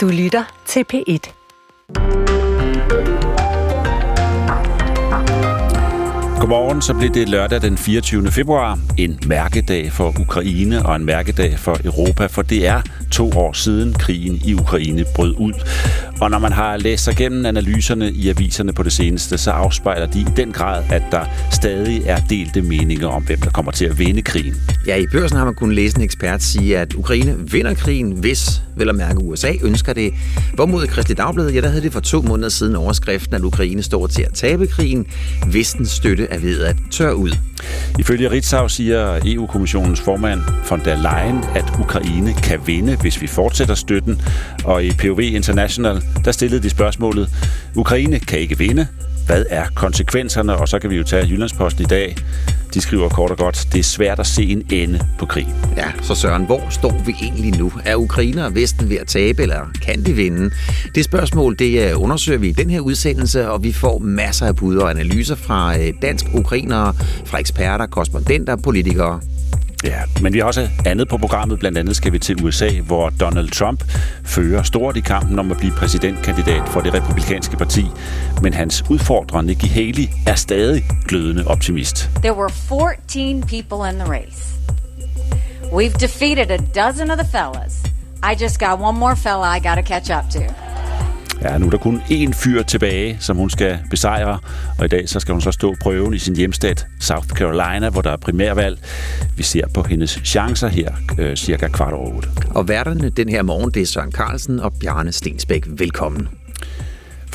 [0.00, 1.40] Du lytter til P1.
[6.40, 8.30] Godmorgen, så blev det lørdag den 24.
[8.30, 8.78] februar.
[8.98, 12.82] En mærkedag for Ukraine og en mærkedag for Europa, for det er
[13.12, 15.52] to år siden krigen i Ukraine brød ud.
[16.20, 20.06] Og når man har læst sig gennem analyserne i aviserne på det seneste, så afspejler
[20.06, 23.84] de i den grad, at der stadig er delte meninger om, hvem der kommer til
[23.84, 24.54] at vinde krigen.
[24.86, 28.62] Ja, i børsen har man kunnet læse en ekspert sige, at Ukraine vinder krigen, hvis,
[28.76, 30.14] vel at mærke, USA ønsker det.
[30.54, 34.06] Hvorimod Kristelig Dagblad, ja, der havde det for to måneder siden overskriften, at Ukraine står
[34.06, 35.06] til at tabe krigen,
[35.50, 37.49] hvis den støtte er ved at tør ud.
[37.98, 43.74] Ifølge Ritzau siger EU-kommissionens formand von der Leyen, at Ukraine kan vinde, hvis vi fortsætter
[43.74, 44.22] støtten.
[44.64, 47.30] Og i POV International, der stillede de spørgsmålet,
[47.76, 48.86] Ukraine kan ikke vinde,
[49.30, 50.56] hvad er konsekvenserne?
[50.56, 52.16] Og så kan vi jo tage Jyllandsposten i dag.
[52.74, 55.54] De skriver kort og godt, det er svært at se en ende på krigen.
[55.76, 57.72] Ja, så Søren, hvor står vi egentlig nu?
[57.84, 60.50] Er Ukraine og Vesten ved at tabe, eller kan de vinde?
[60.94, 64.56] Det spørgsmål, det øh, undersøger vi i den her udsendelse, og vi får masser af
[64.56, 66.94] bud og analyser fra øh, dansk ukrainere,
[67.24, 69.20] fra eksperter, korrespondenter, politikere
[69.84, 71.58] Ja, men vi har også andet på programmet.
[71.58, 73.84] Blandt andet skal vi til USA, hvor Donald Trump
[74.24, 77.86] fører stort i kampen om at blive præsidentkandidat for det republikanske parti.
[78.42, 82.10] Men hans udfordrer, Nikki Haley, er stadig glødende optimist.
[82.22, 84.54] There were 14 people in the race.
[85.72, 87.82] We've defeated a dozen of the fellas.
[88.22, 90.40] I just got one more fella I got to catch up to.
[91.41, 94.39] Ja, nu er der kun én fyr tilbage, som hun skal besejre,
[94.79, 98.01] og i dag så skal hun så stå prøven i sin hjemstat South Carolina, hvor
[98.01, 98.79] der er primærvalg.
[99.37, 102.29] Vi ser på hendes chancer her øh, cirka kvart over otte.
[102.49, 105.65] Og værterne den her morgen, det er Søren Carlsen og Bjarne Stensbæk.
[105.67, 106.27] Velkommen.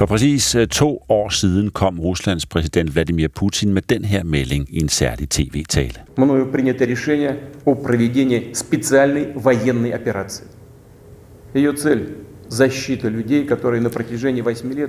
[0.01, 4.67] For præcis øh, to år siden kom Ruslands præsident Vladimir Putin med den her melding
[4.69, 5.95] i en særlig tv-tale.
[6.17, 10.47] Мною принято решение о проведении специальной военной операции.
[11.55, 12.23] Ее цель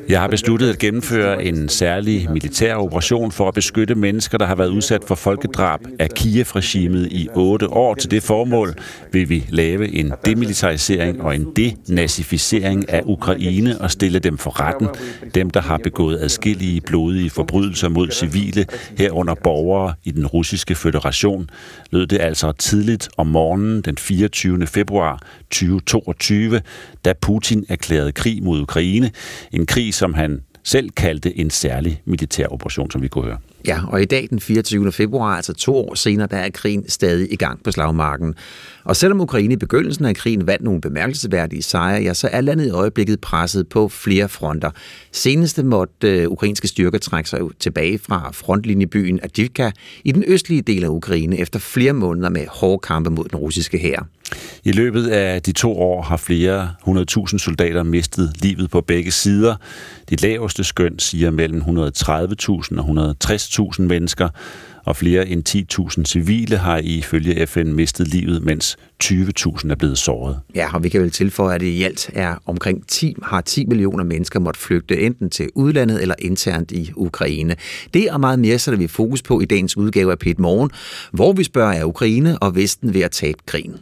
[0.09, 4.55] jeg har besluttet at gennemføre en særlig militær operation for at beskytte mennesker, der har
[4.55, 7.95] været udsat for folkedrab af Kiev-regimet i otte år.
[7.95, 8.75] Til det formål
[9.13, 14.89] vil vi lave en demilitarisering og en denazificering af Ukraine og stille dem for retten.
[15.35, 18.67] Dem, der har begået adskillige blodige forbrydelser mod civile,
[18.99, 21.51] herunder borgere i den russiske føderation,
[21.91, 24.67] lød det altså tidligt om morgenen den 24.
[24.67, 26.61] februar 2022,
[27.05, 29.11] da Putin erklærede krig mod Ukraine.
[29.53, 33.39] En krig, som han selv kaldte en særlig militær operation, som vi kunne høre.
[33.67, 34.93] Ja, og i dag den 24.
[34.93, 38.35] februar, altså to år senere, der er krigen stadig i gang på slagmarken.
[38.85, 42.67] Og selvom Ukraine i begyndelsen af krigen vandt nogle bemærkelsesværdige sejre, ja, så er landet
[42.67, 44.71] i øjeblikket presset på flere fronter.
[45.13, 49.71] Seneste måtte øh, ukrainske styrker trække sig tilbage fra frontlinjebyen Adivka
[50.05, 53.79] i den østlige del af Ukraine efter flere måneder med hårde kampe mod den russiske
[53.79, 54.07] hær.
[54.65, 59.57] I løbet af de to år har flere 100.000 soldater mistet livet på begge sider.
[60.11, 64.29] De laveste skøn siger mellem 130.000 og 160.000 mennesker,
[64.85, 65.49] og flere end
[65.99, 70.41] 10.000 civile har ifølge FN mistet livet, mens 20.000 er blevet såret.
[70.55, 73.67] Ja, og vi kan vel tilføje, at det i alt er omkring 10, har 10
[73.67, 77.57] millioner mennesker måtte flygte enten til udlandet eller internt i Ukraine.
[77.95, 80.71] Det og meget mere sætter vi fokus på i dagens udgave af Pet Morgen,
[81.13, 83.77] hvor vi spørger, er Ukraine og Vesten ved at tabe krigen?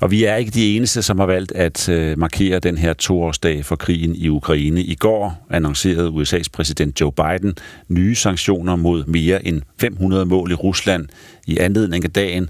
[0.00, 3.64] Og vi er ikke de eneste, som har valgt at øh, markere den her toårsdag
[3.64, 4.80] for krigen i Ukraine.
[4.80, 7.54] I går annoncerede USA's præsident Joe Biden
[7.88, 11.06] nye sanktioner mod mere end 500 mål i Rusland
[11.46, 12.48] i anledning af dagen.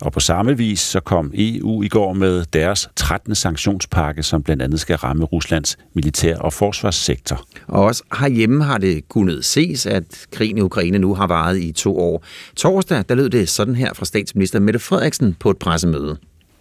[0.00, 3.34] Og på samme vis så kom EU i går med deres 13.
[3.34, 7.44] sanktionspakke, som blandt andet skal ramme Ruslands militær- og forsvarssektor.
[7.66, 11.72] Og også herhjemme har det kunnet ses, at krigen i Ukraine nu har varet i
[11.72, 12.24] to år.
[12.56, 16.16] Torsdag, der lød det sådan her fra statsminister Mette Frederiksen på et pressemøde.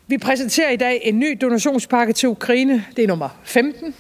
[0.08, 2.86] Vi præsenterer i dag en ny donationspakke til Ukraine.
[2.96, 3.96] Det er nummer 15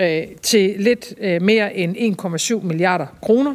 [0.00, 2.18] øh, til lidt øh, mere end
[2.60, 3.54] 1,7 milliarder kroner.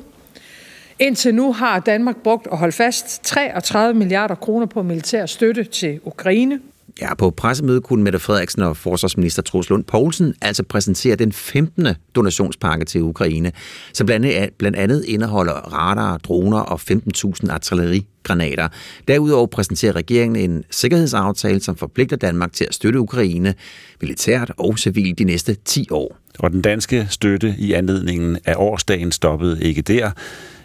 [0.99, 5.99] Indtil nu har Danmark brugt og holdt fast 33 milliarder kroner på militær støtte til
[6.03, 6.59] Ukraine.
[7.01, 11.87] Ja, på pressemødet kunne Mette Frederiksen og forsvarsminister Troels Lund Poulsen altså præsentere den 15.
[12.16, 13.51] donationspakke til Ukraine,
[13.93, 18.67] som blandt andet indeholder radar, droner og 15.000 artillerigranater.
[19.07, 23.53] Derudover præsenterer regeringen en sikkerhedsaftale, som forpligter Danmark til at støtte Ukraine
[24.02, 26.17] militært og civilt de næste 10 år.
[26.40, 30.11] Og den danske støtte i anledningen af årsdagen stoppede ikke der.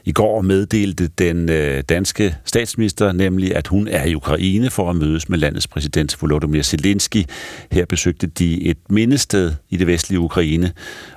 [0.06, 4.96] I går meddelte den øh, danske statsminister nemlig, at hun er i Ukraine for at
[4.96, 7.24] mødes med landets præsident Volodymyr Zelensky.
[7.72, 10.72] Her besøgte de et mindested i det vestlige Ukraine,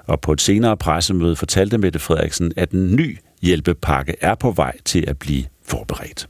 [0.06, 4.78] og på et senere pressemøde fortalte Mette Frederiksen, at en ny hjælpepakke er på vej
[4.86, 6.28] til at blive forberedt.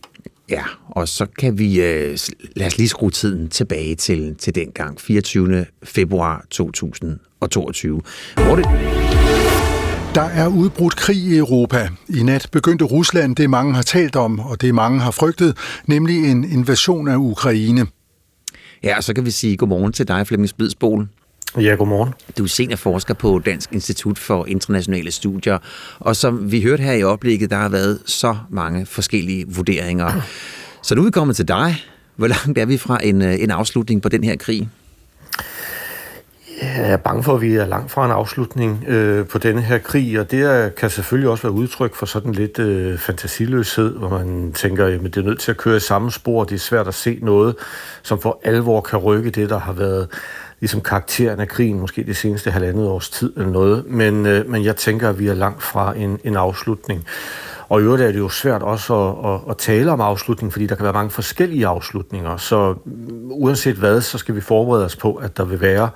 [0.50, 2.18] Ja, og så kan vi, øh,
[2.56, 5.66] lad os lige skrue tiden tilbage til, til dengang, 24.
[5.84, 8.02] februar 2022,
[8.36, 8.66] hvor det...
[10.16, 11.90] Der er udbrudt krig i Europa.
[12.10, 16.32] I nat begyndte Rusland det, mange har talt om, og det mange har frygtet, nemlig
[16.32, 17.88] en invasion af Ukraine.
[18.84, 21.08] Ja, så kan vi sige godmorgen til dig, Flemming Splidsbol.
[21.58, 22.14] Ja, godmorgen.
[22.38, 25.58] Du er seniorforsker på Dansk Institut for Internationale Studier,
[26.00, 30.12] og som vi hørte her i oplægget, der har været så mange forskellige vurderinger.
[30.84, 31.76] Så nu er vi kommet til dig.
[32.16, 34.70] Hvor langt er vi fra en, øh, en afslutning på den her krig?
[36.62, 39.78] Jeg er bange for, at vi er langt fra en afslutning øh, på denne her
[39.78, 44.10] krig, og det er, kan selvfølgelig også være udtryk for sådan lidt øh, fantasiløshed, hvor
[44.10, 46.88] man tænker, at det er nødt til at køre i samme spor, det er svært
[46.88, 47.56] at se noget,
[48.04, 50.08] som for alvor kan rykke det, der har været
[50.60, 54.64] ligesom karakteren af krigen, måske det seneste halvandet års tid eller noget, men, øh, men
[54.64, 57.06] jeg tænker, at vi er langt fra en, en afslutning.
[57.70, 60.68] Og i øvrigt er det jo svært også at, at, at tale om afslutning, fordi
[60.68, 64.96] der kan være mange forskellige afslutninger, så mm, uanset hvad, så skal vi forberede os
[64.96, 65.90] på, at der vil være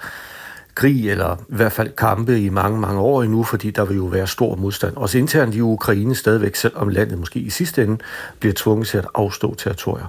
[0.76, 4.06] krig, eller i hvert fald kampe i mange, mange år endnu, fordi der vil jo
[4.06, 4.96] være stor modstand.
[4.96, 7.98] Også internt i Ukraine stadigvæk, selvom landet måske i sidste ende
[8.40, 10.06] bliver tvunget til at afstå territorier.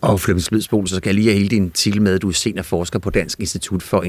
[0.00, 2.32] Og Flemming Smidsbol, så skal jeg lige have hele din titel med, at du er
[2.32, 4.04] seniorforsker på Dansk Institut for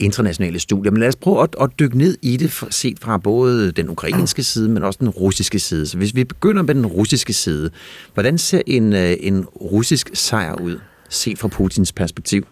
[0.00, 0.92] Internationale Studier.
[0.92, 4.42] Men lad os prøve at, at dykke ned i det, set fra både den ukrainske
[4.42, 5.86] side, men også den russiske side.
[5.86, 7.70] Så hvis vi begynder med den russiske side,
[8.14, 10.78] hvordan ser en, øh, en russisk sejr ud,
[11.08, 12.46] set fra Putins perspektiv?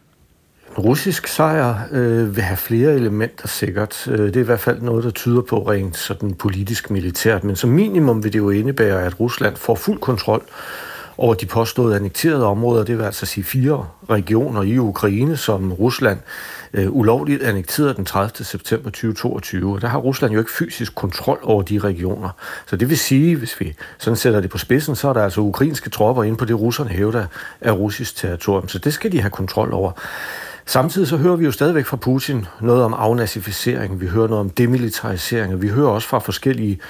[0.79, 4.09] Russisk sejr øh, vil have flere elementer sikkert.
[4.09, 7.44] Øh, det er i hvert fald noget, der tyder på rent sådan politisk militært.
[7.44, 10.43] Men som minimum vil det jo indebære, at Rusland får fuld kontrol
[11.19, 12.85] over de påståede annekterede områder.
[12.85, 16.19] Det vil altså sige fire regioner i Ukraine, som Rusland
[16.73, 18.44] øh, ulovligt annekterede den 30.
[18.44, 19.75] september 2022.
[19.75, 22.31] Og der har Rusland jo ikke fysisk kontrol over de regioner.
[22.67, 25.41] Så det vil sige, hvis vi sådan sætter det på spidsen, så er der altså
[25.41, 27.26] ukrainske tropper inde på det, russerne hævder
[27.61, 28.69] er russisk territorium.
[28.69, 29.93] Så det skal de have kontrol over.
[30.69, 34.50] Samtidig så hører vi jo stadigvæk fra Putin noget om afnazificering, vi hører noget om
[34.50, 36.81] demilitarisering, og vi hører også fra forskellige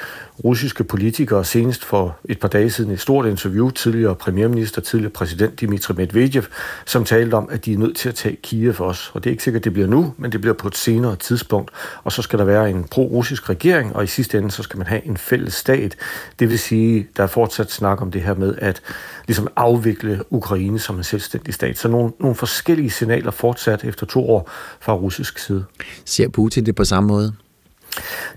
[0.45, 5.61] russiske politikere, senest for et par dage siden et stort interview, tidligere premierminister, tidligere præsident
[5.61, 6.43] Dmitry Medvedev,
[6.87, 9.11] som talte om, at de er nødt til at tage Kiev også.
[9.15, 11.17] Og det er ikke sikkert, at det bliver nu, men det bliver på et senere
[11.17, 11.71] tidspunkt.
[12.05, 14.87] Og så skal der være en pro-russisk regering, og i sidste ende så skal man
[14.87, 15.97] have en fælles stat.
[16.39, 18.81] Det vil sige, der er fortsat snak om det her med at
[19.27, 21.79] ligesom afvikle Ukraine som en selvstændig stat.
[21.79, 24.51] Så nogle, nogle forskellige signaler fortsat efter to år
[24.81, 25.65] fra russisk side.
[26.05, 27.48] Ser Putin det på samme måde?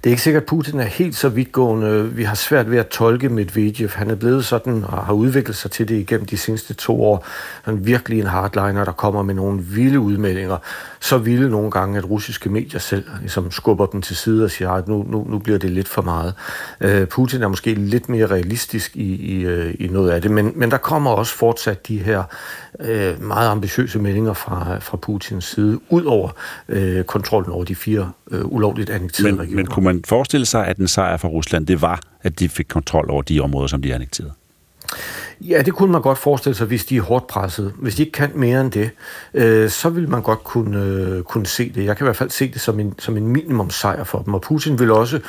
[0.03, 2.09] Det er ikke sikkert, at Putin er helt så vidtgående.
[2.09, 3.89] Vi har svært ved at tolke Medvedev.
[3.89, 7.25] Han er blevet sådan og har udviklet sig til det igennem de seneste to år.
[7.63, 10.57] Han er virkelig en hardliner, der kommer med nogle vilde udmeldinger.
[11.01, 14.69] Så vilde nogle gange, at russiske medier selv ligesom skubber dem til side og siger,
[14.69, 16.33] at nu, nu, nu bliver det lidt for meget.
[16.85, 20.51] Uh, Putin er måske lidt mere realistisk i, i, uh, i noget af det, men,
[20.55, 22.23] men der kommer også fortsat de her
[22.79, 26.29] uh, meget ambitiøse meldinger fra, fra Putins side, ud over
[26.67, 30.77] uh, kontrollen over de fire uh, ulovligt annekterede men, men kunne man forestille sig, at
[30.77, 33.93] en sejr for Rusland, det var, at de fik kontrol over de områder, som de
[33.93, 34.31] annekterede?
[35.49, 37.73] Ja, det kunne man godt forestille sig, hvis de er hårdt presset.
[37.77, 38.89] Hvis de ikke kan mere end det,
[39.33, 41.85] øh, så vil man godt kunne, øh, kunne se det.
[41.85, 44.33] Jeg kan i hvert fald se det som en, som en minimum sejr for dem.
[44.33, 45.19] Og Putin vil også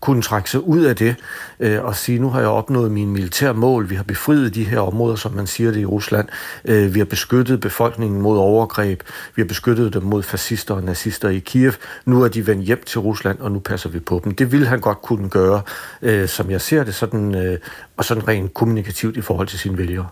[0.00, 1.16] kunne trække sig ud af det
[1.60, 3.90] øh, og sige, nu har jeg opnået mine militære mål.
[3.90, 6.28] Vi har befriet de her områder, som man siger det i Rusland.
[6.64, 9.02] Øh, vi har beskyttet befolkningen mod overgreb.
[9.34, 11.72] Vi har beskyttet dem mod fascister og nazister i Kiev.
[12.04, 14.34] Nu er de vendt hjem til Rusland, og nu passer vi på dem.
[14.34, 15.62] Det vil han godt kunne gøre,
[16.02, 17.58] øh, som jeg ser det, sådan, øh,
[17.96, 20.06] og sådan rent kommunikativt i forhold til sine vælgere.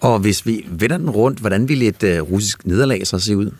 [0.00, 3.50] Og hvis vi vender den rundt, hvordan ville et uh, russisk nederlag så se ud?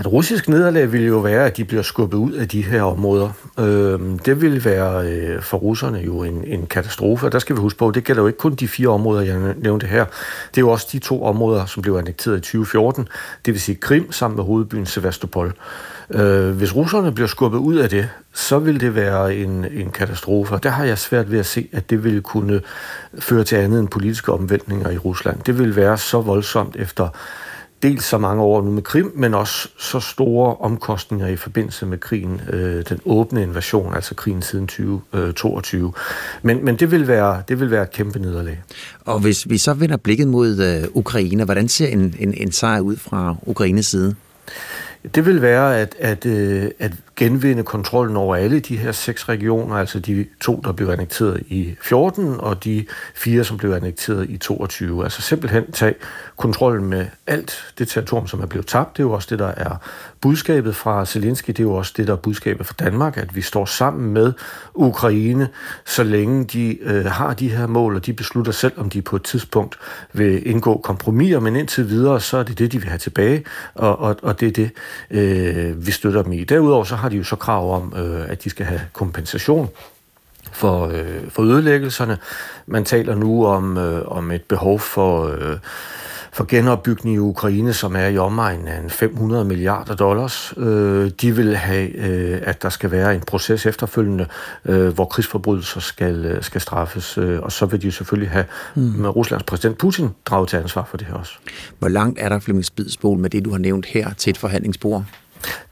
[0.00, 3.30] Et russisk nederlag ville jo være, at de bliver skubbet ud af de her områder.
[3.58, 7.60] Øh, det vil være øh, for russerne jo en, en katastrofe, og der skal vi
[7.60, 10.04] huske på, det gælder jo ikke kun de fire områder, jeg nævnte her.
[10.50, 13.08] Det er jo også de to områder, som blev annekteret i 2014,
[13.46, 15.46] det vil sige Krim sammen med hovedbyen Sevastopol.
[15.46, 15.52] Øh,
[16.10, 20.54] Øh, hvis russerne bliver skubbet ud af det, så vil det være en, en katastrofe,
[20.54, 22.60] og der har jeg svært ved at se, at det vil kunne
[23.18, 25.40] føre til andet end politiske omvæltninger i Rusland.
[25.46, 27.08] Det vil være så voldsomt efter
[27.82, 31.98] dels så mange år nu med Krim, men også så store omkostninger i forbindelse med
[31.98, 35.86] krigen, øh, den åbne invasion, altså krigen siden 2022.
[35.86, 35.92] Øh,
[36.42, 38.62] men, men det, vil være, det vil være et kæmpe nederlag.
[39.04, 42.80] Og hvis vi så vender blikket mod øh, Ukraine, hvordan ser en, en, en sejr
[42.80, 44.14] ud fra Ukraines side?
[45.14, 49.76] Det vil være at, at, øh, at genvinde kontrollen over alle de her seks regioner,
[49.76, 54.36] altså de to, der blev annekteret i 14, og de fire, som blev annekteret i
[54.36, 55.04] 22.
[55.04, 55.94] Altså simpelthen tage
[56.36, 58.96] kontrollen med alt det territorium, som er blevet tabt.
[58.96, 59.76] Det er jo også det, der er
[60.20, 61.48] budskabet fra Zelensky.
[61.48, 64.32] Det er jo også det, der er budskabet fra Danmark, at vi står sammen med
[64.74, 65.48] Ukraine,
[65.84, 69.16] så længe de øh, har de her mål, og de beslutter selv, om de på
[69.16, 69.78] et tidspunkt
[70.12, 73.44] vil indgå kompromiser, men indtil videre, så er det det, de vil have tilbage,
[73.74, 74.70] og, og, og det er det,
[75.10, 76.44] øh, vi støtter dem i.
[76.44, 79.68] Derudover så har de jo så krav om, øh, at de skal have kompensation
[80.52, 82.18] for, øh, for ødelæggelserne.
[82.66, 85.26] Man taler nu om, øh, om et behov for...
[85.26, 85.58] Øh,
[86.36, 90.54] for genopbygning i Ukraine, som er i omegnen af 500 milliarder dollars.
[90.56, 94.26] Øh, de vil have, øh, at der skal være en proces efterfølgende,
[94.64, 98.44] øh, hvor krigsforbrydelser skal, øh, skal straffes, øh, og så vil de selvfølgelig have
[98.74, 98.82] mm.
[98.82, 101.32] med Ruslands præsident Putin draget til ansvar for det her også.
[101.78, 105.04] Hvor langt er der, Flemming Spidsbol, med det, du har nævnt her til et forhandlingsbord?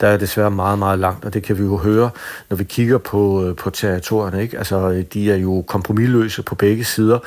[0.00, 2.10] Der er desværre meget, meget langt, og det kan vi jo høre,
[2.50, 4.42] når vi kigger på, øh, på territorierne.
[4.42, 4.58] Ikke?
[4.58, 7.18] Altså, øh, de er jo kompromilløse på begge sider,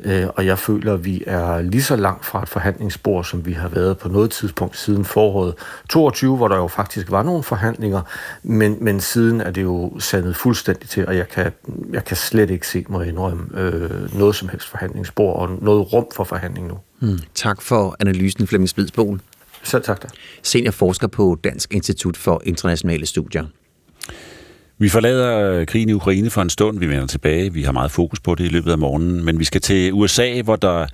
[0.00, 3.52] øh, og jeg føler, at vi er lige så langt fra et forhandlingsbord, som vi
[3.52, 5.54] har været på noget tidspunkt siden foråret
[5.90, 8.02] 22, hvor der jo faktisk var nogle forhandlinger,
[8.42, 11.52] men, men siden er det jo sandet fuldstændig til, og jeg kan,
[11.92, 15.92] jeg kan slet ikke se, må jeg indrømme, øh, noget som helst forhandlingsbord og noget
[15.92, 16.78] rum for forhandling nu.
[17.00, 19.20] Mm, Tak for analysen, Flemming Spidsbol.
[19.68, 20.08] Selv tak da.
[20.42, 23.44] Seniorforsker på Dansk Institut for Internationale Studier.
[24.78, 26.78] Vi forlader krigen i Ukraine for en stund.
[26.78, 27.52] Vi vender tilbage.
[27.52, 29.24] Vi har meget fokus på det i løbet af morgenen.
[29.24, 30.86] Men vi skal til USA, hvor der,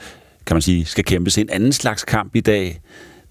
[0.46, 2.80] kan man sige, skal kæmpes en anden slags kamp i dag.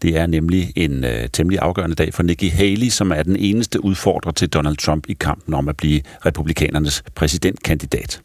[0.02, 3.84] Det er nemlig en øh, temmelig afgørende dag for Nikki Haley, som er den eneste
[3.84, 8.22] udfordrer til Donald Trump i kampen om at blive republikanernes præsidentkandidat.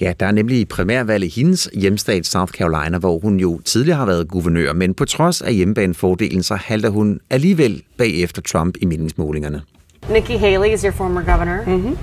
[0.00, 4.06] Ja, der er nemlig primærvalg i hendes hjemstat South Carolina, hvor hun jo tidligere har
[4.06, 9.62] været guvernør, men på trods af hjemmebanefordelen, så halter hun alligevel bagefter Trump i meningsmålingerne.
[10.10, 11.64] Nikki Haley is your former governor.
[11.64, 11.96] Mm-hmm.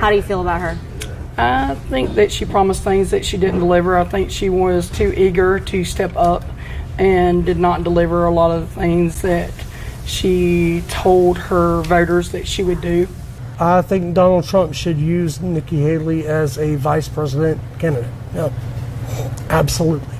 [0.00, 0.76] How do you feel about her?
[1.38, 3.98] I think that she promised things that she didn't deliver.
[3.98, 6.44] I think she was too eager to step up
[6.98, 9.50] and did not deliver a lot of things that
[10.06, 13.06] she told her voters that she would do.
[13.60, 18.08] I think Donald Trump should use Nikki Haley as a vice president candidate.
[18.36, 18.52] Yeah.
[19.50, 20.14] Absolutely.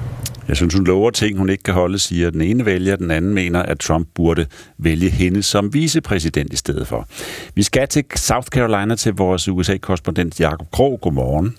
[0.49, 2.97] Jeg synes, hun lover ting, hun ikke kan holde, siger den ene vælger.
[2.97, 4.47] Den anden mener, at Trump burde
[4.79, 7.09] vælge hende som vicepræsident i stedet for.
[7.55, 11.01] Vi skal til South Carolina til vores USA-korrespondent Jakob Krog.
[11.01, 11.57] Godmorgen.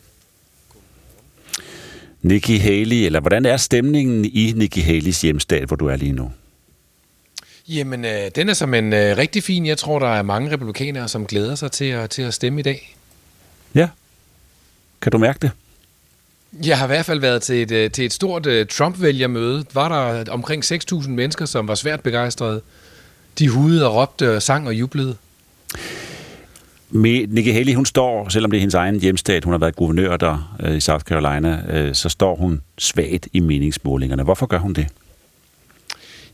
[2.21, 6.31] Nikki Haley, eller hvordan er stemningen i Nikki Haleys hjemstat, hvor du er lige nu?
[7.68, 9.65] Jamen, øh, den er som en øh, rigtig fin.
[9.65, 12.63] Jeg tror, der er mange republikanere, som glæder sig til at, til at stemme i
[12.63, 12.96] dag.
[13.75, 13.89] Ja.
[15.01, 15.51] Kan du mærke det?
[16.65, 19.65] Jeg har i hvert fald været til et, øh, til et stort uh, Trump-vælgermøde.
[19.74, 22.62] Var der omkring 6.000 mennesker, som var svært begejstrede.
[23.39, 25.15] De hudede og råbte, og sang og jublede.
[26.89, 30.18] Med Nikki Haley, hun står, selvom det er hendes egen hjemstat, hun har været guvernør
[30.18, 34.24] der øh, i South Carolina, øh, så står hun svagt i meningsmålingerne.
[34.24, 34.88] Hvorfor gør hun det?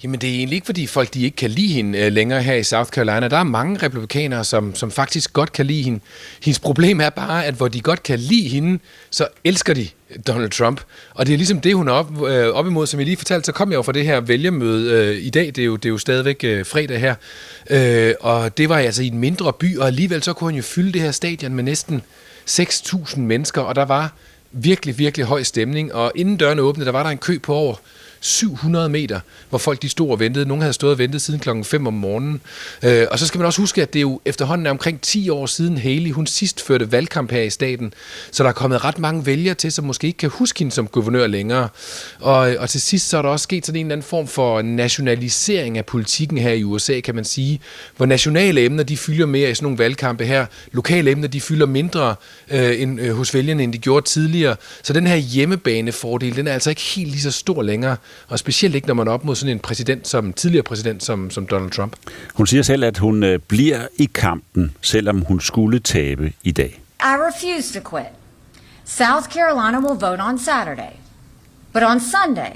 [0.04, 2.54] Jamen det er egentlig ikke, fordi folk de ikke kan lide hende øh, længere her
[2.54, 3.28] i South Carolina.
[3.28, 6.00] Der er mange republikanere, som, som faktisk godt kan lide hende.
[6.44, 9.88] Hendes problem er bare, at hvor de godt kan lide hende, så elsker de
[10.28, 10.82] Donald Trump.
[11.14, 13.46] Og det er ligesom det, hun er op, øh, op imod, som jeg lige fortalte,
[13.46, 15.46] så kom jeg jo fra det her vælgermøde øh, i dag.
[15.46, 17.16] Det er jo, det er jo stadigvæk øh, fredag her.
[17.70, 20.64] Øh, og det var altså i en mindre by, og alligevel så kunne han jo
[20.64, 22.02] fylde det her stadion med næsten
[22.50, 24.14] 6.000 mennesker, og der var
[24.52, 25.94] virkelig, virkelig høj stemning.
[25.94, 27.76] Og inden dørene åbnede, der var der en kø på over
[28.20, 29.20] 700 meter,
[29.50, 30.46] hvor folk de stod og ventede.
[30.46, 32.42] Nogle havde stået og ventet siden klokken 5 om morgenen.
[32.84, 35.30] Øh, og så skal man også huske, at det er jo efterhånden er omkring 10
[35.30, 37.94] år siden Haley, hun sidst førte valgkamp her i staten.
[38.32, 40.88] Så der er kommet ret mange vælgere til, som måske ikke kan huske hende som
[40.88, 41.70] guvernør længere.
[42.20, 44.62] Og, og til sidst så er der også sket sådan en eller anden form for
[44.62, 47.60] nationalisering af politikken her i USA, kan man sige.
[47.98, 50.46] Hvor nationale emner, de fylder mere i sådan nogle valgkampe her.
[50.72, 52.16] Lokale emner, de fylder mindre
[52.52, 54.56] øh, end, øh, hos vælgerne, end de gjorde tidligere.
[54.84, 57.98] Så den her hjemmebanefordel, den er altså ikke helt lige så stor længere.
[58.28, 61.30] Og specielt ikke, når man er op mod sådan en præsident som tidligere præsident som,
[61.32, 61.96] som Donald Trump.
[62.34, 66.82] Hun siger selv, at hun øh, bliver i kampen, selvom hun skulle tabe i dag.
[67.00, 68.08] I refuse to quit.
[68.86, 70.94] South Carolina will vote on Saturday.
[71.74, 72.54] But on Sunday,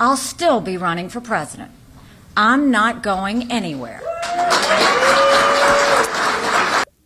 [0.00, 1.70] I'll still be running for president.
[2.36, 4.00] I'm not going anywhere.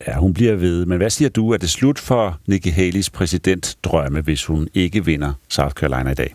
[0.07, 0.87] Ja, hun bliver ved.
[0.87, 1.51] Men hvad siger du?
[1.51, 6.35] Er det slut for Nikki Haley's præsidentdrømme, hvis hun ikke vinder South Carolina i dag?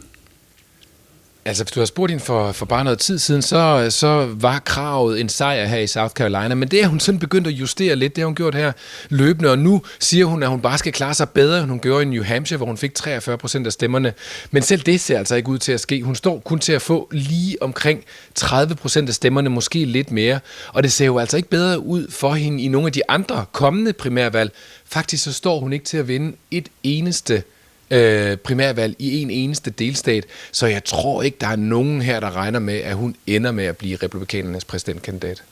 [1.47, 4.59] Altså, hvis du har spurgt hende for, for bare noget tid siden, så, så var
[4.59, 7.95] kravet en sejr her i South Carolina, men det er hun sådan begyndt at justere
[7.95, 8.71] lidt, det har hun gjort her
[9.09, 12.03] løbende, og nu siger hun, at hun bare skal klare sig bedre, end hun gjorde
[12.03, 14.13] i New Hampshire, hvor hun fik 43 procent af stemmerne.
[14.51, 16.03] Men selv det ser altså ikke ud til at ske.
[16.03, 18.03] Hun står kun til at få lige omkring
[18.35, 22.11] 30 procent af stemmerne, måske lidt mere, og det ser jo altså ikke bedre ud
[22.11, 24.51] for hende i nogle af de andre kommende primærvalg.
[24.85, 27.43] Faktisk så står hun ikke til at vinde et eneste
[27.91, 32.35] øh, primærvalg i en eneste delstat, så jeg tror ikke, der er nogen her, der
[32.35, 35.43] regner med, at hun ender med at blive republikanernes præsidentkandidat.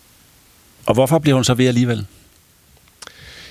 [0.85, 2.05] Og hvorfor bliver hun så ved alligevel?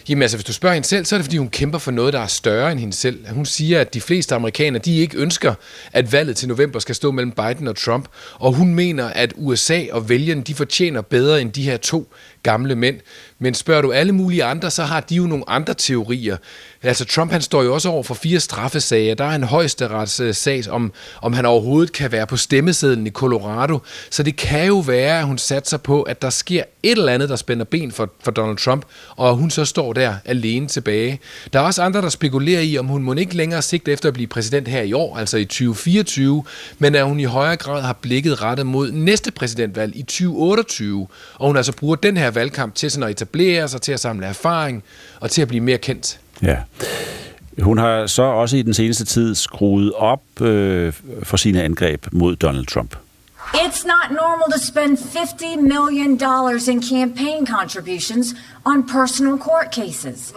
[0.09, 2.13] Jamen altså, hvis du spørger hende selv, så er det fordi, hun kæmper for noget,
[2.13, 3.29] der er større end hende selv.
[3.31, 5.55] Hun siger, at de fleste amerikanere, de ikke ønsker,
[5.93, 8.09] at valget til november skal stå mellem Biden og Trump.
[8.35, 12.13] Og hun mener, at USA og vælgerne, de fortjener bedre end de her to
[12.45, 12.97] gamle mænd.
[13.39, 16.37] Men spørger du alle mulige andre, så har de jo nogle andre teorier.
[16.83, 19.15] Altså Trump han står jo også over for fire straffesager.
[19.15, 23.79] Der er en højesteretssag øh, om, om han overhovedet kan være på stemmesedlen i Colorado.
[24.11, 27.29] Så det kan jo være, at hun satser på, at der sker et eller andet,
[27.29, 28.85] der spænder ben for, for Donald Trump,
[29.17, 31.21] og hun så står der alene tilbage.
[31.53, 34.15] Der er også andre, der spekulerer i, om hun må ikke længere sigte efter at
[34.15, 36.45] blive præsident her i år, altså i 2024,
[36.79, 41.47] men at hun i højere grad har blikket rettet mod næste præsidentvalg i 2028, og
[41.47, 44.83] hun altså bruger den her valgkamp til sådan at etablere sig, til at samle erfaring
[45.21, 46.21] og til at blive mere kendt.
[46.43, 46.57] Ja.
[47.63, 52.37] Hun har så også i den seneste tid skruet op øh, for sine angreb mod
[52.37, 52.97] Donald Trump.
[53.53, 58.35] It's not normal to spend $50 million in campaign contributions
[58.67, 60.33] on personal court cases.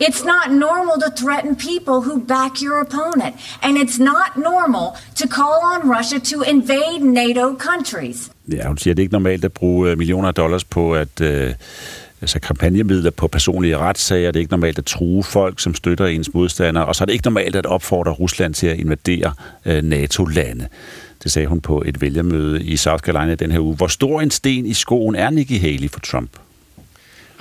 [0.00, 3.36] It's not normal to threaten people who back your opponent.
[3.62, 8.31] And it's not normal to call on Russia to invade NATO countries.
[8.48, 10.94] Ja, hun siger, at det er ikke normalt at bruge øh, millioner af dollars på
[10.94, 11.20] at...
[11.20, 11.54] Øh,
[12.20, 14.30] altså kampagnemidler på personlige retssager.
[14.30, 16.86] Det er ikke normalt at true folk, som støtter ens modstandere.
[16.86, 19.32] Og så er det ikke normalt at opfordre Rusland til at invadere
[19.66, 20.68] øh, NATO-lande.
[21.22, 23.76] Det sagde hun på et vælgermøde i South Carolina den her uge.
[23.76, 26.30] Hvor stor en sten i skoen er Nikki Haley for Trump?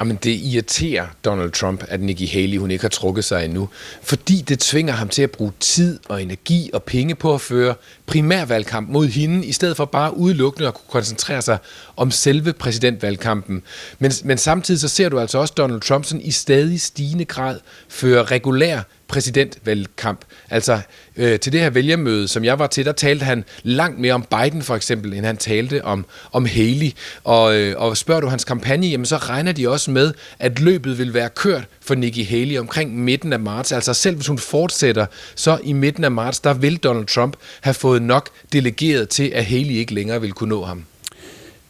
[0.01, 3.69] Jamen, det irriterer Donald Trump, at Nikki Haley hun ikke har trukket sig endnu,
[4.03, 7.75] fordi det tvinger ham til at bruge tid og energi og penge på at føre
[8.05, 11.57] primærvalgkamp mod hende, i stedet for bare udelukkende at kunne koncentrere sig
[11.97, 13.63] om selve præsidentvalgkampen.
[13.99, 17.59] Men, men samtidig så ser du altså også Donald Trump sådan i stadig stigende grad
[17.89, 20.25] føre regulær præsidentvalgkamp.
[20.49, 20.79] Altså
[21.17, 24.25] øh, til det her vælgermøde, som jeg var til, der talte han langt mere om
[24.29, 26.91] Biden for eksempel, end han talte om, om Haley.
[27.23, 30.97] Og, øh, og spørger du hans kampagne, jamen så regner de også med, at løbet
[30.97, 33.71] vil være kørt for Nikki Haley omkring midten af marts.
[33.71, 37.73] Altså selv hvis hun fortsætter, så i midten af marts, der vil Donald Trump have
[37.73, 40.83] fået nok delegeret til, at Haley ikke længere vil kunne nå ham.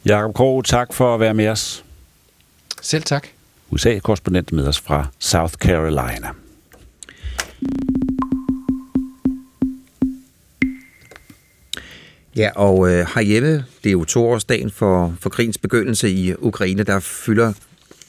[0.06, 1.84] Jakob Krog, tak for at være med os.
[2.82, 3.26] Selv tak.
[3.70, 6.28] USA-korrespondent med os fra South Carolina.
[12.36, 17.00] Ja, og øh, herhjemme, det er jo toårsdagen for, for krigens begyndelse i Ukraine, der
[17.00, 17.52] fylder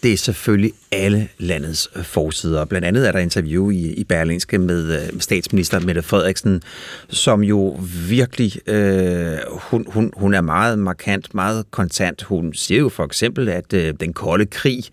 [0.03, 2.65] det er selvfølgelig alle landets øh, forsider.
[2.65, 6.61] Blandt andet er der interview i, i Berlinske med øh, statsminister Mette Frederiksen,
[7.09, 12.21] som jo virkelig, øh, hun, hun, hun er meget markant, meget kontant.
[12.21, 14.83] Hun siger jo for eksempel, at øh, den kolde krig,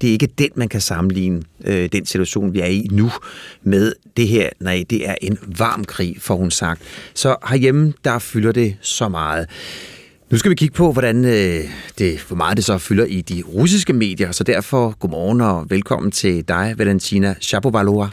[0.00, 3.10] det er ikke den, man kan sammenligne øh, den situation, vi er i nu
[3.62, 4.48] med det her.
[4.60, 6.82] Nej, det er en varm krig, får hun sagt.
[7.14, 9.46] Så herhjemme, der fylder det så meget.
[10.30, 11.60] Nu skal vi kigge på, hvordan øh,
[11.98, 16.10] det, hvor meget det så fylder i de russiske medier, så derfor godmorgen og velkommen
[16.10, 18.08] til dig, Valentina Shapovalova.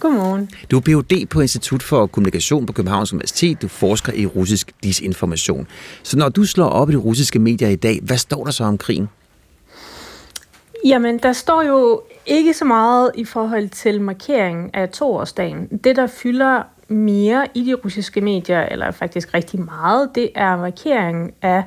[0.00, 0.50] Godmorgen.
[0.70, 1.26] Du er Ph.D.
[1.26, 3.62] på Institut for Kommunikation på Københavns Universitet.
[3.62, 5.66] Du forsker i russisk disinformation.
[6.02, 8.64] Så når du slår op i de russiske medier i dag, hvad står der så
[8.64, 9.08] om krigen?
[10.84, 15.66] Jamen, der står jo ikke så meget i forhold til markeringen af toårsdagen.
[15.84, 21.30] Det, der fylder mere i de russiske medier, eller faktisk rigtig meget, det er markeringen
[21.42, 21.64] af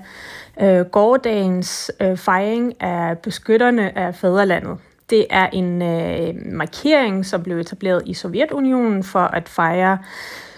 [0.61, 4.77] øh, gårdagens øh, fejring af beskytterne af fædrelandet.
[5.09, 9.97] Det er en øh, markering, som blev etableret i Sovjetunionen for at fejre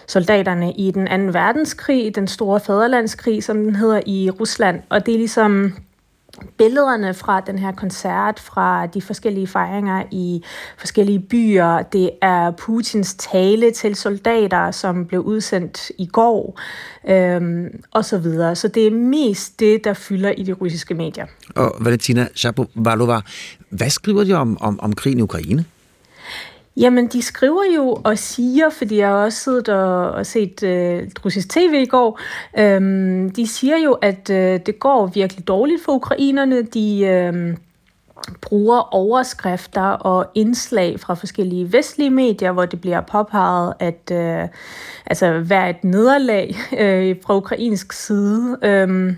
[0.07, 4.81] soldaterne i den anden verdenskrig, den store fædrelandskrig, som den hedder i Rusland.
[4.89, 5.73] Og det er ligesom
[6.57, 10.43] billederne fra den her koncert, fra de forskellige fejringer i
[10.77, 11.81] forskellige byer.
[11.81, 16.59] Det er Putins tale til soldater, som blev udsendt i går,
[17.07, 18.55] øhm, og så videre.
[18.55, 21.25] Så det er mest det, der fylder i de russiske medier.
[21.55, 23.21] Og Valentina Shapovalova,
[23.69, 25.65] hvad skriver de om, om, om krigen i Ukraine?
[26.77, 31.07] Jamen, de skriver jo og siger, fordi jeg har også siddet og, og set øh,
[31.25, 32.19] russisk tv i går,
[32.57, 36.61] øhm, de siger jo, at øh, det går virkelig dårligt for ukrainerne.
[36.61, 37.57] De, øh,
[38.41, 44.47] bruger overskrifter og indslag fra forskellige vestlige medier, hvor det bliver påpeget, at øh,
[45.05, 48.57] altså hver et nederlag øh, fra ukrainsk side.
[48.63, 49.15] Øh,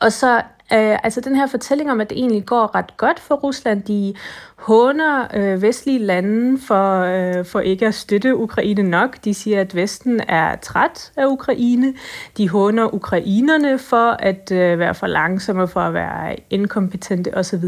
[0.00, 3.34] og så Øh, altså den her fortælling om, at det egentlig går ret godt for
[3.34, 3.82] Rusland.
[3.82, 4.14] De
[4.56, 9.24] håner øh, vestlige lande for, øh, for ikke at støtte Ukraine nok.
[9.24, 11.94] De siger, at Vesten er træt af Ukraine.
[12.36, 17.64] De håner ukrainerne for at øh, være for langsomme, for at være inkompetente osv.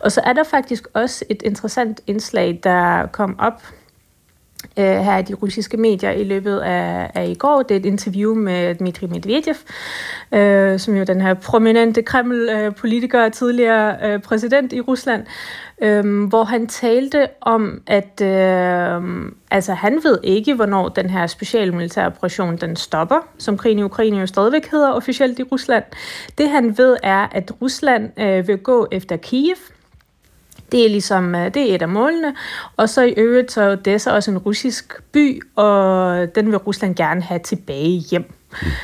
[0.00, 3.62] Og så er der faktisk også et interessant indslag, der kom op
[4.78, 7.62] øh, her i de russiske medier i løbet af, af i går.
[7.62, 9.54] Det er et interview med Dmitry Medvedev,
[10.32, 15.26] øh, som jo den her prominente Kreml-politiker og tidligere øh, præsident i Rusland,
[15.82, 19.02] øh, hvor han talte om, at øh,
[19.50, 24.18] altså, han ved ikke, hvornår den her specialmilitære operation den stopper, som krigen i Ukraine
[24.18, 25.84] jo stadigvæk hedder officielt i Rusland.
[26.38, 29.56] Det han ved er, at Rusland øh, vil gå efter Kiev,
[30.72, 32.34] det er ligesom øh, det er et af målene.
[32.76, 36.94] Og så i øvrigt så er det også en russisk by, og den vil Rusland
[36.94, 38.32] gerne have tilbage hjem.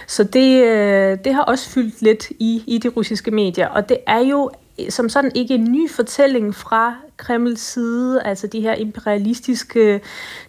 [0.07, 3.97] Så det, øh, det har også fyldt lidt i, i de russiske medier, og det
[4.07, 4.51] er jo
[4.89, 10.01] som sådan ikke en ny fortælling fra Kremls side, altså de her imperialistiske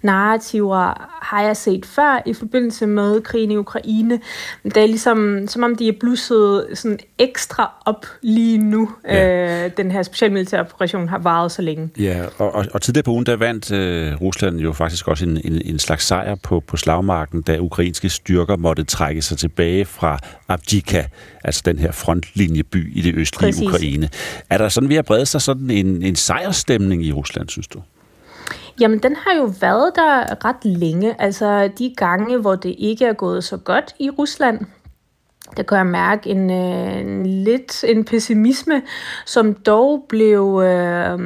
[0.02, 4.20] narrativer, har jeg set før i forbindelse med krigen i Ukraine.
[4.64, 8.90] Det er ligesom, som om de er blusset sådan ekstra op lige nu.
[9.08, 9.66] Ja.
[9.66, 11.90] Øh, den her specialmilitære operation har varet så længe.
[12.00, 15.42] Ja, og, og, og tidligere på ugen, der vandt øh, Rusland jo faktisk også en,
[15.44, 20.20] en, en slags sejr på, på slagmarken, da ukrainske styrker måtte trække sig tilbage fra
[20.48, 21.04] Abdika,
[21.44, 23.68] altså den her frontlinjeby i det østlige Præcis.
[23.68, 24.10] Ukraine.
[24.50, 26.16] Er der sådan ved at brede sig sådan en, en
[26.64, 27.82] stemning i Rusland, synes du?
[28.80, 31.22] Jamen, den har jo været der ret længe.
[31.22, 34.60] Altså, de gange, hvor det ikke er gået så godt i Rusland,
[35.58, 38.82] der kan jeg mærke en, øh, en lidt en pessimisme,
[39.26, 40.62] som dog blev...
[40.64, 41.20] Øh,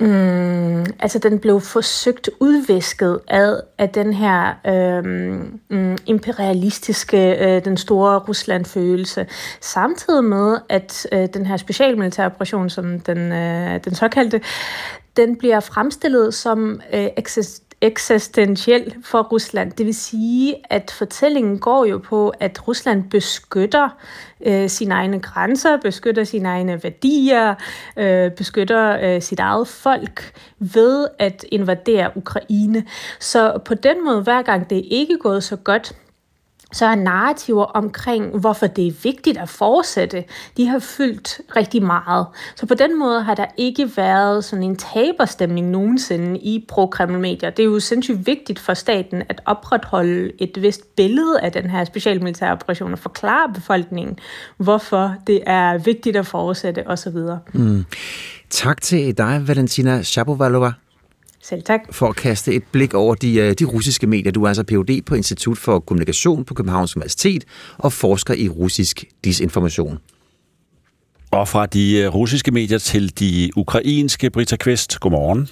[0.00, 8.18] Mm, altså den blev forsøgt udvisket af, af den her øh, imperialistiske, øh, den store
[8.18, 9.26] Rusland-følelse,
[9.60, 14.40] samtidig med, at øh, den her specialmilitære operation, som den, øh, den såkaldte,
[15.16, 17.06] den bliver fremstillet som øh,
[17.80, 19.72] eksistentiel for Rusland.
[19.72, 23.88] Det vil sige, at fortællingen går jo på, at Rusland beskytter
[24.46, 27.54] øh, sine egne grænser, beskytter sine egne værdier,
[27.96, 32.84] øh, beskytter øh, sit eget folk ved at invadere Ukraine.
[33.20, 35.92] Så på den måde, hver gang det ikke er gået så godt,
[36.72, 40.24] så er narrativer omkring, hvorfor det er vigtigt at fortsætte,
[40.56, 42.26] de har fyldt rigtig meget.
[42.56, 47.50] Så på den måde har der ikke været sådan en taberstemning nogensinde i pro-Kreml-medier.
[47.50, 51.84] Det er jo sindssygt vigtigt for staten at opretholde et vist billede af den her
[51.84, 54.18] specialmilitære operation og forklare befolkningen,
[54.56, 57.16] hvorfor det er vigtigt at fortsætte osv.
[57.52, 57.84] Mm.
[58.50, 60.72] Tak til dig, Valentina Shapovalova.
[61.42, 61.80] Selv tak.
[61.90, 64.32] For at kaste et blik over de, øh, de russiske medier.
[64.32, 65.02] Du er altså Ph.D.
[65.06, 67.44] på Institut for Kommunikation på Københavns Universitet
[67.78, 69.98] og forsker i russisk disinformation.
[71.30, 75.00] Og fra de øh, russiske medier til de ukrainske, Brita Kvist.
[75.00, 75.48] Godmorgen.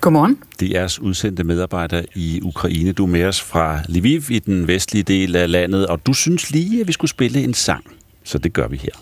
[0.00, 0.38] Godmorgen.
[0.60, 2.92] Det er udsendte medarbejdere i Ukraine.
[2.92, 6.50] Du er med os fra Lviv i den vestlige del af landet, og du synes
[6.50, 7.84] lige, at vi skulle spille en sang.
[8.24, 8.92] Så det gør vi her.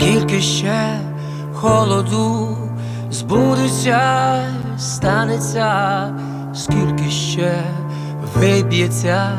[0.00, 1.00] Скільки ще
[1.52, 2.56] холоду
[3.10, 4.42] збудеться,
[4.78, 6.10] станеться,
[6.54, 7.62] скільки ще
[8.36, 9.38] виб'ється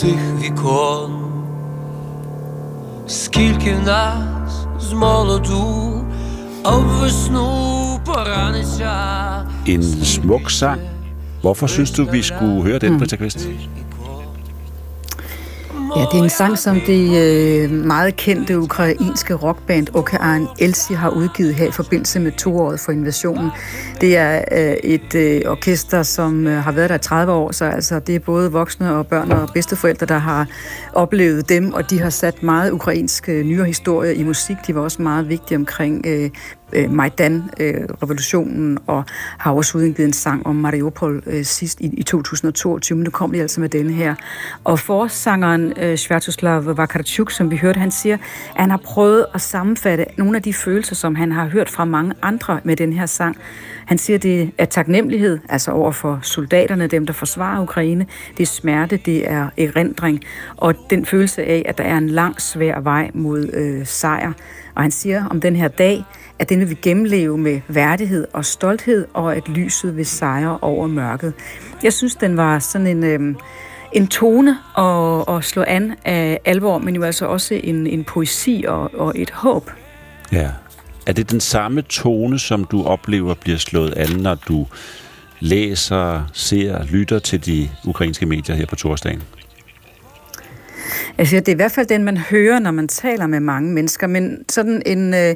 [0.00, 1.10] тих вікон,
[3.06, 6.04] скільки в нас з молоду
[6.64, 8.92] об весну пораниться.
[9.66, 10.80] En smuk sang.
[11.42, 13.40] Hvorfor synes du, vi skulle høre den, Britta Kvist?
[15.96, 17.04] Ja, det er en sang, som det
[17.64, 22.92] øh, meget kendte ukrainske rockband Okean Elsi har udgivet her i forbindelse med toåret for
[22.92, 23.50] invasionen.
[24.00, 27.64] Det er øh, et øh, orkester, som øh, har været der i 30 år, så
[27.64, 30.46] altså, det er både voksne og børn og bedsteforældre, der har
[30.92, 34.56] oplevet dem, og de har sat meget ukrainsk øh, nyere historie i musik.
[34.66, 36.30] De var også meget vigtige omkring øh,
[36.72, 39.04] Øh, Majdan-revolutionen, øh, og
[39.38, 43.36] har også udgivet en sang om Mariupol øh, sidst i, i 2022, men nu kommer
[43.36, 44.14] de altså med denne her.
[44.64, 48.14] Og forsangeren øh, Sviatoslav Vakarchuk, som vi hørte, han siger,
[48.54, 51.84] at han har prøvet at sammenfatte nogle af de følelser, som han har hørt fra
[51.84, 53.36] mange andre med den her sang.
[53.86, 58.06] Han siger, det er taknemmelighed, altså over for soldaterne, dem der forsvarer Ukraine.
[58.36, 60.20] Det er smerte, det er erindring,
[60.56, 64.32] og den følelse af, at der er en lang, svær vej mod øh, sejr.
[64.74, 66.04] Og han siger om den her dag,
[66.38, 70.86] at den vil vi gennemleve med værdighed og stolthed, og at lyset vil sejre over
[70.86, 71.32] mørket.
[71.82, 73.34] Jeg synes, den var sådan en, øh,
[73.92, 78.64] en tone at, at slå an af alvor, men jo altså også en, en poesi
[78.68, 79.70] og, og et håb.
[80.32, 80.50] Ja.
[81.06, 84.66] Er det den samme tone, som du oplever bliver slået an, når du
[85.40, 89.22] læser, ser, lytter til de ukrainske medier her på torsdagen?
[91.18, 94.06] Altså, det er i hvert fald den, man hører, når man taler med mange mennesker,
[94.06, 95.34] men sådan en øh,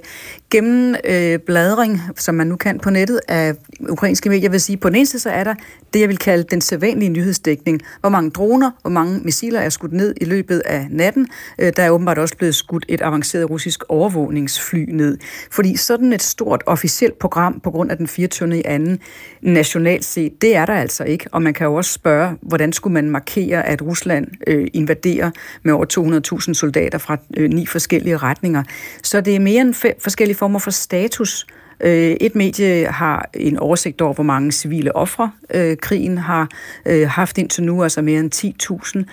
[0.50, 3.54] gennembladring, øh, som man nu kan på nettet af
[3.88, 5.54] ukrainske medier, vil sige, på den ene side så er der
[5.94, 7.80] det, jeg vil kalde den sædvanlige nyhedsdækning.
[8.00, 11.28] Hvor mange droner, hvor mange missiler er skudt ned i løbet af natten.
[11.58, 15.18] Øh, der er åbenbart også blevet skudt et avanceret russisk overvågningsfly ned.
[15.50, 18.58] Fordi sådan et stort officielt program på grund af den 24.
[18.58, 18.98] i anden
[19.40, 21.26] nationalt set, det er der altså ikke.
[21.32, 25.30] Og man kan jo også spørge, hvordan skulle man markere, at Rusland øh, invaderer
[25.62, 28.62] med over 200.000 soldater fra øh, ni forskellige retninger.
[29.02, 31.46] Så det er mere end fem forskellige former for status.
[31.80, 36.48] Øh, et medie har en oversigt over, hvor mange civile ofre øh, krigen har
[36.86, 39.04] øh, haft indtil nu, altså mere end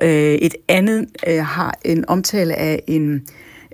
[0.00, 0.06] 10.000.
[0.06, 3.22] Øh, et andet øh, har en omtale af en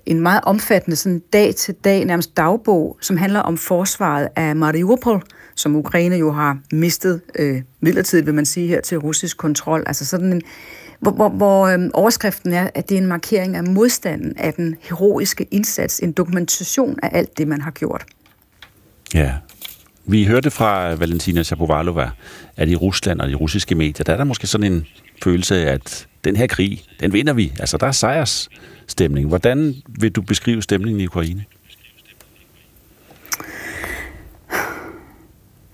[0.09, 5.23] en meget omfattende sådan dag-til-dag, nærmest dagbog, som handler om forsvaret af Mariupol,
[5.55, 9.85] som Ukraine jo har mistet øh, midlertidigt, vil man sige her, til russisk kontrol.
[9.87, 10.43] Altså sådan en,
[11.01, 14.77] hvor, hvor, hvor øh, overskriften er, at det er en markering af modstanden af den
[14.81, 18.05] heroiske indsats, en dokumentation af alt det, man har gjort.
[19.15, 19.35] Ja.
[20.07, 22.11] Vi hørte fra Valentina Shapovalova,
[22.57, 24.87] at i Rusland og de russiske medier, der er der måske sådan en
[25.23, 27.53] følelse af, at den her krig, den vinder vi.
[27.61, 29.29] Altså, der er sejrsstemning.
[29.29, 31.45] Hvordan vil du beskrive stemningen i Ukraine?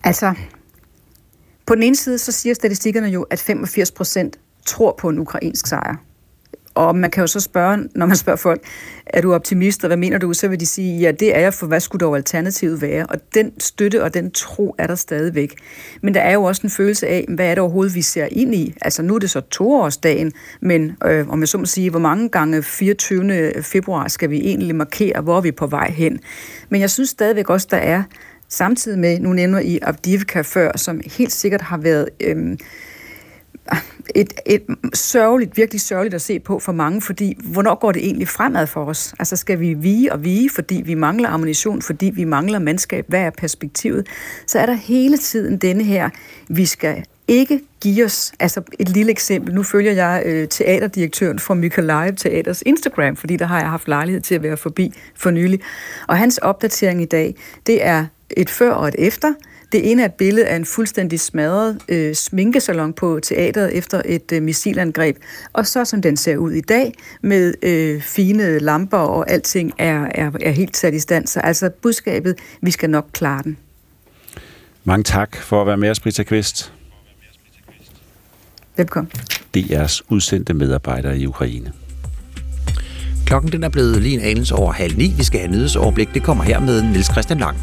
[0.04, 0.34] Altså,
[1.66, 5.66] på den ene side, så siger statistikkerne jo, at 85 procent tror på en ukrainsk
[5.66, 5.96] sejr.
[6.74, 8.62] Og man kan jo så spørge, når man spørger folk,
[9.06, 10.32] er du optimist, og hvad mener du?
[10.32, 13.06] Så vil de sige, ja, det er jeg, for hvad skulle dog alternativet være?
[13.06, 15.54] Og den støtte og den tro er der stadigvæk.
[16.02, 18.54] Men der er jo også en følelse af, hvad er det overhovedet, vi ser ind
[18.54, 18.74] i?
[18.82, 22.28] Altså nu er det så toårsdagen, men øh, om jeg så må sige, hvor mange
[22.28, 23.52] gange 24.
[23.62, 26.20] februar skal vi egentlig markere, hvor vi på vej hen?
[26.68, 28.02] Men jeg synes stadigvæk også, der er
[28.48, 32.08] samtidig med, nu nævner I Abdivka før, som helt sikkert har været...
[32.20, 32.56] Øh,
[34.14, 34.62] et, et
[34.94, 38.84] sørgeligt, virkelig sørgeligt at se på for mange, fordi hvornår går det egentlig fremad for
[38.84, 39.14] os?
[39.18, 43.04] Altså skal vi vige og vige, fordi vi mangler ammunition, fordi vi mangler mandskab?
[43.08, 44.06] Hvad er perspektivet?
[44.46, 46.10] Så er der hele tiden denne her,
[46.48, 51.54] vi skal ikke give os, altså et lille eksempel, nu følger jeg øh, teaterdirektøren fra
[51.54, 55.60] Mykolaiv Teaters Instagram, fordi der har jeg haft lejlighed til at være forbi for nylig,
[56.08, 57.34] og hans opdatering i dag,
[57.66, 59.32] det er et før og et efter,
[59.74, 64.32] det ene er et billede af en fuldstændig smadret øh, sminkesalon på teateret efter et
[64.32, 65.16] øh, missilangreb,
[65.52, 70.06] og så som den ser ud i dag, med øh, fine lamper og alting er,
[70.14, 71.26] er, er helt sat i stand.
[71.26, 73.58] Så altså budskabet, vi skal nok klare den.
[74.84, 76.72] Mange tak for at være med os, Brita Kvist.
[78.76, 79.12] Velkommen.
[79.56, 81.72] DR's udsendte medarbejdere i Ukraine.
[83.26, 85.14] Klokken den er blevet lige en anelse over halv ni.
[85.16, 86.08] Vi skal have nyhedsoverblik.
[86.14, 87.56] Det kommer her med Niels Christian Lang.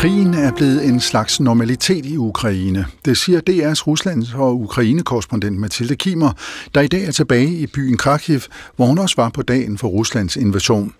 [0.00, 2.86] Krigen er blevet en slags normalitet i Ukraine.
[3.04, 6.32] Det siger DR's Ruslands- og Ukraine-korrespondent Mathilde Kimer,
[6.74, 8.40] der i dag er tilbage i byen Kharkiv,
[8.76, 10.94] hvor hun også var på dagen for Ruslands invasion.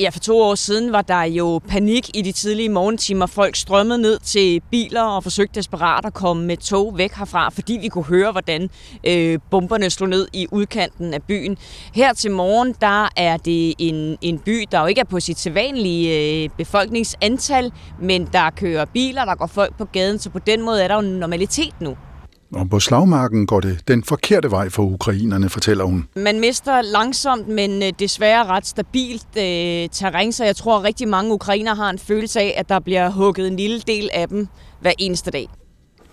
[0.00, 3.26] Ja, for to år siden var der jo panik i de tidlige morgentimer.
[3.26, 7.78] Folk strømmede ned til biler og forsøgte desperat at komme med tog væk herfra, fordi
[7.80, 8.70] vi kunne høre, hvordan
[9.04, 11.58] øh, bomberne slog ned i udkanten af byen.
[11.94, 15.38] Her til morgen, der er det en, en by, der jo ikke er på sit
[15.38, 20.62] sædvanlige øh, befolkningsantal, men der kører biler, der går folk på gaden, så på den
[20.62, 21.96] måde er der jo en normalitet nu.
[22.52, 26.08] Og på slagmarken går det den forkerte vej for ukrainerne, fortæller hun.
[26.16, 31.08] Man mister langsomt, men øh, desværre ret stabilt øh, terræn, så jeg tror, at rigtig
[31.08, 34.48] mange ukrainer har en følelse af, at der bliver hugget en lille del af dem
[34.80, 35.48] hver eneste dag.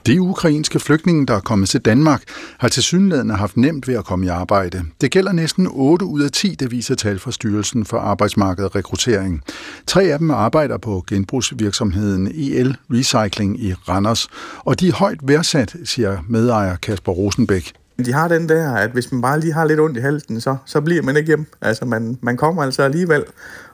[0.06, 2.24] De ukrainske flygtninge, der er kommet til Danmark,
[2.60, 4.84] har til synligheden haft nemt ved at komme i arbejde.
[5.02, 8.76] Det gælder næsten 8 ud af 10, det viser tal fra Styrelsen for Arbejdsmarked og
[8.76, 9.42] Rekruttering.
[9.88, 15.76] Tre af dem arbejder på genbrugsvirksomheden EL Recycling i Randers, og de er højt værdsat,
[15.84, 17.74] siger medejer Kasper Rosenbæk.
[18.06, 20.58] De har den der, at hvis man bare lige har lidt ondt i halsen, så,
[20.66, 21.46] så bliver man ikke hjem.
[21.62, 23.24] Altså man, man kommer altså alligevel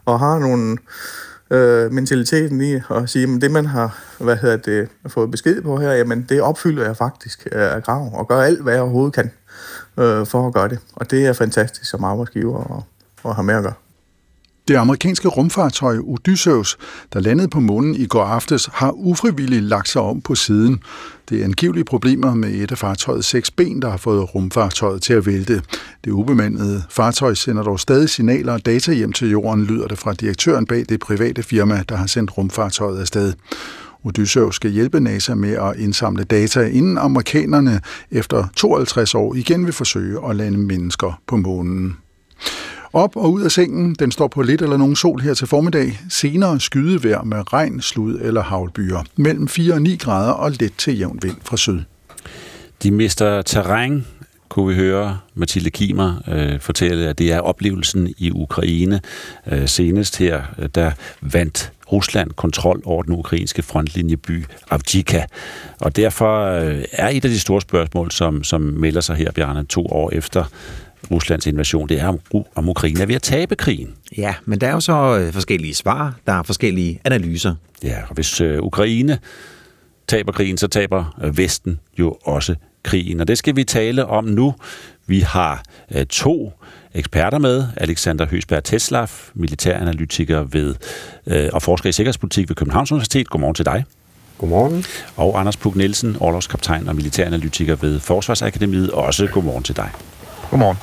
[0.06, 0.78] og har nogle
[1.52, 5.78] øh, mentaliteten i at sige, at det man har hvad hedder det, fået besked på
[5.78, 9.32] her, jamen det opfylder jeg faktisk af grav, og gør alt, hvad jeg overhovedet kan
[9.98, 10.80] øh, for at gøre det.
[10.96, 12.84] Og det er fantastisk som arbejdsgiver at,
[13.30, 13.74] at have med at gøre.
[14.72, 16.78] Det amerikanske rumfartøj Odysseus,
[17.14, 20.80] der landede på månen i går aftes, har ufrivilligt lagt sig om på siden.
[21.30, 25.14] Det er angivelige problemer med et af fartøjets seks ben, der har fået rumfartøjet til
[25.14, 25.62] at vælte.
[26.04, 30.14] Det ubemandede fartøj sender dog stadig signaler og data hjem til jorden, lyder det fra
[30.14, 33.34] direktøren bag det private firma, der har sendt rumfartøjet afsted.
[34.04, 37.82] Odysseus skal hjælpe NASA med at indsamle data, inden amerikanerne
[38.12, 41.98] efter 52 år igen vil forsøge at lande mennesker på månen.
[42.94, 46.00] Op og ud af sengen, den står på lidt eller nogen sol her til formiddag.
[46.10, 49.04] Senere skydevejr med regn, slud eller havlbyer.
[49.16, 51.80] Mellem 4 og 9 grader og let til jævn vind fra syd.
[52.84, 54.06] De mister terræn,
[54.50, 59.02] kunne vi høre Mathilde Kimer øh, fortælle, at det er oplevelsen i Ukraine.
[59.52, 65.24] Øh, senest her, øh, der vandt Rusland kontrol over den ukrainske frontlinjeby Avdika.
[65.80, 69.66] Og derfor øh, er et af de store spørgsmål, som, som melder sig her, Bjarne,
[69.66, 70.44] to år efter
[71.12, 72.20] Ruslands invasion, det er, om,
[72.56, 73.94] om Ukraine er ved at tabe krigen.
[74.18, 77.56] Ja, men der er jo så øh, forskellige svar, der er forskellige analyser.
[77.84, 79.20] Ja, og hvis øh, Ukraine
[80.08, 83.20] taber krigen, så taber øh, Vesten jo også krigen.
[83.20, 84.56] Og det skal vi tale om nu.
[85.08, 85.64] Vi har
[85.96, 86.54] øh, to
[86.94, 87.64] eksperter med.
[87.78, 90.76] Alexander Høsberg Teslav, militæranalytiker ved
[91.28, 93.30] øh, og forsker i sikkerhedspolitik ved Københavns Universitet.
[93.30, 93.84] Godmorgen til dig.
[94.38, 94.86] Godmorgen.
[95.16, 98.92] Og Anders Puk Nielsen, overlovskaptajn og militæranalytiker ved Forsvarsakademiet.
[98.92, 99.92] Også godmorgen til dig.
[100.52, 100.78] Godmorgen.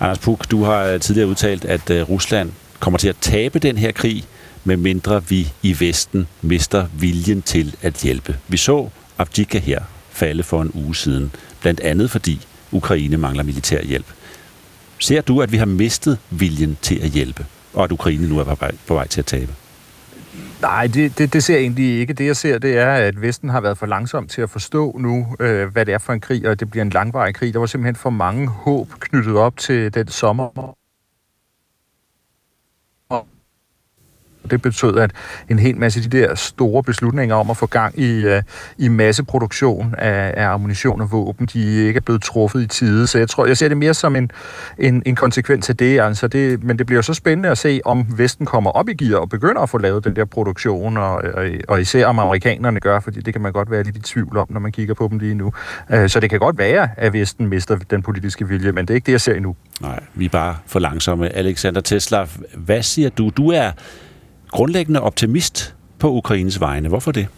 [0.00, 3.78] Anders Puk, du har øh, tidligere udtalt, at øh, Rusland kommer til at tabe den
[3.78, 4.24] her krig,
[4.64, 8.36] medmindre vi i Vesten mister viljen til at hjælpe.
[8.48, 8.88] Vi så
[9.18, 14.06] Abdika her falde for en uge siden, blandt andet fordi Ukraine mangler militær hjælp.
[14.98, 18.44] Ser du, at vi har mistet viljen til at hjælpe, og at Ukraine nu er
[18.44, 19.54] på vej, på vej til at tabe?
[20.62, 22.12] Nej, det, det, det ser jeg egentlig ikke.
[22.12, 25.36] Det jeg ser, det er, at Vesten har været for langsom til at forstå nu,
[25.40, 27.52] øh, hvad det er for en krig, og det bliver en langvarig krig.
[27.52, 30.76] Der var simpelthen for mange håb knyttet op til den sommer,
[34.46, 35.10] Det betød, at
[35.48, 38.42] en hel masse af de der store beslutninger om at få gang i, uh,
[38.78, 43.06] i masseproduktion af, af ammunition og våben, de ikke er blevet truffet i tide.
[43.06, 44.30] Så jeg tror, jeg ser det mere som en,
[44.78, 46.00] en, en konsekvens af det.
[46.00, 46.64] Altså det.
[46.64, 49.60] Men det bliver så spændende at se, om Vesten kommer op i gear og begynder
[49.62, 53.34] at få lavet den der produktion, og, og, og især om amerikanerne gør, fordi det
[53.34, 55.52] kan man godt være lidt i tvivl om, når man kigger på dem lige nu.
[55.94, 58.94] Uh, så det kan godt være, at Vesten mister den politiske vilje, men det er
[58.94, 59.56] ikke det, jeg ser endnu.
[59.80, 61.36] Nej, vi er bare for langsomme.
[61.36, 63.30] Alexander Tesla, hvad siger du?
[63.36, 63.70] Du er
[64.56, 66.88] grundlæggende optimist på Ukraines vegne.
[66.88, 67.28] Hvorfor det?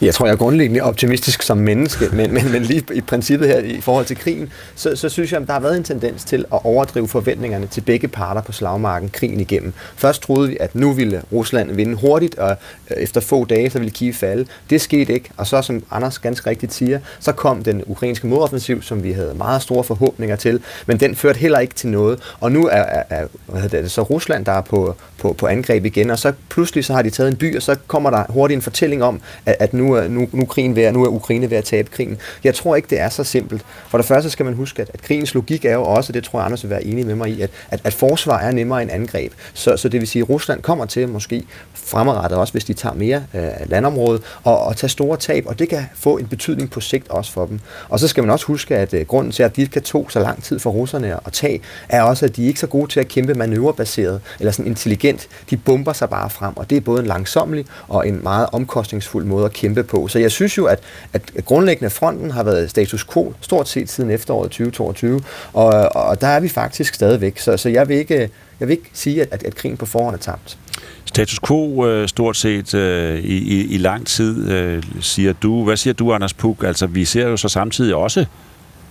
[0.00, 3.58] Jeg tror, jeg er grundlæggende optimistisk som menneske, men, men, men lige i princippet her
[3.58, 6.44] i forhold til krigen, så, så synes jeg, at der har været en tendens til
[6.52, 9.72] at overdrive forventningerne til begge parter på slagmarken krigen igennem.
[9.96, 12.56] Først troede vi, at nu ville Rusland vinde hurtigt, og
[12.90, 14.46] øh, efter få dage, så ville Kiev falde.
[14.70, 18.82] Det skete ikke, og så som Anders ganske rigtigt siger, så kom den ukrainske modoffensiv,
[18.82, 22.20] som vi havde meget store forhåbninger til, men den førte heller ikke til noget.
[22.40, 25.46] Og nu er, er, er hvad hedder det, så Rusland, der er på, på, på
[25.46, 28.24] angreb igen, og så pludselig så har de taget en by, og så kommer der
[28.28, 31.50] hurtigt en fortælling om, at, at nu, er, nu, nu, krigen ved, nu er Ukraine
[31.50, 32.18] ved at tabe krigen.
[32.44, 33.64] Jeg tror ikke, det er så simpelt.
[33.88, 36.38] For det første skal man huske, at, at krigens logik er jo også, det tror
[36.38, 38.90] jeg Anders vil være enig med mig i, at, at, at forsvar er nemmere end
[38.90, 39.32] angreb.
[39.54, 41.44] Så, så det vil sige, at Rusland kommer til måske
[41.74, 45.68] fremadrettet også, hvis de tager mere øh, landområde, og, og tage store tab, og det
[45.68, 47.60] kan få en betydning på sigt også for dem.
[47.88, 50.20] Og så skal man også huske, at øh, grunden til, at de kan tog så
[50.20, 53.00] lang tid for russerne at tage, er også, at de er ikke så gode til
[53.00, 55.28] at kæmpe manøvrebaseret, eller sådan intelligent.
[55.50, 59.24] De bomber sig bare frem, og det er både en langsommelig og en meget omkostningsfuld
[59.24, 60.08] måde at kæmpe på.
[60.08, 60.78] Så jeg synes jo, at,
[61.12, 66.26] at grundlæggende fronten har været status quo stort set siden efteråret 2022, og, og der
[66.26, 67.38] er vi faktisk stadigvæk.
[67.38, 70.14] Så, så jeg, vil ikke, jeg vil ikke sige, at, at, at krigen på forhånd
[70.14, 70.58] er tabt.
[71.04, 75.64] Status quo øh, stort set øh, i, i, i lang tid, øh, siger du.
[75.64, 76.64] Hvad siger du, Anders Puk?
[76.64, 78.24] Altså, vi ser jo så samtidig også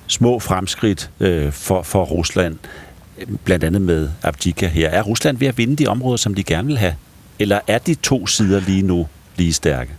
[0.08, 2.58] små fremskridt øh, for, for Rusland,
[3.43, 4.89] blandt andet med Abdika her.
[4.89, 6.96] Er Rusland ved at vinde de områder, som de gerne vil have?
[7.39, 9.91] Eller er de to sider lige nu lige stærke?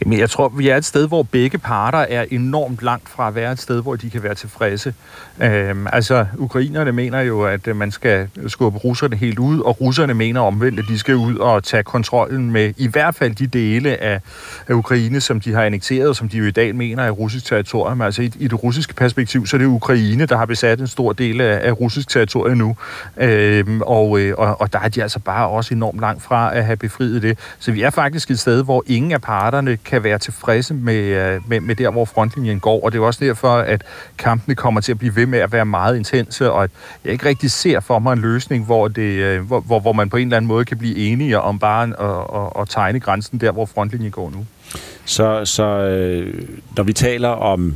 [0.00, 3.34] Jamen, jeg tror, vi er et sted, hvor begge parter er enormt langt fra at
[3.34, 4.94] være et sted, hvor de kan være tilfredse.
[5.42, 10.14] Øhm, altså, ukrainerne mener jo, at øh, man skal skubbe russerne helt ud, og russerne
[10.14, 14.02] mener omvendt, at de skal ud og tage kontrollen med i hvert fald de dele
[14.02, 14.20] af,
[14.68, 18.00] af Ukraine, som de har annekteret, som de jo i dag mener er russisk territorium.
[18.00, 21.12] Altså, i, i det russiske perspektiv, så er det Ukraine, der har besat en stor
[21.12, 22.76] del af, af russisk territorium nu.
[23.16, 26.64] Øhm, og, øh, og, og der er de altså bare også enormt langt fra at
[26.64, 27.38] have befriet det.
[27.58, 31.40] Så vi er faktisk et sted, hvor ingen af parterne kan være tilfredse med, øh,
[31.48, 32.84] med, med der, hvor frontlinjen går.
[32.84, 33.82] Og det er også derfor, at
[34.18, 36.70] kampene kommer til at blive ved med at være meget intense, og at
[37.04, 40.08] jeg ikke rigtig ser for mig en løsning, hvor, det, øh, hvor, hvor, hvor man
[40.08, 43.40] på en eller anden måde kan blive enige om bare at, at, at tegne grænsen
[43.40, 44.46] der, hvor frontlinjen går nu.
[45.04, 46.34] Så, så øh,
[46.76, 47.74] når vi taler om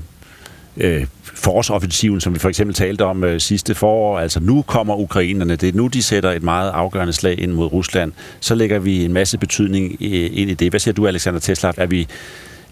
[0.77, 4.19] øh, forårsoffensiven, som vi for eksempel talte om øh, sidste forår.
[4.19, 7.73] Altså nu kommer ukrainerne, det er nu, de sætter et meget afgørende slag ind mod
[7.73, 8.13] Rusland.
[8.41, 10.71] Så lægger vi en masse betydning øh, ind i det.
[10.71, 11.73] Hvad siger du, Alexander Tesla?
[11.77, 12.09] Er vi,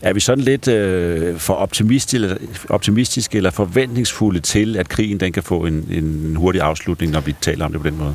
[0.03, 2.37] er vi sådan lidt øh, for optimistiske eller,
[2.69, 7.35] optimistiske eller forventningsfulde til, at krigen den kan få en, en hurtig afslutning, når vi
[7.41, 8.15] taler om det på den måde?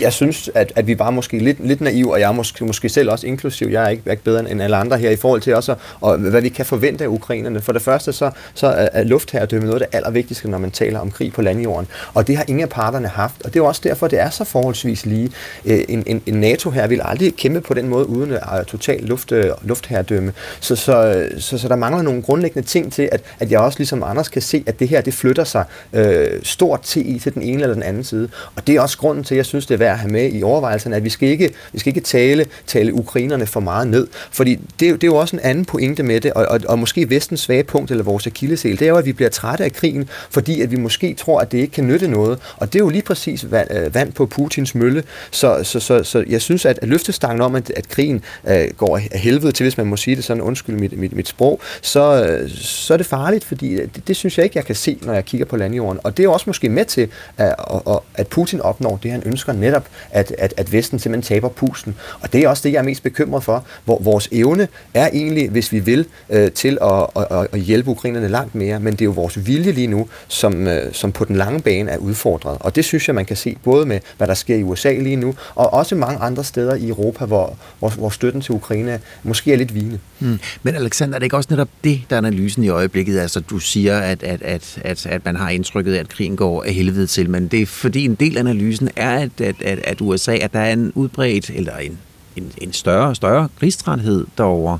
[0.00, 2.88] Jeg synes, at, at vi var måske lidt, lidt naive, og jeg er måske, måske
[2.88, 3.68] selv også inklusiv.
[3.68, 6.40] Jeg er ikke, ikke bedre end alle andre her i forhold til også, og hvad
[6.40, 7.60] vi kan forvente af ukrainerne.
[7.60, 11.10] For det første, så, så er luftherredømme noget af det allervigtigste, når man taler om
[11.10, 11.88] krig på landjorden.
[12.14, 14.44] Og det har ingen af parterne haft, og det er også derfor, det er så
[14.44, 15.30] forholdsvis lige.
[15.64, 19.00] Øh, en, en, en NATO her vil aldrig kæmpe på den måde, uden at total
[19.02, 20.32] luft, øh, luftherredømme.
[20.60, 24.02] Så, så, så, så der mangler nogle grundlæggende ting til, at, at jeg også ligesom
[24.02, 27.62] Anders kan se, at det her, det flytter sig øh, stort til, til den ene
[27.62, 28.28] eller den anden side.
[28.56, 30.32] Og det er også grunden til, at jeg synes, det er værd at have med
[30.32, 34.06] i overvejelserne, at vi skal ikke, vi skal ikke tale, tale ukrainerne for meget ned.
[34.30, 37.10] Fordi det, det er jo også en anden pointe med det, og, og, og måske
[37.10, 40.08] vestens svage punkt, eller vores akillesel, det er jo, at vi bliver trætte af krigen,
[40.30, 42.38] fordi at vi måske tror, at det ikke kan nytte noget.
[42.56, 45.02] Og det er jo lige præcis vand, øh, vand på Putins mølle.
[45.30, 48.96] Så, så, så, så jeg synes, at, at løftestangen om, at, at krigen øh, går
[48.96, 52.24] af helvede til, hvis man må sige det sådan, undskyld mit, mit, mit sprog, så,
[52.24, 54.98] øh, så er det farligt, fordi øh, det, det synes jeg ikke, jeg kan se,
[55.02, 56.00] når jeg kigger på landjorden.
[56.04, 57.54] Og det er også måske med til, at,
[57.86, 59.77] at, at Putin opnår det, han ønsker netop,
[60.10, 61.94] at, at, at Vesten simpelthen taber pusten.
[62.20, 63.64] Og det er også det, jeg er mest bekymret for.
[63.84, 68.28] Hvor vores evne er egentlig, hvis vi vil, øh, til at, at, at hjælpe ukrainerne
[68.28, 71.36] langt mere, men det er jo vores vilje lige nu, som, øh, som på den
[71.36, 72.56] lange bane er udfordret.
[72.60, 75.16] Og det synes jeg, man kan se både med, hvad der sker i USA lige
[75.16, 79.52] nu, og også mange andre steder i Europa, hvor, hvor, hvor støtten til Ukraine måske
[79.52, 79.98] er lidt vigende.
[80.18, 80.38] Hmm.
[80.62, 83.18] Men Alexander, er det ikke også netop det, der er analysen i øjeblikket?
[83.18, 86.64] Altså, du siger, at, at, at, at, at man har indtrykket af, at krigen går
[86.64, 89.78] af helvede til, men det er fordi en del af analysen er, at, at, at,
[89.78, 91.98] at USA, at der er en udbredt, eller en,
[92.36, 94.78] en, en større større krigstræthed derovre.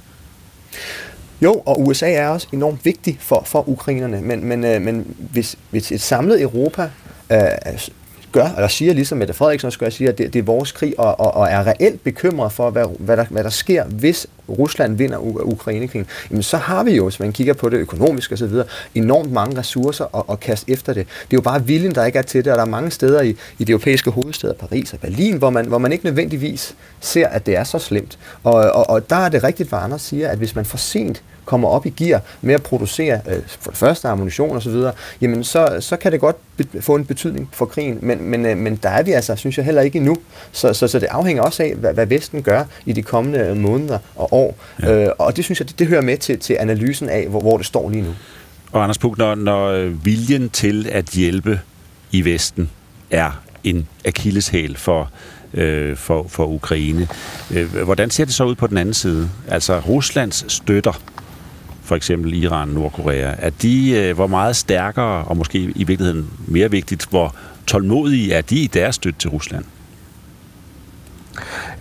[1.42, 5.58] Jo, og USA er også enormt vigtig for, for ukrainerne, men, men, øh, men hvis,
[5.70, 6.90] hvis et samlet Europa
[7.32, 7.38] øh,
[8.38, 10.94] gør, eller siger ligesom Mette Frederiksen også gør, siger, at det, det er vores krig,
[10.98, 14.96] og, og, og er reelt bekymret for, hvad, hvad, der, hvad der sker, hvis Rusland
[14.96, 18.52] vinder Ukrainekrigen, jamen så har vi jo, hvis man kigger på det økonomisk osv.,
[18.94, 21.06] enormt mange ressourcer at, at kaste efter det.
[21.06, 23.22] Det er jo bare viljen, der ikke er til det, og der er mange steder
[23.22, 27.28] i, i de europæiske hovedsteder, Paris og Berlin, hvor man, hvor man ikke nødvendigvis ser,
[27.28, 28.18] at det er så slemt.
[28.44, 31.22] Og, og, og der er det rigtigt, hvad Anders siger, at hvis man for sent
[31.48, 34.74] kommer op i gear med at producere øh, for det første ammunition osv.,
[35.20, 36.36] jamen så, så kan det godt
[36.80, 39.64] få en betydning for krigen, men, men, øh, men der er vi altså, synes jeg,
[39.64, 40.16] heller ikke endnu.
[40.52, 43.98] Så, så, så det afhænger også af, hvad, hvad Vesten gør i de kommende måneder
[44.16, 44.56] og år.
[44.82, 45.04] Ja.
[45.04, 47.56] Øh, og det synes jeg, det, det hører med til, til analysen af, hvor, hvor
[47.56, 48.14] det står lige nu.
[48.72, 51.60] Og Anders Puk, når, når viljen til at hjælpe
[52.12, 52.70] i Vesten
[53.10, 55.10] er en akilleshæl for
[55.54, 57.08] øh, for, for Ukraine.
[57.50, 59.30] Øh, hvordan ser det så ud på den anden side?
[59.48, 61.00] Altså Ruslands støtter
[61.88, 66.70] for eksempel Iran, Nordkorea, at de, øh, hvor meget stærkere, og måske i virkeligheden mere
[66.70, 67.34] vigtigt, hvor
[67.66, 69.64] tålmodige er de i deres støtte til Rusland?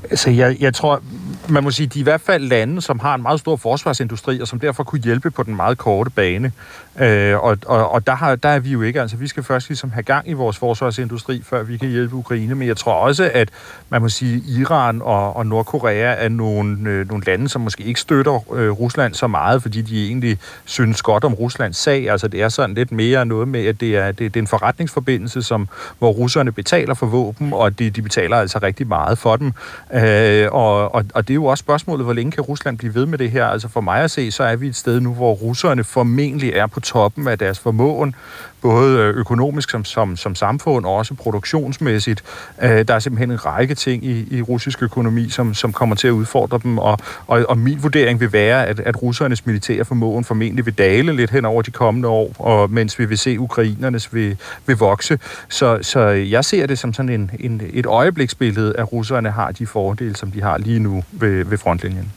[0.09, 1.01] Altså, jeg, jeg tror,
[1.49, 4.39] man må sige, de er i hvert fald lande, som har en meget stor forsvarsindustri,
[4.39, 6.51] og som derfor kunne hjælpe på den meget korte bane.
[6.99, 9.01] Øh, og og, og der, har, der er vi jo ikke.
[9.01, 12.55] Altså, vi skal først ligesom have gang i vores forsvarsindustri, før vi kan hjælpe Ukraine.
[12.55, 13.49] Men jeg tror også, at
[13.89, 17.99] man må sige, Iran og, og Nordkorea er nogle, øh, nogle lande, som måske ikke
[17.99, 22.09] støtter øh, Rusland så meget, fordi de egentlig synes godt om Ruslands sag.
[22.09, 24.47] Altså, det er sådan lidt mere noget med, at det er, det, det er en
[24.47, 25.67] forretningsforbindelse, som,
[25.99, 29.53] hvor russerne betaler for våben, og de, de betaler altså rigtig meget for dem.
[29.97, 33.05] Øh, og, og, og det er jo også spørgsmålet, hvor længe kan Rusland blive ved
[33.05, 33.45] med det her?
[33.45, 36.67] Altså for mig at se, så er vi et sted nu, hvor russerne formentlig er
[36.67, 38.15] på toppen af deres formåen,
[38.61, 42.23] både øh, økonomisk som, som, som samfund og også produktionsmæssigt.
[42.61, 46.07] Øh, der er simpelthen en række ting i, i russisk økonomi, som, som kommer til
[46.07, 50.23] at udfordre dem, og, og, og min vurdering vil være, at, at russernes militære formåen
[50.23, 54.13] formentlig vil dale lidt hen over de kommende år, og mens vi vil se ukrainernes
[54.13, 55.19] vil, vil vokse.
[55.49, 59.67] Så, så jeg ser det som sådan en, en, et øjebliksbillede, at russerne har de
[59.67, 62.11] fordele, som de har lige nu ved, ved frontlinjen.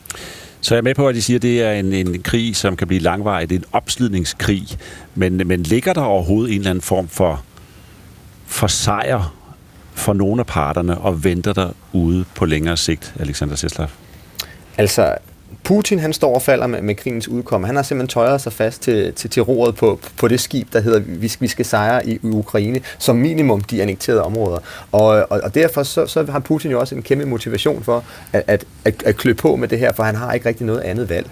[0.61, 2.75] Så jeg er med på, at de siger, at det er en, en krig, som
[2.75, 3.49] kan blive langvarig.
[3.49, 4.67] Det er en opslidningskrig.
[5.15, 7.43] Men, men ligger der overhovedet en eller anden form for,
[8.45, 9.33] for sejr
[9.93, 13.87] for nogle af parterne, og venter der ude på længere sigt, Alexander Seslav?
[14.77, 15.15] Altså,
[15.63, 17.67] Putin han står og falder med, med krigens udkomme.
[17.67, 20.79] Han har simpelthen tøjet sig fast til, til, til roret på, på det skib, der
[20.79, 24.59] hedder, vi, vi skal sejre i, i Ukraine, som minimum de annekterede områder.
[24.91, 28.43] Og, og, og derfor så, så har Putin jo også en kæmpe motivation for at,
[28.47, 31.09] at, at, at klø på med det her, for han har ikke rigtig noget andet
[31.09, 31.29] valg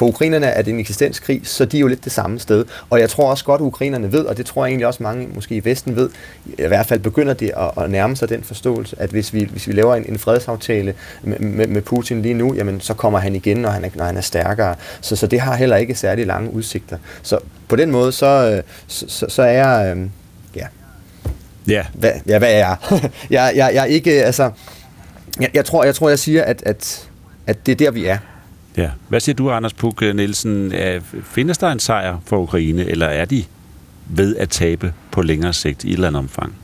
[0.00, 2.64] for ukrainerne er det en eksistenskrig, så de er jo lidt det samme sted.
[2.90, 5.28] Og jeg tror også godt, at ukrainerne ved, og det tror jeg egentlig også mange
[5.34, 6.10] måske i Vesten ved,
[6.46, 9.66] i hvert fald begynder de at, at nærme sig den forståelse, at hvis vi, hvis
[9.66, 13.34] vi laver en, en fredsaftale med, med, med Putin lige nu, jamen så kommer han
[13.34, 14.74] igen, når han er, når han er stærkere.
[15.00, 16.98] Så, så det har heller ikke særlig lange udsigter.
[17.22, 17.38] Så
[17.68, 19.96] på den måde, så, så, så, er jeg...
[19.96, 20.06] Øh,
[20.56, 20.66] ja.
[21.68, 21.84] Ja.
[21.94, 22.76] Hvad, ja, hvad er jeg?
[23.30, 24.50] jeg, jeg, jeg er ikke, altså...
[25.40, 27.08] Jeg, jeg, tror, jeg tror, jeg siger, at, at,
[27.46, 28.18] at det er der, vi er.
[28.80, 28.90] Ja.
[29.08, 30.72] Hvad siger du, Anders Puk øh, Nielsen?
[31.24, 33.44] Findes der en sejr for Ukraine, eller er de
[34.06, 36.54] ved at tabe på længere sigt i et eller andet omfang?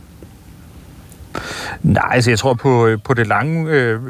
[1.82, 4.00] Nej, altså jeg tror på, øh, på, det lange, øh,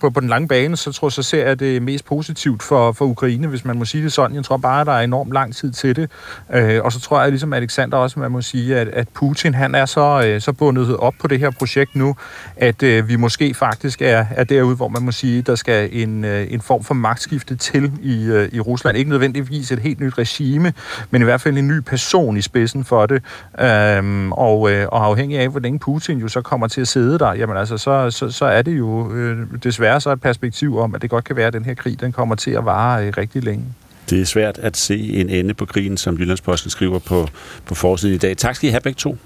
[0.00, 3.04] på, på den lange bane, så tror så ser jeg det mest positivt for, for
[3.04, 4.36] Ukraine, hvis man må sige det sådan.
[4.36, 6.10] Jeg tror bare, at der er enormt lang tid til det.
[6.54, 9.74] Øh, og så tror jeg, ligesom Alexander også, man må sige, at, at Putin han
[9.74, 12.16] er så, øh, så bundet op på det her projekt nu,
[12.56, 16.24] at øh, vi måske faktisk er, er derude, hvor man må sige, der skal en,
[16.24, 18.96] øh, en form for magtskifte til i, øh, i Rusland.
[18.96, 20.72] Ikke nødvendigvis et helt nyt regime,
[21.10, 23.22] men i hvert fald en ny person i spidsen for det.
[23.60, 27.18] Øh, og, øh, og afhængig af, hvor længe Putin jo så kommer til at sidde
[27.18, 30.94] der, jamen altså, så, så, så er det jo øh, desværre så et perspektiv om,
[30.94, 33.12] at det godt kan være, at den her krig, den kommer til at vare øh,
[33.16, 33.64] rigtig længe.
[34.10, 37.28] Det er svært at se en ende på krigen, som Jyllandsposten skriver på,
[37.66, 38.36] på forsiden i dag.
[38.36, 39.16] Tak skal I have begge to.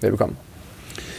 [0.00, 0.36] Velkommen.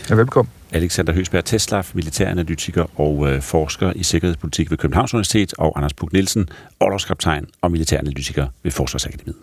[0.09, 0.51] Ja, velkommen.
[0.71, 6.13] Alexander Høsberg Teslaf, militæranalytiker og øh, forsker i sikkerhedspolitik ved Københavns Universitet, og Anders Puk
[6.13, 6.49] Nielsen,
[6.79, 9.35] overlovskaptajn og militæranalytiker ved Forsvarsakademiet.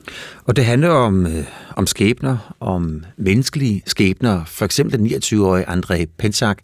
[0.44, 1.44] Og det handler om, øh,
[1.76, 4.44] om skæbner, om menneskelige skæbner.
[4.44, 6.58] For eksempel den 29-årige André Pensak.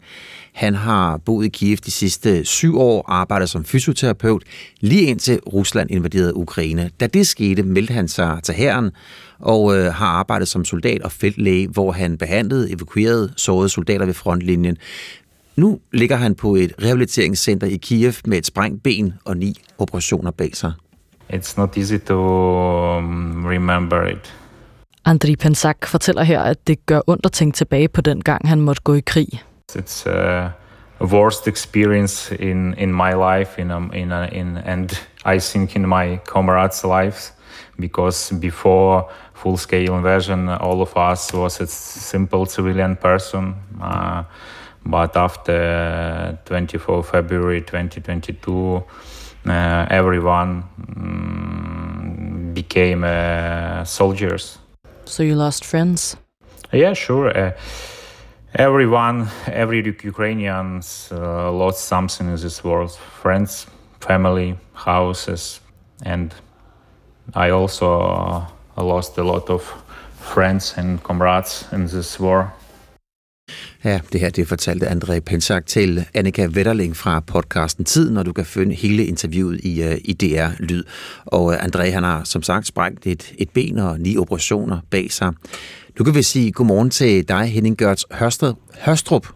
[0.53, 4.43] Han har boet i Kiev de sidste syv år, arbejdet som fysioterapeut,
[4.81, 6.91] lige indtil Rusland invaderede Ukraine.
[7.01, 8.91] Da det skete, meldte han sig til hæren,
[9.39, 14.15] og øh, har arbejdet som soldat og feltlæge, hvor han behandlede evakuerede sårede soldater ved
[14.15, 14.77] frontlinjen.
[15.57, 20.31] Nu ligger han på et rehabiliteringscenter i Kiev med et sprængt ben og ni operationer
[20.31, 20.73] bag sig.
[21.33, 22.15] It's not easy to
[22.99, 24.35] um, remember it.
[25.05, 28.61] Andriy Pensak fortæller her, at det gør ondt at tænke tilbage på den gang, han
[28.61, 29.29] måtte gå i krig.
[29.73, 30.51] It's a
[31.01, 34.91] worst experience in, in my life in, um, in, a, in, and
[35.27, 37.33] I think in my comrades' lives
[37.81, 39.05] because before
[39.45, 43.55] full-scale invasion, all of us was a simple civilian person.
[43.79, 44.25] Uh,
[44.87, 48.83] but after 24 February 2022,
[49.47, 50.65] uh, everyone
[50.97, 54.59] um, became uh, soldiers.
[55.05, 56.17] So you lost friends?
[56.73, 57.29] Yeah, sure.
[57.29, 57.53] Uh,
[58.55, 62.93] everyone, every Ukrainians uh, lost something in this world:
[63.23, 63.67] friends,
[64.01, 65.61] family, houses,
[66.03, 66.35] and
[67.35, 68.47] I also
[68.79, 69.63] I lost a lot of
[70.15, 72.49] friends and comrades in this war.
[73.85, 78.33] Ja, det her det fortalte André Pensak til Annika Vetterling fra podcasten Tid, når du
[78.33, 80.85] kan finde hele interviewet i, uh, i DR Lyd.
[81.27, 85.13] Og uh, André han har som sagt sprængt et, et ben og ni operationer bag
[85.13, 85.33] sig.
[85.99, 88.05] Du kan vel sige godmorgen til dig, Henning Gørts
[88.85, 89.27] Hørstrup.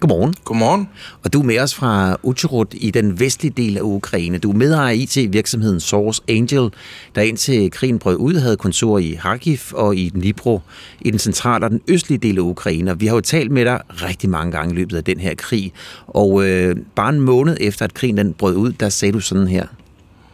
[0.00, 0.34] Godmorgen.
[0.44, 0.88] Godmorgen.
[1.24, 4.38] Og du er med os fra Uchirut i den vestlige del af Ukraine.
[4.38, 6.70] Du er medejer af IT-virksomheden Source Angel,
[7.14, 10.60] der indtil krigen brød ud havde kontor i Kharkiv og i Dnipro
[11.00, 12.98] i den centrale og den østlige del af Ukraine.
[12.98, 15.72] Vi har jo talt med dig rigtig mange gange i løbet af den her krig.
[16.06, 19.48] Og øh, bare en måned efter, at krigen den brød ud, der sagde du sådan
[19.48, 19.66] her.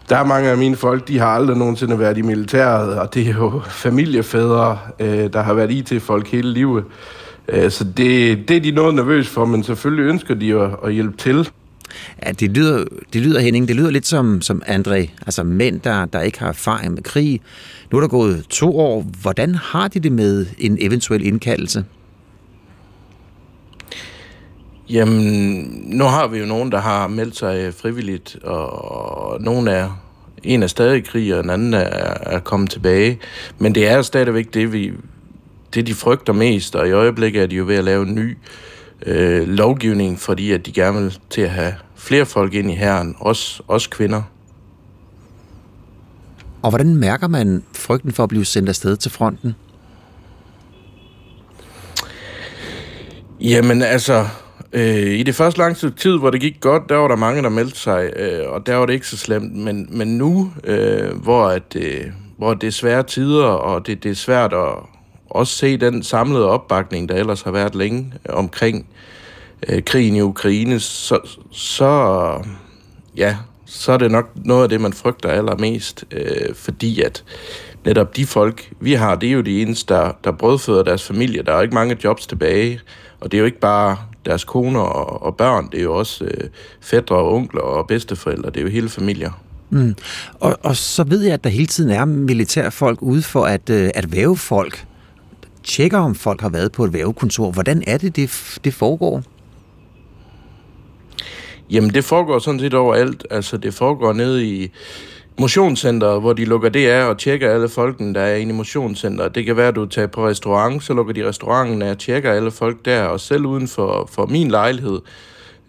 [0.09, 3.29] Der er mange af mine folk, de har aldrig nogensinde været i militæret, og det
[3.29, 6.85] er jo familiefædre, øh, der har været IT-folk hele livet.
[7.49, 10.95] Øh, så det, det er de noget nervøs for, men selvfølgelig ønsker de at, at
[10.95, 11.49] hjælpe til.
[12.27, 16.05] Ja, det lyder, det lyder, Henning, det lyder lidt som, som André, altså mænd, der,
[16.05, 17.41] der ikke har erfaring med krig.
[17.93, 19.07] Nu er der gået to år.
[19.23, 21.85] Hvordan har de det med en eventuel indkaldelse?
[24.91, 25.23] Jamen,
[25.87, 30.01] nu har vi jo nogen, der har meldt sig frivilligt, og nogen er
[30.43, 33.19] en er stadig i krig, og en anden er, er kommet tilbage.
[33.59, 34.93] Men det er stadigvæk det, vi,
[35.75, 38.37] det, de frygter mest, og i øjeblikket er de jo ved at lave en ny
[39.07, 43.17] øh, lovgivning, fordi at de gerne vil til at have flere folk ind i herren,
[43.19, 44.23] også, også kvinder.
[46.63, 49.55] Og hvordan mærker man frygten for at blive sendt afsted til fronten?
[53.41, 54.27] Jamen altså,
[54.73, 57.49] øh, i det første lange tid, hvor det gik godt, der var der mange, der
[57.49, 59.57] meldte sig, øh, og der var det ikke så slemt.
[59.57, 62.05] Men, men nu, øh, hvor, at, øh,
[62.39, 64.75] hvor det er svære tider, og det, det er svært at
[65.35, 68.87] også se den samlede opbakning, der ellers har været længe øh, omkring
[69.69, 71.19] øh, krigen i Ukraine, så,
[71.53, 72.43] så,
[73.17, 77.25] ja, så er det nok noget af det, man frygter allermest, øh, fordi at
[77.85, 81.43] netop de folk, vi har, det er jo de eneste, der, der brødføder deres familie.
[81.43, 82.81] Der er jo ikke mange jobs tilbage,
[83.21, 86.25] og det er jo ikke bare deres koner og, og børn, det er jo også
[86.25, 86.49] øh,
[86.81, 89.31] fædre og onkler og bedsteforældre, det er jo hele familier.
[89.71, 89.95] Mm.
[90.41, 93.91] Og, og så ved jeg, at der hele tiden er militærfolk ude for at, øh,
[93.95, 94.87] at væve folk.
[95.65, 97.51] Tjekker, om folk har været på et vævekontor.
[97.51, 99.23] Hvordan er det, det, det foregår?
[101.71, 103.27] Jamen, det foregår sådan set overalt.
[103.31, 104.71] Altså, det foregår nede i
[105.39, 109.35] motionscenteret, hvor de lukker det af og tjekker alle folkene, der er inde i motionscenteret.
[109.35, 112.33] Det kan være, at du tager på restaurant, så lukker de restauranten af og tjekker
[112.33, 115.01] alle folk der, og selv uden for, for min lejlighed,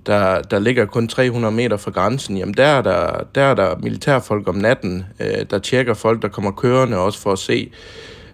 [0.06, 3.76] der, der ligger kun 300 meter fra grænsen, jamen der er der, der, er der
[3.78, 7.72] militærfolk om natten, øh, der tjekker folk, der kommer kørende også for at se,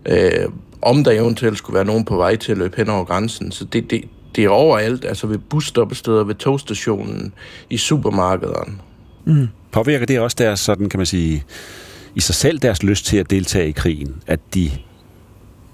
[0.06, 0.48] øh,
[0.82, 3.52] om der eventuelt skulle være nogen på vej til at løbe hen over grænsen.
[3.52, 4.04] Så det, det,
[4.36, 7.34] det er overalt, altså ved busstoppesteder, ved togstationen,
[7.70, 8.78] i supermarkederne.
[9.26, 9.48] Mm.
[9.72, 11.44] Påvirker det også deres, sådan kan man sige,
[12.16, 14.16] i sig selv deres lyst til at deltage i krigen?
[14.28, 14.72] At de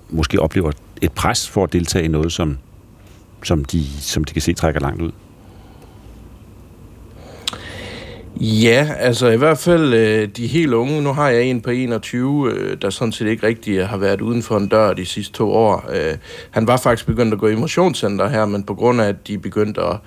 [0.09, 2.57] måske oplever et pres for at deltage i noget, som,
[3.43, 5.11] som, de, som de kan se trækker langt ud?
[8.41, 11.01] Ja, altså i hvert fald øh, de helt unge.
[11.01, 14.43] Nu har jeg en på 21, øh, der sådan set ikke rigtig har været uden
[14.43, 15.85] for en dør de sidste to år.
[15.93, 16.17] Øh,
[16.51, 19.37] han var faktisk begyndt at gå i motionscenter her, men på grund af, at de
[19.37, 19.97] begyndte at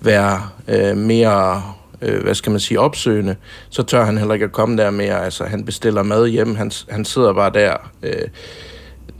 [0.00, 1.62] være øh, mere
[2.02, 3.36] øh, hvad skal man sige, opsøgende,
[3.70, 5.24] så tør han heller ikke at komme der mere.
[5.24, 7.90] Altså, han bestiller mad hjem, han, han sidder bare der.
[8.02, 8.28] Øh,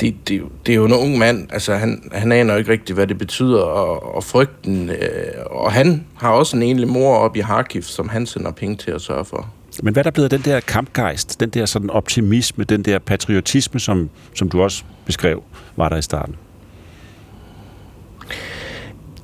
[0.00, 2.96] det, det, det er jo en ung mand, altså han, han aner jo ikke rigtigt,
[2.96, 4.96] hvad det betyder, og, og frygten, øh,
[5.50, 8.90] og han har også en enlig mor op i Harkiv, som han sender penge til
[8.90, 9.50] at sørge for.
[9.82, 13.80] Men hvad er der blevet den der kampgejst, den der sådan optimisme, den der patriotisme,
[13.80, 15.42] som, som du også beskrev,
[15.76, 16.36] var der i starten?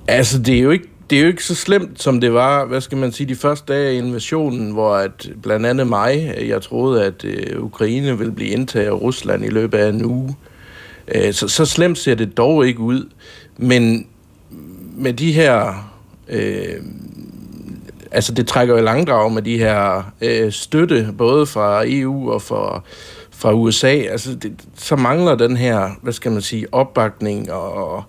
[0.08, 2.80] Altså, det er jo ikke det er jo ikke så slemt, som det var, hvad
[2.80, 7.04] skal man sige, de første dage af invasionen, hvor at blandt andet mig, jeg troede,
[7.04, 10.36] at øh, Ukraine ville blive indtaget af Rusland i løbet af en uge.
[11.14, 13.08] Øh, så, så slemt ser det dog ikke ud.
[13.56, 14.06] Men
[14.96, 15.88] med de her...
[16.28, 16.82] Øh,
[18.10, 22.82] altså det trækker jo langdrag med de her øh, støtte, både fra EU og fra,
[23.30, 23.92] fra USA.
[23.92, 28.04] Altså det, så mangler den her, hvad skal man sige, opbakning, og,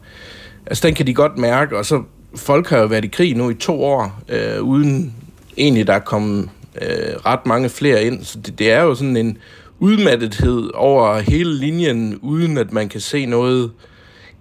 [0.66, 2.04] altså den kan de godt mærke, og så
[2.36, 5.14] folk har jo været i krig nu i to år, øh, uden
[5.58, 6.50] egentlig der er kommet
[6.82, 9.38] øh, ret mange flere ind, så det, det er jo sådan en
[9.80, 13.72] udmattethed over hele linjen, uden at man kan se noget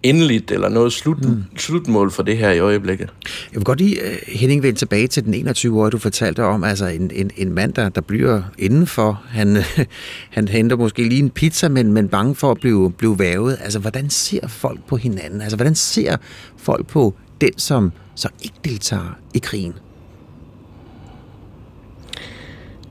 [0.03, 1.45] endeligt eller noget slut, mm.
[1.57, 3.09] slutmål for det her i øjeblikket.
[3.53, 6.87] Jeg vil godt lige, uh, Henning, vende tilbage til den 21-årige, du fortalte om, altså
[6.87, 9.23] en, en, en mand, der, der bliver indenfor.
[9.29, 9.57] Han,
[10.37, 13.59] han henter måske lige en pizza, men, men bange for at blive, blive vævet.
[13.61, 15.41] Altså, hvordan ser folk på hinanden?
[15.41, 16.17] Altså, hvordan ser
[16.57, 19.75] folk på den, som så ikke deltager i krigen?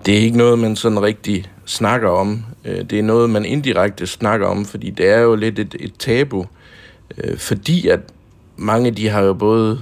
[0.06, 2.44] Det er ikke noget, man sådan rigtig snakker om.
[2.66, 5.94] Øh, det er noget, man indirekte snakker om, fordi det er jo lidt et, et
[6.00, 6.46] tabu.
[7.18, 8.00] Øh, fordi at
[8.58, 9.80] mange de har jo både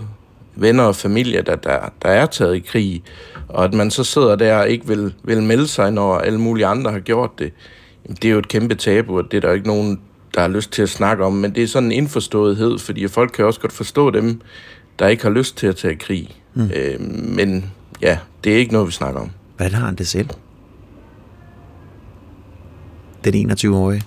[0.55, 3.03] venner og familie, der, der, der er taget i krig,
[3.47, 6.65] og at man så sidder der og ikke vil, vil melde sig, når alle mulige
[6.65, 7.53] andre har gjort det,
[8.07, 9.99] det er jo et kæmpe tabu, og det er der ikke nogen,
[10.36, 13.31] der har lyst til at snakke om, men det er sådan en indforståethed, fordi folk
[13.31, 14.41] kan også godt forstå dem,
[14.99, 16.29] der ikke har lyst til at tage krig.
[16.53, 16.69] Mm.
[16.75, 17.71] Øh, men
[18.01, 19.31] ja, det er ikke noget, vi snakker om.
[19.57, 20.29] Hvordan har han det selv?
[23.24, 24.03] Den 21-årige.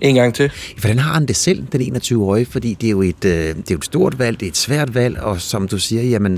[0.00, 0.52] En gang til.
[0.80, 2.46] Hvordan har han det selv, den 21-årige?
[2.46, 4.56] Fordi det er, jo et, øh, det er jo et stort valg, det er et
[4.56, 6.32] svært valg, og som du siger, jamen,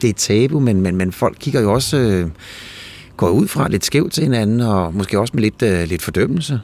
[0.00, 2.30] det er et tabu, men, men, men folk kigger jo også, øh,
[3.16, 6.60] går ud fra lidt skævt til hinanden, og måske også med lidt, øh, lidt fordømmelse.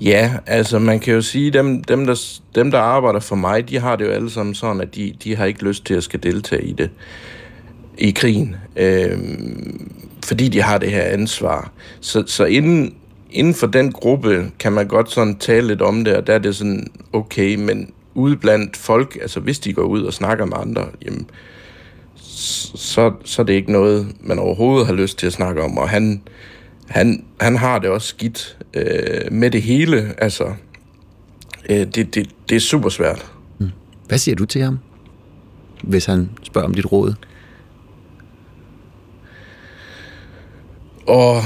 [0.00, 3.78] Ja, altså man kan jo sige, dem, dem, der, dem der arbejder for mig, de
[3.78, 6.22] har det jo alle sammen sådan, at de, de har ikke lyst til at skal
[6.22, 6.90] deltage i det,
[7.98, 9.18] i krigen, øh,
[10.24, 11.72] fordi de har det her ansvar.
[12.00, 12.94] Så, så inden,
[13.30, 16.38] inden for den gruppe kan man godt sådan tale lidt om det, og der er
[16.38, 20.56] det sådan okay, men ude blandt folk, altså hvis de går ud og snakker med
[20.60, 21.26] andre, jamen,
[22.74, 25.88] så, så er det ikke noget, man overhovedet har lyst til at snakke om, og
[25.88, 26.22] han,
[26.86, 30.14] han, han har det også skidt øh, med det hele.
[30.18, 30.52] Altså,
[31.70, 33.32] øh, det, det, det er super svært.
[33.58, 33.70] Mm.
[34.08, 34.78] Hvad siger du til ham,
[35.82, 37.14] hvis han spørger om dit råd?
[41.06, 41.42] Og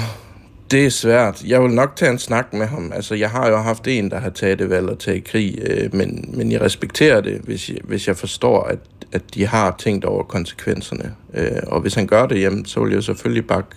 [0.70, 1.44] det er svært.
[1.44, 2.92] Jeg vil nok tage en snak med ham.
[2.94, 5.58] Altså, jeg har jo haft en, der har taget det valg at tage i krig,
[5.62, 8.78] øh, men, men jeg respekterer det, hvis jeg, hvis jeg forstår, at,
[9.12, 11.14] at de har tænkt over konsekvenserne.
[11.34, 13.70] Øh, og hvis han gør det, jamen, så vil jeg selvfølgelig bakke,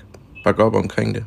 [0.44, 1.26] bak op omkring det.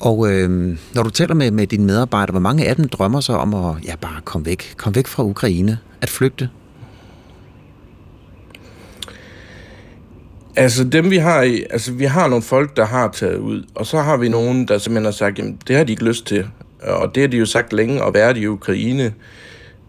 [0.00, 3.36] Og øh, når du taler med, med dine medarbejdere, hvor mange af dem drømmer sig
[3.36, 6.48] om at ja, bare komme væk, komme væk fra Ukraine, at flygte?
[10.58, 13.86] Altså dem vi har i, altså vi har nogle folk, der har taget ud, og
[13.86, 16.46] så har vi nogen, der simpelthen har sagt, jamen det har de ikke lyst til,
[16.82, 19.14] og det har de jo sagt længe og været i Ukraine,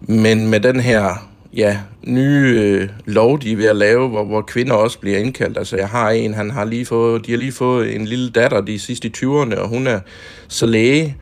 [0.02, 4.42] men med den her ja, nye øh, lov, de er ved at lave, hvor, hvor
[4.42, 5.58] kvinder også bliver indkaldt.
[5.58, 8.62] Altså, jeg har en, han har lige fået, de har lige fået en lille datter
[8.62, 10.00] de sidste 20'erne, og hun er
[10.48, 11.18] så læge.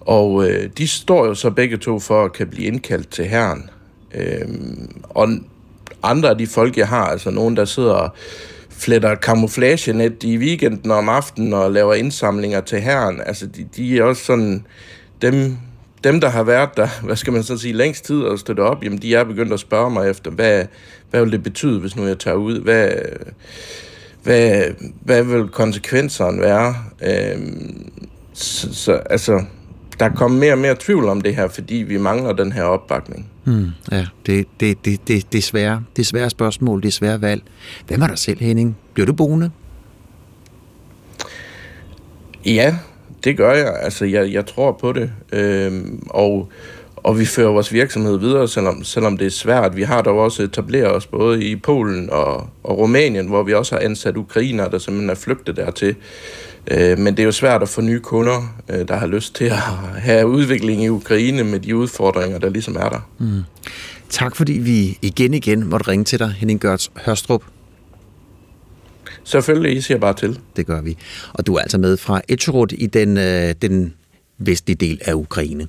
[0.00, 3.70] Og øh, de står jo så begge to for at kan blive indkaldt til herren.
[4.14, 4.48] Øh,
[5.10, 5.28] og
[6.02, 8.10] andre af de folk, jeg har, altså nogen, der sidder og
[8.78, 13.98] fletter kamuflagenet i weekenden og om aftenen og laver indsamlinger til herren, altså de, de
[13.98, 14.66] er også sådan,
[15.22, 15.56] dem,
[16.04, 18.84] dem, der har været der, hvad skal man så sige, længst tid og støtte op,
[18.84, 20.64] jamen de er begyndt at spørge mig efter, hvad,
[21.10, 22.60] hvad vil det betyde, hvis nu jeg tager ud?
[22.60, 22.90] Hvad,
[24.22, 24.64] hvad,
[25.02, 26.74] hvad vil konsekvenserne være?
[27.02, 27.92] Øhm,
[28.32, 29.44] så, så, altså,
[29.98, 33.30] der kommer mere og mere tvivl om det her, fordi vi mangler den her opbakning.
[33.46, 36.92] Mm, ja, det, det, det, det, det, er svære, det er svære spørgsmål, det er
[36.92, 37.42] svære valg.
[37.86, 38.76] Hvem er der selv, Henning?
[38.94, 39.50] Bliver du boende?
[42.46, 42.76] Ja,
[43.24, 43.76] det gør jeg.
[43.82, 45.12] Altså, jeg, jeg tror på det.
[45.32, 46.48] Øhm, og,
[46.96, 49.76] og vi fører vores virksomhed videre, selvom, selvom det er svært.
[49.76, 53.74] Vi har dog også etableret os både i Polen og, og Rumænien, hvor vi også
[53.74, 55.96] har ansat ukrainer, der simpelthen er flygtet dertil.
[56.70, 59.44] Øh, men det er jo svært at få nye kunder, øh, der har lyst til
[59.44, 59.56] at
[59.98, 63.08] have udvikling i Ukraine med de udfordringer, der ligesom er der.
[63.18, 63.42] Mm.
[64.10, 67.42] Tak fordi vi igen igen måtte ringe til dig, Henning Gørts Hørstrup.
[69.24, 70.38] Selvfølgelig, I siger bare til.
[70.56, 70.96] Det gør vi.
[71.32, 73.94] Og du er altså med fra Etcherod i den, øh, den
[74.38, 75.68] vestlige del af Ukraine.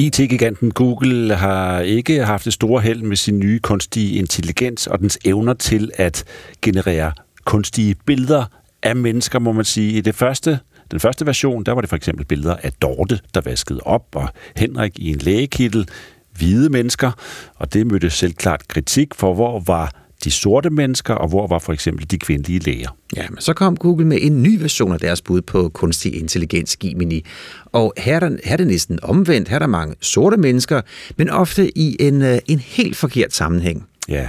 [0.00, 5.18] IT-giganten Google har ikke haft det store held med sin nye kunstige intelligens og dens
[5.24, 6.24] evner til at
[6.62, 7.12] generere
[7.44, 8.44] kunstige billeder
[8.82, 9.92] af mennesker, må man sige.
[9.92, 10.58] I det første,
[10.90, 14.28] den første version, der var det for eksempel billeder af Dorte, der vaskede op, og
[14.56, 15.88] Henrik i en lægekittel,
[16.36, 17.10] hvide mennesker,
[17.54, 19.92] og det mødte selvklart kritik for, hvor var
[20.24, 22.96] de sorte mennesker, og hvor var for eksempel de kvindelige læger.
[23.16, 26.76] Ja, men så kom Google med en ny version af deres bud på kunstig intelligens,
[26.76, 27.24] Gemini.
[27.66, 29.48] Og her er, der, her er det næsten omvendt.
[29.48, 30.80] Her er der mange sorte mennesker,
[31.16, 33.86] men ofte i en, øh, en helt forkert sammenhæng.
[34.08, 34.28] Ja.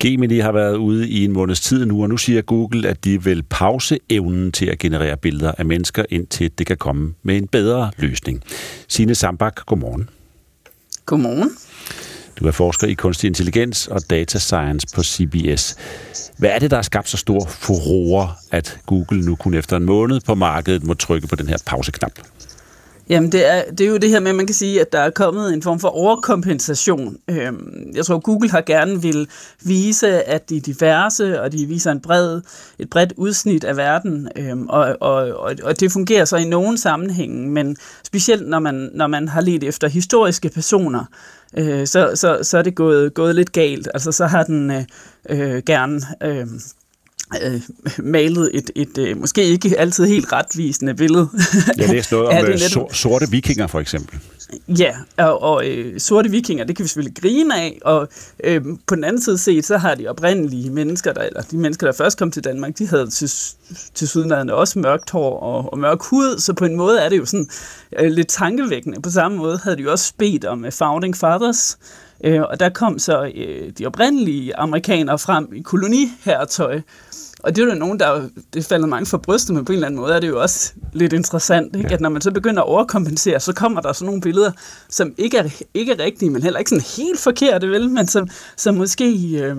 [0.00, 3.24] Gemini har været ude i en måneds tid nu, og nu siger Google, at de
[3.24, 7.48] vil pause evnen til at generere billeder af mennesker, indtil det kan komme med en
[7.48, 8.42] bedre løsning.
[8.88, 10.08] Signe Sambak, godmorgen.
[11.06, 11.50] Godmorgen.
[12.36, 15.76] Du er forsker i kunstig intelligens og data science på CBS.
[16.38, 19.84] Hvad er det, der har skabt så stor furore, at Google nu kun efter en
[19.84, 22.12] måned på markedet må trykke på den her pauseknap?
[23.08, 24.98] Jamen, det er, det er jo det her med, at man kan sige, at der
[24.98, 27.16] er kommet en form for overkompensation.
[27.30, 29.28] Øhm, jeg tror, Google har gerne vil
[29.62, 32.40] vise, at de er diverse, og de viser en bred,
[32.78, 37.50] et bredt udsnit af verden, øhm, og, og, og det fungerer så i nogen sammenhænge,
[37.50, 41.04] men specielt når man, når man har let efter historiske personer,
[41.58, 43.88] øh, så, så, så er det gået, gået lidt galt.
[43.94, 44.84] Altså, så har den øh,
[45.30, 46.00] øh, gerne...
[46.22, 46.46] Øh,
[47.42, 47.60] øh,
[47.98, 51.28] malet et, et øh, måske ikke altid helt retvisende billede.
[51.76, 52.58] Jeg læste noget om øh,
[52.92, 54.18] sorte vikinger for eksempel.
[54.68, 58.08] Ja, og, og øh, sorte vikinger, det kan vi selvfølgelig grine af, og
[58.44, 61.86] øh, på den anden side set, så har de oprindelige mennesker, der, eller de mennesker,
[61.86, 63.30] der først kom til Danmark, de havde til,
[63.94, 67.18] til sydenlandene også mørkt hår og, og mørk hud, så på en måde er det
[67.18, 67.48] jo sådan
[67.98, 69.02] øh, lidt tankevækkende.
[69.02, 72.68] På samme måde havde de jo også bedt om uh, Founding Fathers, øh, og der
[72.68, 76.80] kom så øh, de oprindelige amerikanere frem i kolonihertøj,
[77.42, 79.86] og det er jo nogen, der det falder mange for brystet, men på en eller
[79.86, 81.88] anden måde er det jo også lidt interessant, ikke?
[81.88, 81.94] Ja.
[81.94, 84.52] at når man så begynder at overkompensere, så kommer der sådan nogle billeder,
[84.88, 87.90] som ikke er, ikke er rigtige, men heller ikke sådan helt forkerte, vel?
[87.90, 89.38] men som, som måske...
[89.40, 89.56] Øh,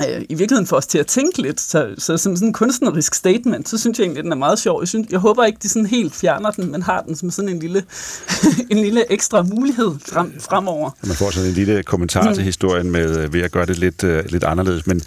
[0.00, 1.60] øh, i virkeligheden får os til at tænke lidt.
[1.60, 4.58] Så, så som sådan en kunstnerisk statement, så synes jeg egentlig, at den er meget
[4.58, 4.80] sjov.
[4.80, 7.48] Jeg, synes, jeg håber ikke, de sådan helt fjerner den, men har den som sådan
[7.48, 7.84] en lille,
[8.70, 10.90] en lille ekstra mulighed frem, fremover.
[11.06, 12.34] Man får sådan en lille kommentar mm.
[12.34, 14.86] til historien med, øh, ved at gøre det lidt, uh, lidt anderledes.
[14.86, 15.02] Men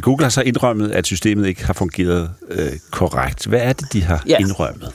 [0.00, 2.56] Google har så indrømmet, at systemet ikke har fungeret uh,
[2.90, 3.46] korrekt.
[3.46, 4.36] Hvad er det, de har ja.
[4.38, 4.92] indrømmet?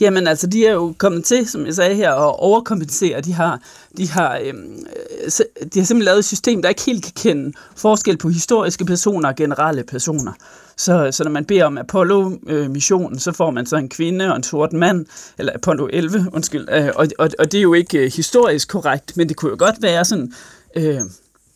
[0.00, 3.20] Jamen altså, de er jo kommet til, som jeg sagde her, at overkompensere.
[3.20, 3.60] De har,
[3.96, 4.86] de har, øhm,
[5.26, 5.30] øh,
[5.74, 9.28] de har simpelthen lavet et system, der ikke helt kan kende forskel på historiske personer
[9.28, 10.32] og generelle personer.
[10.76, 14.42] Så, så når man beder om Apollo-missionen, så får man så en kvinde og en
[14.42, 15.06] sort mand,
[15.38, 19.16] eller Apollo 11, undskyld, øh, og, og, og det er jo ikke øh, historisk korrekt,
[19.16, 20.32] men det kunne jo godt være sådan...
[20.76, 21.00] Øh,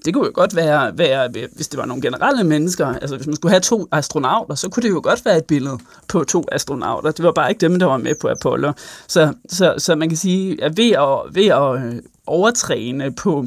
[0.05, 3.37] det kunne jo godt være, være, hvis det var nogle generelle mennesker, altså hvis man
[3.37, 5.79] skulle have to astronauter, så kunne det jo godt være et billede
[6.09, 7.11] på to astronauter.
[7.11, 8.73] Det var bare ikke dem, der var med på Apollo.
[9.09, 13.47] Så, så, så man kan sige, at ved at, ved at øh, overtræne på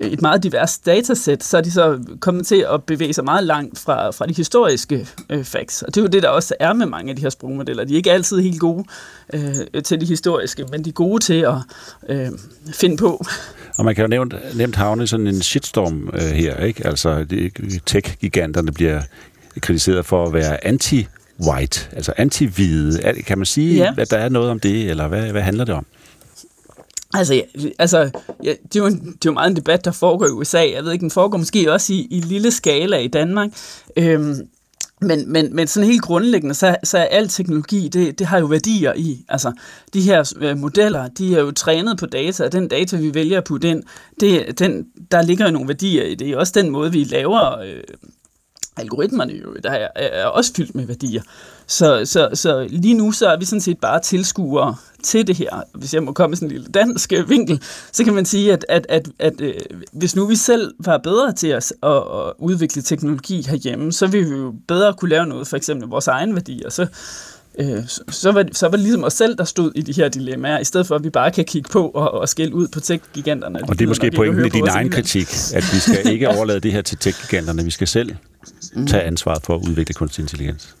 [0.00, 3.78] et meget divers datasæt, så er de så kommet til at bevæge sig meget langt
[3.78, 5.82] fra, fra de historiske øh, facts.
[5.82, 7.84] Og det er jo det, der også er med mange af de her sprogmodeller.
[7.84, 8.84] De er ikke altid helt gode
[9.32, 11.54] øh, til de historiske, men de er gode til at
[12.08, 12.28] øh,
[12.72, 13.24] finde på.
[13.78, 16.86] Og man kan jo nemt, nemt havne sådan en shitstorm øh, her, ikke?
[16.86, 17.26] Altså,
[17.86, 19.02] tech-giganterne bliver
[19.60, 21.06] kritiseret for at være anti
[21.40, 23.22] anti-white, altså anti-hvide.
[23.26, 23.94] Kan man sige, Ja.
[23.98, 25.86] at der er noget om det, eller hvad, hvad handler det om?
[27.14, 27.42] Altså, ja,
[27.78, 28.10] altså
[28.44, 30.70] ja, det, er jo en, det er jo meget en debat, der foregår i USA.
[30.74, 33.50] Jeg ved ikke, den foregår måske også i, i lille skala i Danmark.
[33.96, 34.48] Øhm,
[35.00, 38.46] men, men, men sådan helt grundlæggende, så, så er al teknologi, det, det har jo
[38.46, 39.24] værdier i.
[39.28, 39.52] Altså,
[39.94, 43.38] de her øh, modeller, de er jo trænet på data, og den data, vi vælger
[43.38, 43.82] at putte ind,
[44.20, 46.18] det, den, der ligger jo nogle værdier i det.
[46.18, 47.82] Det er også den måde, vi laver øh,
[48.76, 51.22] algoritmerne jo, der er, er også fyldt med værdier.
[51.66, 55.62] Så, så, så lige nu så er vi sådan set bare tilskuere til det her.
[55.74, 57.62] Hvis jeg må komme med sådan en lille dansk øh, vinkel,
[57.92, 59.54] så kan man sige, at, at, at, at øh,
[59.92, 64.30] hvis nu vi selv var bedre til at, at, at udvikle teknologi herhjemme, så ville
[64.30, 66.70] vi jo bedre kunne lave noget, for eksempel vores egen værdier.
[66.70, 66.86] Så,
[67.58, 70.08] øh, så, så, var, så var det ligesom os selv, der stod i de her
[70.08, 72.80] dilemmaer, i stedet for at vi bare kan kigge på og, og skælde ud på
[72.80, 73.60] tech-giganterne.
[73.68, 76.72] Og det er måske pointen i din egen kritik, at vi skal ikke overlade det
[76.72, 77.64] her til tech-giganterne.
[77.64, 78.10] Vi skal selv
[78.86, 80.74] tage ansvaret for at udvikle kunstig intelligens.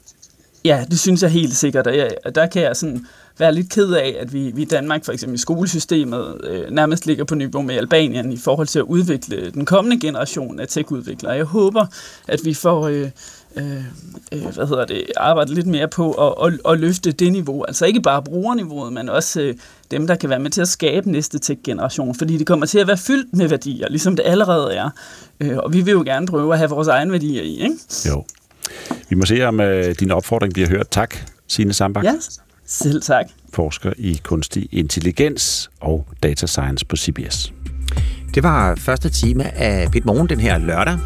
[0.64, 3.06] Ja, det synes jeg helt sikkert, og jeg, der kan jeg sådan
[3.38, 7.06] være lidt ked af, at vi, vi i Danmark for eksempel i skolesystemet øh, nærmest
[7.06, 11.32] ligger på niveau med Albanien i forhold til at udvikle den kommende generation af tech-udviklere.
[11.32, 11.86] Jeg håber,
[12.28, 13.10] at vi får øh,
[13.56, 13.84] øh,
[14.32, 17.64] øh, hvad hedder det, arbejdet lidt mere på at, at, at løfte det niveau.
[17.64, 19.54] Altså ikke bare brugerniveauet, men også øh,
[19.94, 22.86] dem, der kan være med til at skabe næste tech-generation, fordi det kommer til at
[22.86, 24.90] være fyldt med værdier, ligesom det allerede er.
[25.40, 27.76] Øh, og vi vil jo gerne prøve at have vores egne værdier i, ikke?
[28.08, 28.24] Jo.
[29.08, 30.88] Vi må se, om øh, din opfordring bliver hørt.
[30.90, 31.16] Tak,
[31.48, 32.04] Signe Sambak.
[32.04, 32.14] Ja,
[32.66, 33.26] selv tak.
[33.52, 37.52] Forsker i kunstig intelligens og data science på CBS.
[38.34, 40.98] Det var første time af Pit Morgen den her lørdag.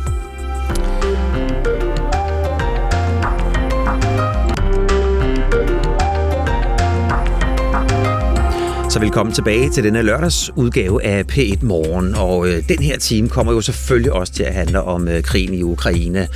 [8.88, 12.14] Så velkommen tilbage til denne lørdags udgave af P1 Morgen.
[12.14, 15.54] Og øh, den her time kommer jo selvfølgelig også til at handle om øh, krigen
[15.54, 16.28] i Ukraine.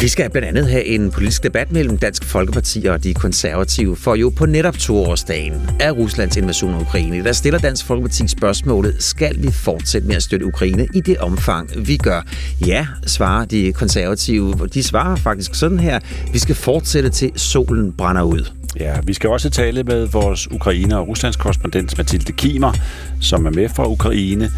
[0.00, 4.14] Vi skal blandt andet have en politisk debat mellem Dansk Folkeparti og de konservative, for
[4.14, 9.42] jo på netop toårsdagen af Ruslands invasion af Ukraine, der stiller Dansk Folkeparti spørgsmålet, skal
[9.42, 12.22] vi fortsætte med at støtte Ukraine i det omfang, vi gør?
[12.66, 14.54] Ja, svarer de konservative.
[14.74, 16.00] De svarer faktisk sådan her,
[16.32, 18.57] vi skal fortsætte til solen brænder ud.
[18.76, 22.72] Ja, vi skal også tale med vores Ukraine- og Ruslands korrespondent Mathilde Kimer,
[23.20, 24.50] som er med fra Ukraine.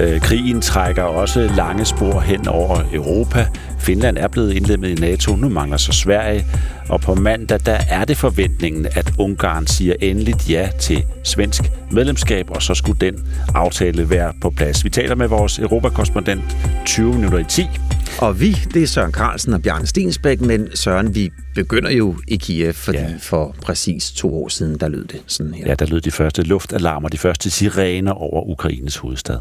[0.00, 3.46] Øh, krigen trækker også lange spor hen over Europa.
[3.78, 6.46] Finland er blevet indlemmet i NATO, nu mangler så Sverige.
[6.88, 12.50] Og på mandag, der er det forventningen, at Ungarn siger endeligt ja til svensk medlemskab,
[12.50, 14.84] og så skulle den aftale være på plads.
[14.84, 16.42] Vi taler med vores Europakorrespondent
[16.86, 17.66] 20 minutter i 10.
[18.18, 22.36] Og vi, det er Søren Carlsen og Bjarne Stensbæk, men Søren, vi begynder jo i
[22.36, 23.10] Kiev, fordi ja.
[23.20, 25.66] for præcis to år siden, der lød det sådan her.
[25.66, 29.40] Ja, der lød de første luftalarmer, de første sirener over Ukraines hovedstad.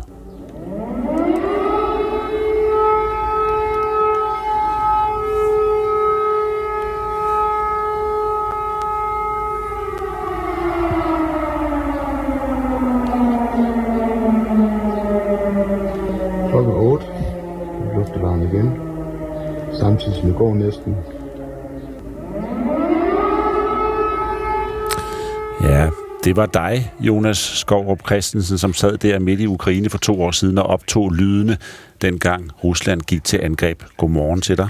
[16.50, 17.06] Klokken 8.
[17.96, 18.72] Luftalarm igen.
[19.74, 20.96] Samtidig som det går næsten.
[25.64, 25.90] Ja,
[26.24, 30.32] det var dig, Jonas Skovrup Christensen, som sad der midt i Ukraine for to år
[30.32, 31.58] siden og optog lydene,
[32.02, 33.84] dengang Rusland gik til angreb.
[33.98, 34.68] Godmorgen til dig.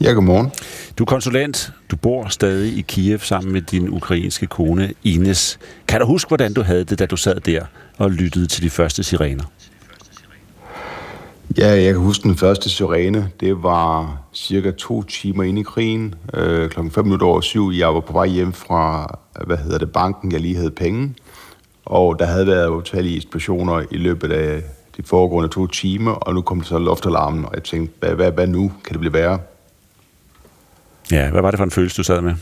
[0.00, 0.50] Ja, godmorgen.
[0.98, 1.72] Du er konsulent.
[1.90, 5.58] Du bor stadig i Kiev sammen med din ukrainske kone Ines.
[5.88, 7.64] Kan du huske, hvordan du havde det, da du sad der
[7.98, 9.44] og lyttede til de første sirener?
[11.58, 13.30] Ja, jeg kan huske den første sirene.
[13.40, 16.14] Det var cirka to timer inde i krigen.
[16.34, 17.70] Øh, klokken 5 minutter over syv.
[17.74, 19.14] Jeg var på vej hjem fra,
[19.46, 20.32] hvad hedder det, banken.
[20.32, 21.14] Jeg lige havde penge.
[21.84, 24.62] Og der havde været utallige eksplosioner i løbet af
[24.96, 26.12] de foregående to timer.
[26.12, 28.72] Og nu kom der så loftalarmen, og jeg tænkte, hvad, hvad, hvad nu?
[28.84, 29.38] Kan det blive værre?
[31.10, 32.34] Ja, hvad var det for en følelse, du sad med?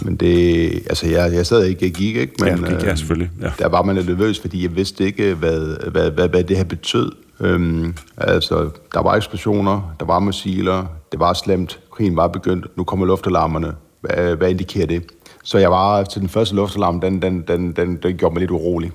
[0.00, 2.98] Jamen det, altså jeg, jeg sad ikke, jeg gik ikke, men Ja, gik, ja, øh,
[2.98, 3.50] selvfølgelig, ja.
[3.58, 6.64] der var man lidt nervøs, fordi jeg vidste ikke, hvad, hvad, hvad, hvad det her
[6.64, 7.12] betød.
[7.40, 12.84] Øhm, altså, der var eksplosioner, der var missiler, det var slemt, krigen var begyndt, nu
[12.84, 13.72] kommer luftalarmerne.
[14.00, 15.02] Hvad, hvad indikerer det?
[15.44, 18.50] Så jeg var til den første luftalarm, den, den, den, den, den gjorde mig lidt
[18.50, 18.92] urolig.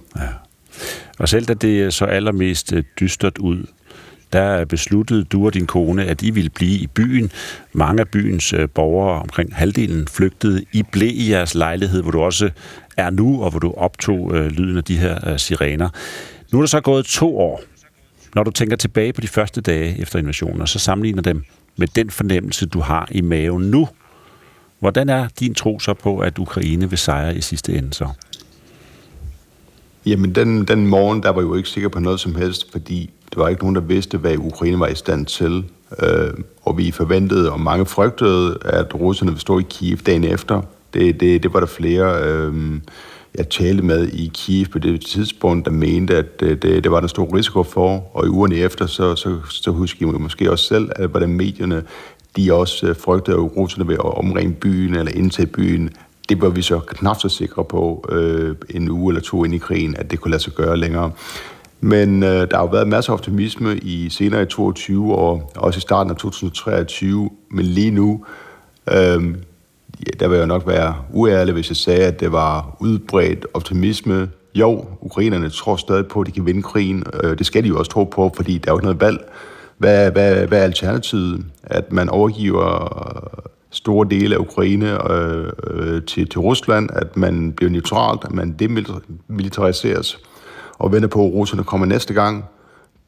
[1.20, 3.66] Og selv da det så allermest øh, dystert ud,
[4.34, 7.32] der besluttede du og din kone, at I ville blive i byen.
[7.74, 10.66] Mange af byens øh, borgere, omkring halvdelen, flygtede.
[10.74, 12.50] I blev i jeres lejlighed, hvor du også
[12.98, 15.90] er nu, og hvor du optog øh, lyden af de her øh, sirener.
[16.52, 17.62] Nu er der så gået to år.
[18.36, 21.44] Når du tænker tilbage på de første dage efter invasionen, og så sammenligner dem
[21.78, 23.88] med den fornemmelse, du har i maven nu,
[24.80, 28.08] hvordan er din tro så på, at Ukraine vil sejre i sidste ende så?
[30.06, 33.10] Jamen, den, den morgen, der var jeg jo ikke sikker på noget som helst, fordi
[33.34, 35.66] der var ikke nogen, der vidste, hvad Ukraine var i stand til.
[36.04, 40.62] Øh, og vi forventede, og mange frygtede, at russerne ville stå i Kiev dagen efter.
[40.94, 42.80] Det, det, det var der flere, øh,
[43.36, 47.00] jeg talte med i Kiev på det tidspunkt, der mente, at det, det, det var
[47.00, 48.10] der stor risiko for.
[48.14, 51.84] Og i ugerne efter, så, så, så husker I måske også selv, at hvordan medierne
[52.36, 55.90] de også øh, frygtede, at russerne ville omringe byen eller indtage byen.
[56.30, 59.58] Det var vi så knap så sikre på øh, en uge eller to ind i
[59.58, 61.12] krigen, at det kunne lade sig gøre længere.
[61.82, 65.78] Men øh, der har jo været masser af optimisme i senere i 22 og også
[65.78, 68.26] i starten af 2023, men lige nu,
[68.92, 69.24] øh,
[70.00, 74.30] ja, der vil jeg nok være uærlig, hvis jeg sagde, at det var udbredt optimisme.
[74.56, 77.04] Jo, ukrainerne tror stadig på, at de kan vinde krigen.
[77.24, 79.32] Øh, det skal de jo også tro på, fordi der er jo ikke noget valg.
[79.78, 81.46] Hvad, hvad, hvad er alternativet?
[81.64, 82.88] At man overgiver
[83.72, 88.56] store dele af Ukraine øh, øh, til, til Rusland, at man bliver neutralt, at man
[88.60, 90.20] demilitariseres
[90.80, 92.46] og venter på, at russerne kommer næste gang.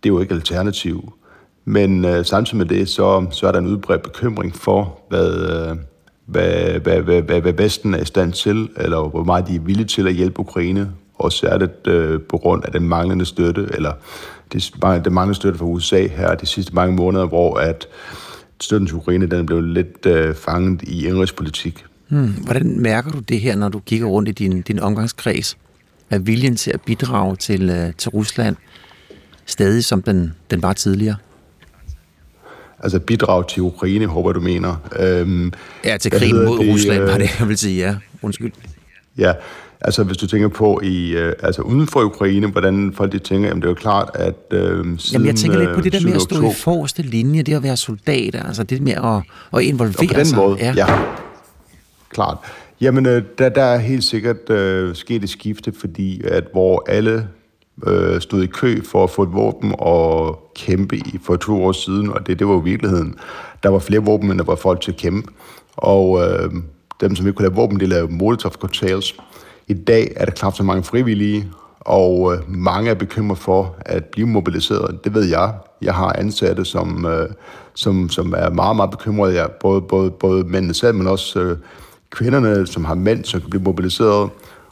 [0.03, 1.13] Det er jo ikke alternativ.
[1.65, 5.77] Men øh, samtidig med det, så, så er der en udbredt bekymring for, hvad, øh,
[6.25, 9.59] hvad, hvad, hvad, hvad, hvad Vesten er i stand til, eller hvor meget de er
[9.59, 13.91] villige til at hjælpe Ukraine, og særligt øh, på grund af den manglende støtte, eller
[14.53, 14.73] det,
[15.05, 17.87] det manglende støtte fra USA her de sidste mange måneder, hvor at
[18.59, 21.85] støtten til Ukraine den blev lidt øh, fanget i indrigspolitik.
[22.09, 22.33] Hmm.
[22.45, 25.57] Hvordan mærker du det her, når du kigger rundt i din, din omgangskreds?
[26.11, 28.55] Er viljen til at bidrage til, øh, til Rusland
[29.45, 31.15] stadig som den, den var tidligere?
[32.79, 34.75] Altså bidrag til Ukraine, håber du mener.
[34.99, 35.53] Øhm,
[35.85, 37.95] ja, til krigen mod det, Rusland, var det, jeg vil sige, ja.
[38.21, 38.51] Undskyld.
[39.17, 39.33] Ja,
[39.81, 43.47] altså hvis du tænker på i, øh, altså uden for Ukraine, hvordan folk de tænker,
[43.47, 46.01] jamen det er jo klart, at øh, siden, Jamen jeg tænker lidt på det der
[46.03, 49.21] med at stå i forreste linje, det at være soldat, altså det med at,
[49.59, 50.37] at involvere og på den sig.
[50.37, 50.73] Måde, ja.
[50.77, 50.87] ja.
[52.09, 52.37] Klart.
[52.81, 57.27] Jamen, øh, der, der er helt sikkert øh, sket et skifte, fordi at hvor alle
[57.87, 61.71] øh, stod i kø for at få et våben og kæmpe i for to år
[61.71, 63.15] siden, og det, det var jo virkeligheden.
[63.63, 65.31] Der var flere våben, end der var folk til at kæmpe.
[65.77, 66.51] Og øh,
[67.01, 69.15] dem, som ikke kunne lave våben, de lavede molotov cocktails.
[69.67, 71.47] I dag er der knap så mange frivillige,
[71.79, 75.03] og øh, mange er bekymret for at blive mobiliseret.
[75.03, 75.53] Det ved jeg.
[75.81, 77.29] Jeg har ansatte, som, øh,
[77.73, 79.33] som, som er meget, meget bekymrede.
[79.33, 81.57] Ja, både, både, både mændene selv, men også øh,
[82.11, 84.29] kvinderne, som har mænd, som kan blive mobiliseret.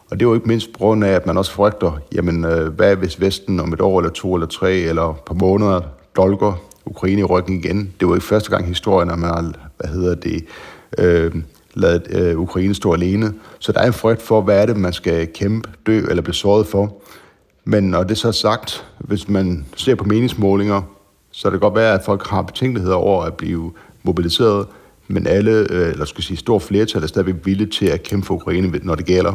[0.09, 2.67] Og det er jo ikke mindst på grund af, at man også frygter, jamen, øh,
[2.67, 5.81] hvad hvis Vesten om et år eller to eller tre eller et par måneder
[6.15, 7.93] dolker Ukraine i ryggen igen.
[7.99, 10.45] Det var ikke første gang i historien, at man har, hvad hedder det,
[10.97, 11.35] øh,
[11.73, 13.33] ladet øh, Ukraine stå alene.
[13.59, 16.35] Så der er en frygt for, hvad er det, man skal kæmpe, dø eller blive
[16.35, 17.01] såret for.
[17.65, 20.81] Men når det så er sagt, hvis man ser på meningsmålinger,
[21.31, 23.71] så kan det godt være, at folk har betænkeligheder over at blive
[24.03, 24.67] mobiliseret,
[25.10, 28.34] men alle, øh, eller skal sige stor flertal, er stadigvæk villige til at kæmpe for
[28.34, 29.34] Ukraine, når det gælder.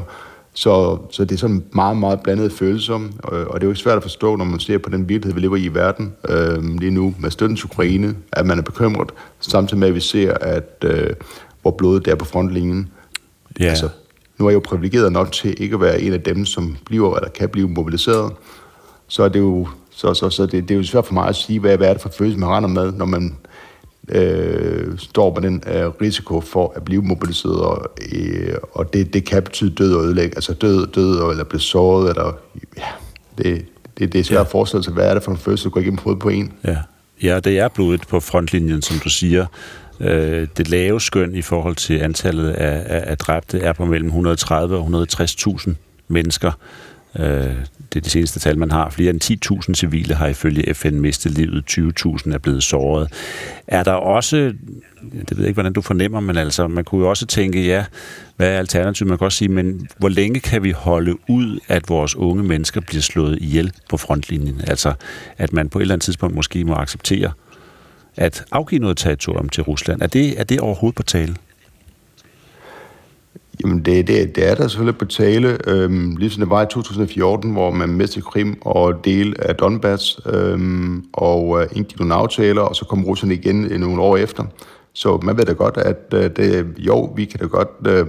[0.56, 3.96] Så, så det er sådan meget, meget blandet følelser, og det er jo ikke svært
[3.96, 6.90] at forstå, når man ser på den virkelighed, vi lever i i verden øh, lige
[6.90, 9.10] nu med støtten til Ukraine, at man er bekymret,
[9.40, 11.10] samtidig med, at vi ser, at øh,
[11.62, 12.88] hvor blodet er på frontlinjen.
[13.60, 13.64] Ja.
[13.64, 13.88] Altså,
[14.38, 17.16] nu er jeg jo privilegeret nok til ikke at være en af dem, som bliver
[17.16, 18.32] eller kan blive mobiliseret.
[19.08, 21.36] Så er det jo, så, så, så det, det er jo svært for mig at
[21.36, 23.36] sige, hvad, hvad er det for følelse, man render med, når man
[24.08, 29.24] øh, står med den øh, risiko for at blive mobiliseret, og, øh, og det, det
[29.24, 32.32] kan betyde død og ødelæg, altså død, død eller blive såret, eller
[32.76, 32.82] ja,
[33.38, 33.64] det,
[33.98, 34.44] det, det er svært ja.
[34.44, 36.52] at forestille sig, hvad er det for en følelse, der går igennem hovedet på en.
[36.64, 36.78] Ja.
[37.22, 39.46] ja, det er blodet på frontlinjen, som du siger.
[40.00, 44.08] Øh, det lave skøn i forhold til antallet af, af, af dræbte er på mellem
[44.08, 45.70] 130 og 160.000
[46.08, 46.52] mennesker.
[47.18, 47.26] Øh,
[47.92, 48.90] det er det seneste tal, man har.
[48.90, 51.64] Flere end 10.000 civile har ifølge FN mistet livet.
[51.70, 53.12] 20.000 er blevet såret.
[53.66, 57.10] Er der også, det ved jeg ikke, hvordan du fornemmer, men altså, man kunne jo
[57.10, 57.84] også tænke, ja,
[58.36, 59.08] hvad er alternativet?
[59.08, 62.80] Man kan også sige, men hvor længe kan vi holde ud, at vores unge mennesker
[62.80, 64.60] bliver slået ihjel på frontlinjen?
[64.66, 64.92] Altså,
[65.38, 67.32] at man på et eller andet tidspunkt måske må acceptere
[68.16, 70.02] at afgive noget territorium til Rusland.
[70.02, 71.36] Er det, er det overhovedet på tale?
[73.60, 77.52] Jamen, det, det, det er der selvfølgelig på tale, øhm, ligesom det var i 2014,
[77.52, 82.76] hvor man mistede Krim og del af Donbass, øhm, og øh, indgik nogle aftaler, og
[82.76, 84.44] så kom Rusland igen øh, nogle år efter.
[84.92, 87.68] Så man ved da godt, at øh, det, jo, vi kan da godt...
[87.86, 88.06] Øh,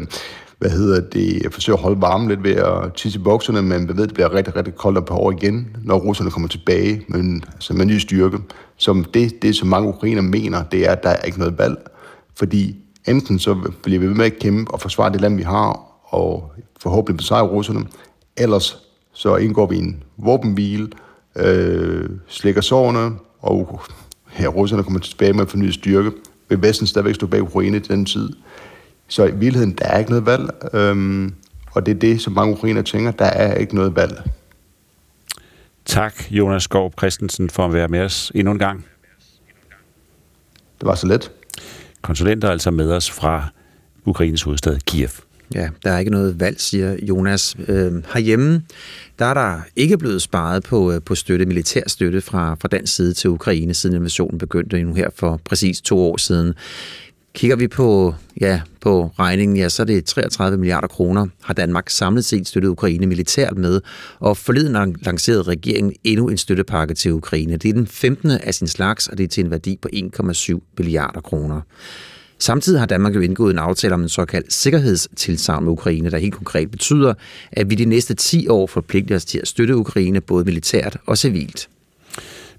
[0.60, 3.98] hvad hedder det, forsøge at holde varmen lidt ved at tisse i bukserne, men vi
[3.98, 7.44] ved, at det bliver rigtig, rigtig koldt på år igen, når russerne kommer tilbage men,
[7.54, 8.38] altså med ny styrke.
[8.78, 11.78] Som det, det, som mange ukrainer mener, det er, at der er ikke noget valg.
[12.36, 15.80] Fordi enten så bliver vi ved med at kæmpe og forsvare det land, vi har,
[16.04, 17.86] og forhåbentlig besejre russerne,
[18.38, 18.78] ellers
[19.14, 20.88] så indgår vi en våbenhvile,
[21.36, 23.82] øh, slækker sårene, og
[24.40, 26.12] ja, russerne kommer tilbage med fornyet styrke.
[26.50, 28.30] Vil Vesten stadigvæk stå bag Ukraine til den tid.
[29.08, 31.34] Så i virkeligheden, der er ikke noget valg, øhm,
[31.72, 34.30] og det er det, som mange ukrainer tænker, der er ikke noget valg.
[35.86, 38.86] Tak, Jonas Skov Christensen, for at være med os endnu en gang.
[40.80, 41.32] Det var så let.
[42.06, 43.48] Konsulenter altså med os fra
[44.06, 45.10] Ukraines hovedstad Kiev.
[45.56, 47.56] Ja, der er ikke noget valg, siger Jonas.
[47.68, 48.64] Øh, herhjemme,
[49.20, 52.96] der er der ikke blevet sparet på, øh, på støtte, militær støtte fra, fra dansk
[52.96, 56.54] side til Ukraine, siden invasionen begyndte nu her for præcis to år siden.
[57.36, 61.90] Kigger vi på, ja, på regningen, ja, så er det 33 milliarder kroner, har Danmark
[61.90, 63.82] samlet set støttet Ukraine militært med,
[64.20, 67.58] og forleden lancerede regeringen endnu en støttepakke til Ukraine.
[67.58, 68.32] Det er den 15.
[68.32, 71.62] af sin slags, og det er til en værdi på 1,7 milliarder kroner.
[72.40, 76.34] Samtidig har Danmark jo indgået en aftale om en såkaldt sikkerhedstilsavn med Ukraine, der helt
[76.34, 77.14] konkret betyder,
[77.52, 81.18] at vi de næste 10 år forpligter os til at støtte Ukraine både militært og
[81.18, 81.70] civilt.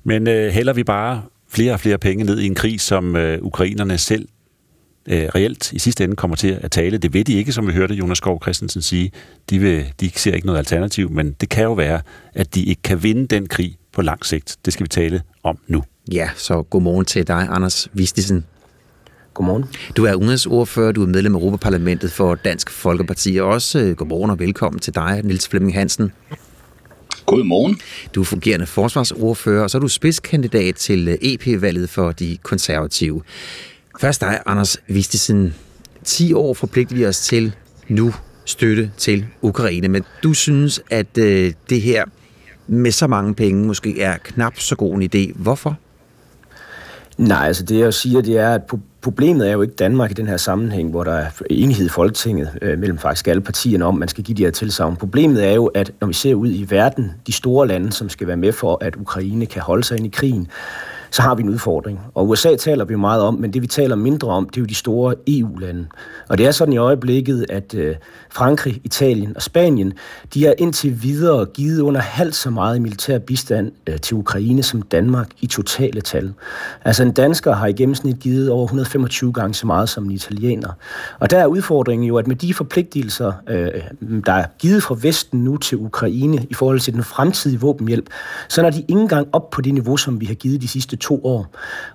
[0.05, 3.39] Men øh, hælder vi bare flere og flere penge ned i en krig, som øh,
[3.43, 4.29] ukrainerne selv
[5.09, 6.99] øh, reelt i sidste ende kommer til at tale.
[6.99, 9.13] Det ved de ikke, som vi hørte Jonas Skov Christensen sige.
[9.51, 12.01] De, vil, de ser ikke noget alternativ, men det kan jo være,
[12.35, 14.57] at de ikke kan vinde den krig på lang sigt.
[14.65, 15.83] Det skal vi tale om nu.
[16.13, 18.45] Ja, så godmorgen til dig, Anders Vistisen.
[19.35, 19.65] Godmorgen.
[19.97, 24.31] Du er udenrigsordfører, du er medlem af Europaparlamentet for Dansk Folkeparti, og også øh, godmorgen
[24.31, 26.13] og velkommen til dig, Nils Flemming Hansen.
[27.27, 27.81] Godmorgen.
[28.15, 33.23] Du er fungerende forsvarsordfører, og så er du spidskandidat til øh, EP-valget for de konservative.
[34.01, 35.55] Først dig, Anders Vistisen.
[36.05, 37.55] 10 år forpligter vi os til
[37.89, 42.05] nu støtte til Ukraine, men du synes, at øh, det her
[42.67, 45.33] med så mange penge måske er knap så god en idé.
[45.35, 45.77] Hvorfor?
[47.19, 48.63] Nej, altså det jeg siger, det er, at
[49.03, 52.59] problemet er jo ikke Danmark i den her sammenhæng, hvor der er enighed i Folketinget
[52.63, 54.97] øh, mellem faktisk alle partierne om, at man skal give de her tilsavn.
[54.97, 58.27] Problemet er jo, at når vi ser ud i verden, de store lande, som skal
[58.27, 60.49] være med for, at Ukraine kan holde sig ind i krigen,
[61.11, 62.01] så har vi en udfordring.
[62.15, 64.67] Og USA taler vi meget om, men det vi taler mindre om, det er jo
[64.67, 65.87] de store EU-lande.
[66.29, 67.97] Og det er sådan i øjeblikket, at øh,
[68.31, 69.93] Frankrig, Italien og Spanien,
[70.35, 74.83] de har indtil videre givet under halvt så meget militær bistand øh, til Ukraine som
[74.83, 76.33] Danmark i totale tal.
[76.85, 80.71] Altså en dansker har i gennemsnit givet over 125 gange så meget som en italiener.
[81.19, 83.71] Og der er udfordringen jo, at med de forpligtelser, øh,
[84.27, 88.11] der er givet fra Vesten nu til Ukraine i forhold til den fremtidige våbenhjælp,
[88.49, 90.96] så når de ikke engang op på det niveau, som vi har givet de sidste
[90.97, 91.47] to år.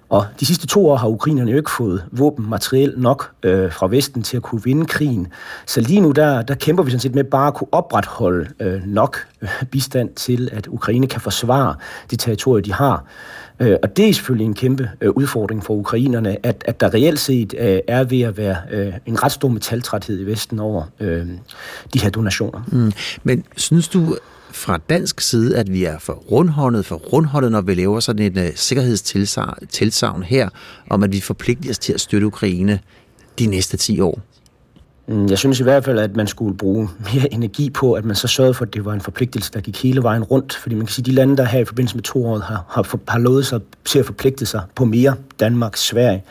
[0.09, 4.23] Og de sidste to år har ukrainerne jo ikke fået våbenmateriel nok øh, fra Vesten
[4.23, 5.27] til at kunne vinde krigen.
[5.65, 8.81] Så lige nu, der, der kæmper vi sådan set med bare at kunne opretholde øh,
[8.85, 11.75] nok øh, bistand til, at Ukraine kan forsvare
[12.11, 13.05] de territorier, de har.
[13.59, 17.19] Øh, og det er selvfølgelig en kæmpe øh, udfordring for ukrainerne, at, at der reelt
[17.19, 21.27] set øh, er ved at være øh, en ret stor metaltræthed i Vesten over øh,
[21.93, 22.61] de her donationer.
[22.67, 22.91] Mm.
[23.23, 24.17] Men synes du,
[24.61, 28.37] fra dansk side, at vi er for rundhåndet, for rundhåndet, når vi laver sådan et
[28.37, 30.49] uh, øh, sikkerhedstilsavn her,
[30.89, 32.79] om at vi forpligter os til at støtte Ukraine
[33.39, 34.21] de næste 10 år?
[35.07, 38.15] Mm, jeg synes i hvert fald, at man skulle bruge mere energi på, at man
[38.15, 40.53] så sørgede for, at det var en forpligtelse, der gik hele vejen rundt.
[40.53, 42.65] Fordi man kan sige, at de lande, der her i forbindelse med to år har,
[42.69, 46.23] har, har lovet sig til at forpligte sig på mere, Danmark, Sverige,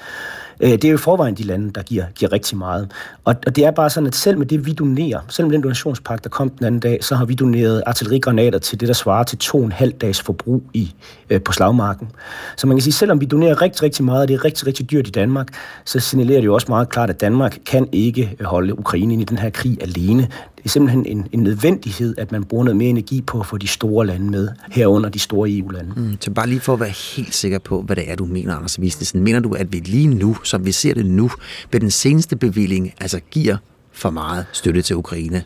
[0.60, 2.90] Øh, det er jo i forvejen de lande, der giver, giver rigtig meget.
[3.24, 5.62] Og, og det er bare sådan, at selv med det, vi donerer, selv med den
[5.62, 9.24] donationspakke, der kom den anden dag, så har vi doneret artillerigranater til det, der svarer
[9.24, 10.94] til to og en halv dags forbrug i,
[11.30, 12.08] øh, på slagmarken.
[12.56, 14.90] Så man kan sige, selvom vi donerer rigtig, rigtig meget, og det er rigtig, rigtig
[14.90, 15.48] dyrt i Danmark,
[15.84, 19.24] så signalerer det jo også meget klart, at Danmark kan ikke holde Ukraine ind i
[19.24, 20.28] den her krig alene.
[20.60, 23.58] Det er simpelthen en, en nødvendighed, at man bruger noget mere energi på at få
[23.58, 25.92] de store lande med, herunder de store EU-lande.
[25.96, 28.54] Mm, så bare lige for at være helt sikker på, hvad det er, du mener,
[28.56, 29.22] Anders Vistesen.
[29.22, 31.30] Mener du, at vi lige nu, som vi ser det nu,
[31.72, 33.56] ved den seneste bevilling, altså giver
[33.92, 35.42] for meget støtte til Ukraine?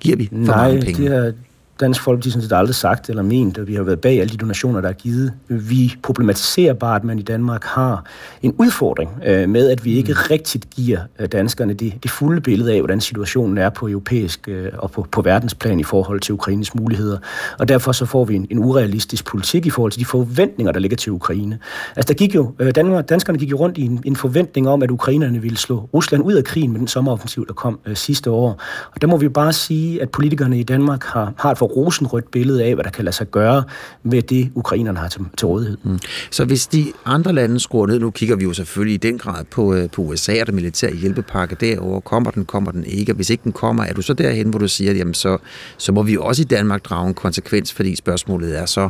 [0.00, 1.02] Giver vi for Nej, mange penge?
[1.04, 1.32] det er,
[1.80, 4.36] Dansk Folkeparti sådan set aldrig sagt eller ment, at vi har været bag alle de
[4.36, 5.32] donationer, der er givet.
[5.48, 8.04] Vi problematiserer bare, at man i Danmark har
[8.42, 10.18] en udfordring øh, med, at vi ikke mm.
[10.30, 14.72] rigtigt giver øh, danskerne det, det fulde billede af, hvordan situationen er på europæisk øh,
[14.78, 17.18] og på, på verdensplan i forhold til Ukraines muligheder.
[17.58, 20.80] Og derfor så får vi en, en urealistisk politik i forhold til de forventninger, der
[20.80, 21.58] ligger til Ukraine.
[21.96, 24.82] Altså der gik jo, øh, Danmark, danskerne gik jo rundt i en, en forventning om,
[24.82, 28.30] at ukrainerne ville slå Rusland ud af krigen med den sommeroffensiv, der kom øh, sidste
[28.30, 28.60] år.
[28.94, 32.30] Og der må vi bare sige, at politikerne i Danmark har, har et for rosenrødt
[32.30, 33.64] billede af, hvad der kan lade sig gøre
[34.02, 35.76] med det, ukrainerne har til, til rådighed.
[35.82, 35.98] Mm.
[36.30, 39.44] Så hvis de andre lande skruer ned, nu kigger vi jo selvfølgelig i den grad
[39.44, 42.00] på, øh, på USA og den militære hjælpepakke derover.
[42.00, 43.12] Kommer den, kommer den ikke?
[43.12, 45.38] Og hvis ikke den kommer, er du så derhen, hvor du siger, jamen så,
[45.76, 48.88] så må vi også i Danmark drage en konsekvens, fordi spørgsmålet er så,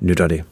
[0.00, 0.42] nytter det?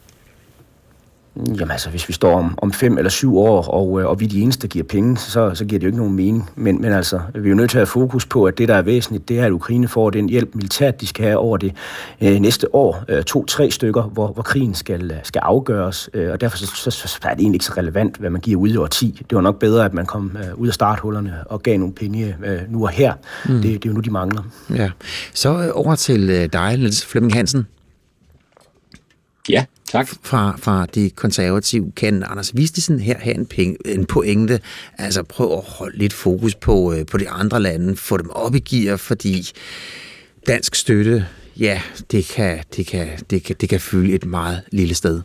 [1.37, 4.25] Jamen altså, hvis vi står om, om fem eller syv år, og, øh, og vi
[4.25, 6.51] er de eneste, der giver penge, så, så giver det jo ikke nogen mening.
[6.55, 8.75] Men, men altså, vi er jo nødt til at have fokus på, at det, der
[8.75, 11.75] er væsentligt, det er, at Ukraine får den hjælp militært, de skal have over det
[12.21, 13.05] øh, næste år.
[13.09, 16.11] Øh, To-tre stykker, hvor, hvor krigen skal, øh, skal afgøres.
[16.15, 18.61] Øh, og derfor så, så, så er det egentlig ikke så relevant, hvad man giver
[18.61, 19.23] ud i år 10.
[19.31, 22.37] Det var nok bedre, at man kom øh, ud af starthullerne og gav nogle penge
[22.45, 23.15] øh, nu og her.
[23.47, 23.55] Mm.
[23.55, 24.43] Det, det er jo nu, de mangler.
[24.71, 24.91] Ja.
[25.35, 27.67] Så øh, over til øh, dig, Niels Flemming Hansen.
[29.49, 30.09] Ja, tak.
[30.23, 31.93] Fra, fra de konservative.
[31.97, 34.61] Kan Anders Vistesen her have en, penge, en pointe?
[34.99, 38.55] Altså prøv at holde lidt fokus på, øh, på de andre lande, få dem op
[38.55, 39.51] i gear, fordi
[40.47, 41.27] dansk støtte,
[41.61, 45.23] ja, det kan, det kan, det kan, det kan fylde et meget lille sted.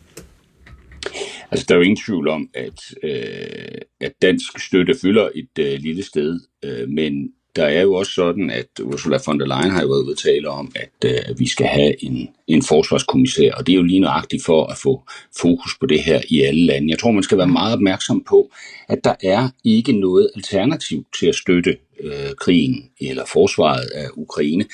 [1.50, 5.78] Altså, der er jo ingen tvivl om, at, øh, at dansk støtte fylder et øh,
[5.80, 9.82] lille sted, øh, men der er jo også sådan, at Ursula von der Leyen har
[9.82, 13.72] jo været ude tale om, at øh, vi skal have en, en forsvarskommissær, og det
[13.72, 15.02] er jo lige nøjagtigt for at få
[15.40, 16.90] fokus på det her i alle lande.
[16.90, 18.50] Jeg tror, man skal være meget opmærksom på,
[18.88, 24.64] at der er ikke noget alternativ til at støtte øh, krigen eller forsvaret af Ukraine,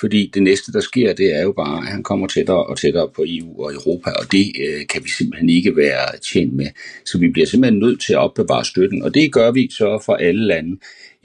[0.00, 3.08] fordi det næste, der sker, det er jo bare, at han kommer tættere og tættere
[3.16, 6.66] på EU og Europa, og det øh, kan vi simpelthen ikke være tjent med.
[7.04, 10.14] Så vi bliver simpelthen nødt til at opbevare støtten, og det gør vi så for
[10.14, 10.76] alle lande.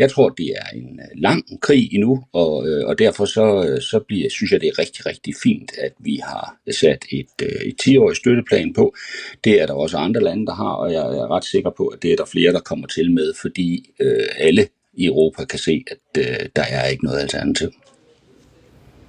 [0.01, 3.81] Jeg tror, det er en øh, lang krig endnu, og, øh, og derfor så, øh,
[3.81, 7.61] så bliver, synes jeg, det er rigtig, rigtig fint, at vi har sat et, øh,
[7.69, 8.95] et 10-årigt støtteplan på.
[9.43, 12.03] Det er der også andre lande, der har, og jeg er ret sikker på, at
[12.03, 15.83] det er der flere, der kommer til med, fordi øh, alle i Europa kan se,
[15.91, 17.71] at øh, der er ikke noget alternativ.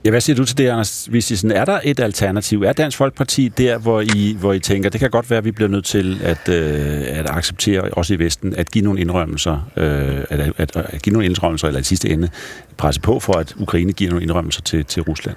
[0.05, 1.51] Ja, hvad siger du til det, Anders Vistisen?
[1.51, 2.63] Er der et alternativ?
[2.63, 5.51] Er Dansk Folkeparti der, hvor I, hvor I tænker, det kan godt være, at vi
[5.51, 10.25] bliver nødt til at, øh, at acceptere, også i Vesten, at give nogle indrømmelser, øh,
[10.31, 12.29] at, at, at give nogle indrømmelser, eller i sidste ende
[12.77, 15.37] presse på for, at Ukraine giver nogle indrømmelser til, til Rusland?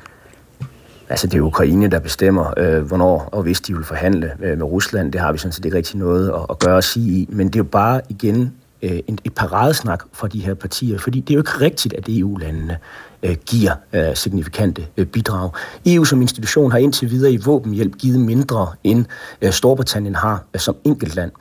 [1.10, 4.66] Altså, det er Ukraine, der bestemmer, øh, hvornår og hvis de vil forhandle øh, med
[4.66, 5.12] Rusland.
[5.12, 7.28] Det har vi sådan set ikke rigtig noget at, at gøre og sige i.
[7.30, 11.30] Men det er jo bare igen øh, et paradesnak fra de her partier, fordi det
[11.30, 12.78] er jo ikke rigtigt, at EU-landene
[13.26, 15.50] øh, giver øh, signifikante øh, bidrag.
[15.86, 19.06] EU som institution har indtil videre i våbenhjælp givet mindre end
[19.42, 21.32] øh, Storbritannien har øh, som enkeltland.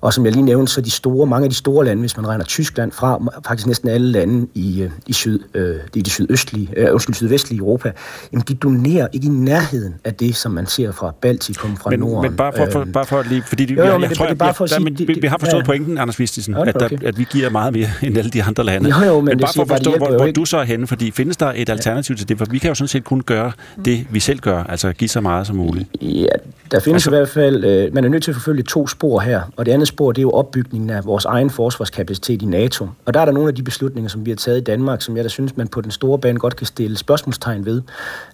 [0.00, 2.28] Og som jeg lige nævnte, så de store, mange af de store lande, hvis man
[2.28, 6.68] regner Tyskland fra, faktisk næsten alle lande i, øh, i, syd, øh, i det sydøstlige,
[6.76, 7.92] øh, undskyld, sydvestlige Europa,
[8.32, 12.00] jamen de donerer ikke i nærheden af det, som man ser fra Baltikum, fra men,
[12.00, 12.30] Norden.
[12.30, 14.54] Men bare for, for, bare for lige, fordi jo, jo, jeg, jeg tror, det bare
[14.54, 16.72] for at sige, men, vi, vi har forstået ja, pointen, Anders Vistisen, okay.
[16.74, 18.90] at, der, at vi giver meget mere end alle de andre lande.
[18.90, 21.10] Jo, jo, men, men bare for at forstå, hvor, hvor du så er henne, fordi
[21.10, 22.38] findes der et alternativ til det?
[22.38, 23.52] For vi kan jo sådan set kun gøre
[23.84, 25.88] det, vi selv gør, altså give så meget som muligt.
[26.02, 26.26] Ja,
[26.70, 29.20] der findes altså, i hvert fald, øh, man er nødt til at forfølge to spor
[29.20, 32.88] her, og det andet spor, det er jo opbygningen af vores egen forsvarskapacitet i NATO.
[33.04, 35.16] Og der er der nogle af de beslutninger, som vi har taget i Danmark, som
[35.16, 37.82] jeg da synes, man på den store bane godt kan stille spørgsmålstegn ved.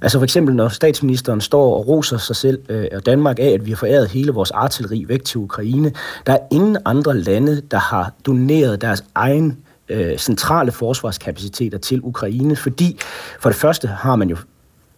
[0.02, 3.66] Altså for eksempel, når statsministeren står og roser sig selv øh, og Danmark af, at
[3.66, 5.92] vi har foræret hele vores artilleri væk til Ukraine.
[6.26, 9.58] Der er ingen andre lande, der har doneret deres egen
[9.90, 12.98] øh, centrale forsvarskapaciteter til Ukraine, fordi
[13.40, 14.36] for det første har man jo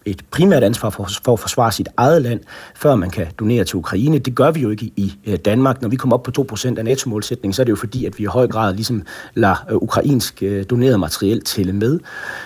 [0.05, 2.39] et primært ansvar for, for at forsvare sit eget land,
[2.75, 4.19] før man kan donere til Ukraine.
[4.19, 5.81] Det gør vi jo ikke i, i Danmark.
[5.81, 8.23] Når vi kommer op på 2% af NATO-målsætningen, så er det jo fordi, at vi
[8.23, 9.03] i høj grad ligesom
[9.33, 11.99] lader øh, ukrainsk øh, doneret materiel tælle med.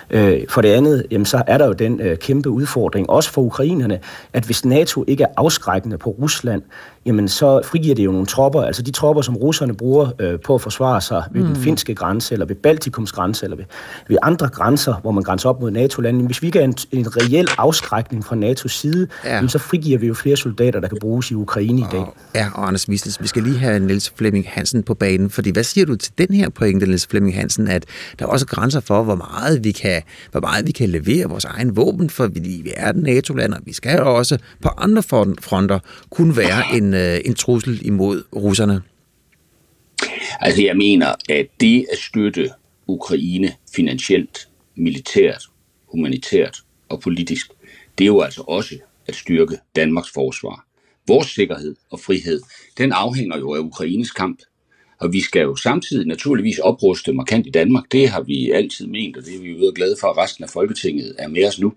[0.09, 3.41] Øh, for det andet, jamen, så er der jo den øh, kæmpe udfordring, også for
[3.41, 3.99] ukrainerne,
[4.33, 6.61] at hvis NATO ikke er afskrækkende på Rusland,
[7.07, 10.55] jamen så frigiver det jo nogle tropper, altså de tropper, som russerne bruger øh, på
[10.55, 11.47] at forsvare sig ved mm.
[11.47, 13.65] den finske grænse, eller ved Baltikums grænse, eller ved,
[14.07, 16.25] ved andre grænser, hvor man grænser op mod NATO-landene.
[16.25, 19.35] Hvis vi ikke er en, en reel afskrækning fra NATO's side, ja.
[19.35, 22.05] jamen, så frigiver vi jo flere soldater, der kan bruges i Ukraine i dag.
[22.35, 25.63] Ja, og Anders Misles, vi skal lige have Niels Flemming Hansen på banen, fordi hvad
[25.63, 27.85] siger du til den her pointe, Niels Flemming Hansen, at
[28.19, 30.01] der er også grænser for, hvor meget vi kan,
[30.31, 33.73] hvor meget vi kan levere vores egen våben, for vi er et NATO-land, og vi
[33.73, 35.79] skal jo også på andre fronter
[36.09, 38.81] kunne være en øh, en trussel imod russerne?
[40.39, 42.49] Altså jeg mener, at det at støtte
[42.87, 45.43] Ukraine finansielt, militært,
[45.85, 46.57] humanitært
[46.89, 47.51] og politisk,
[47.97, 48.75] det er jo altså også
[49.07, 50.65] at styrke Danmarks forsvar.
[51.07, 52.41] Vores sikkerhed og frihed,
[52.77, 54.39] den afhænger jo af Ukraines kamp.
[54.99, 57.83] Og vi skal jo samtidig naturligvis opruste markant i Danmark.
[57.91, 60.49] Det har vi altid ment, og det er vi jo glade for, at resten af
[60.49, 61.73] Folketinget er med os nu.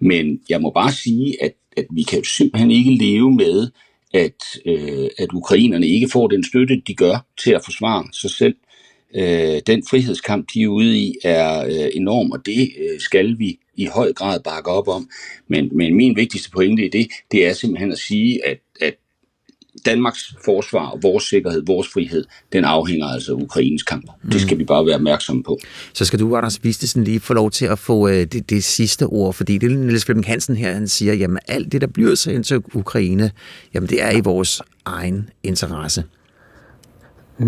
[0.00, 3.70] Men jeg må bare sige, at, at vi kan jo simpelthen ikke leve med,
[4.12, 8.54] at, øh, at ukrainerne ikke får den støtte, de gør til at forsvare sig selv.
[9.14, 13.58] Øh, den frihedskamp, de er ude i, er øh, enorm, og det øh, skal vi
[13.76, 15.10] i høj grad bakke op om.
[15.48, 18.71] Men, men min vigtigste pointe i det, det er simpelthen at sige, at, at
[19.86, 24.04] Danmarks forsvar, vores sikkerhed, vores frihed, den afhænger altså af Ukraines kamp.
[24.22, 24.30] Mm.
[24.30, 25.58] Det skal vi bare være opmærksomme på.
[25.92, 29.06] Så skal du, Anders Vistesen, lige få lov til at få øh, det, det sidste
[29.06, 32.14] ord, fordi det er Niels Flemming Hansen her, han siger, jamen alt det, der bliver
[32.14, 33.30] sig ind til Ukraine,
[33.74, 36.04] jamen det er i vores egen interesse.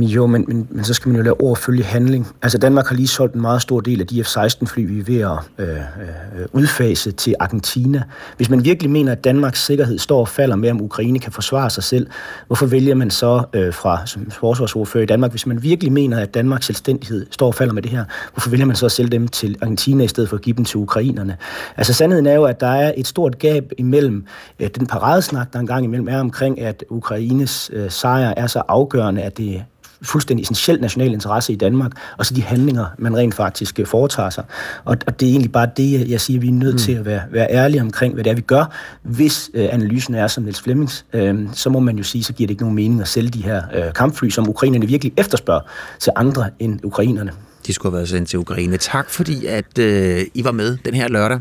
[0.02, 2.26] Jo, men, men, men så skal man jo lade ord følge handling.
[2.42, 5.20] Altså Danmark har lige solgt en meget stor del af de F-16-fly, vi er ved
[5.20, 8.02] at øh, øh, udfase til Argentina.
[8.36, 11.70] Hvis man virkelig mener, at Danmarks sikkerhed står og falder med, om Ukraine kan forsvare
[11.70, 12.06] sig selv,
[12.46, 16.34] hvorfor vælger man så øh, fra som forsvarsordfører i Danmark, hvis man virkelig mener, at
[16.34, 19.28] Danmarks selvstændighed står og falder med det her, hvorfor vælger man så at sælge dem
[19.28, 21.36] til Argentina i stedet for at give dem til ukrainerne?
[21.76, 24.26] Altså sandheden er jo, at der er et stort gab imellem
[24.60, 29.22] øh, den paradesnak, der engang imellem er omkring, at Ukraines øh, sejr er så afgørende,
[29.22, 29.64] at det
[30.04, 34.30] fuldstændig essentiel national interesse i Danmark, og så de handlinger, man rent faktisk øh, foretager
[34.30, 34.44] sig.
[34.84, 36.78] Og, og det er egentlig bare det, jeg siger, vi er nødt mm.
[36.78, 38.64] til at være, være ærlige omkring, hvad det er, vi gør.
[39.02, 42.46] Hvis øh, analysen er som Niels Flemmings, øh, så må man jo sige, så giver
[42.46, 45.60] det ikke nogen mening at sælge de her øh, kampfly, som ukrainerne virkelig efterspørger
[46.00, 47.30] til andre end ukrainerne.
[47.66, 48.76] De skulle have været sendt til Ukraine.
[48.76, 51.40] Tak fordi, at øh, I var med den her lørdag.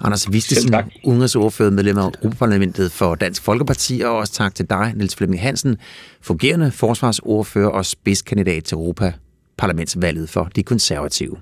[0.00, 5.16] Anders Vistesen, udenrigsordfører, medlem af Europaparlamentet for Dansk Folkeparti, og også tak til dig, Niels
[5.16, 5.76] Flemming Hansen,
[6.20, 11.36] fungerende forsvarsordfører og spidskandidat til Europaparlamentsvalget for de konservative.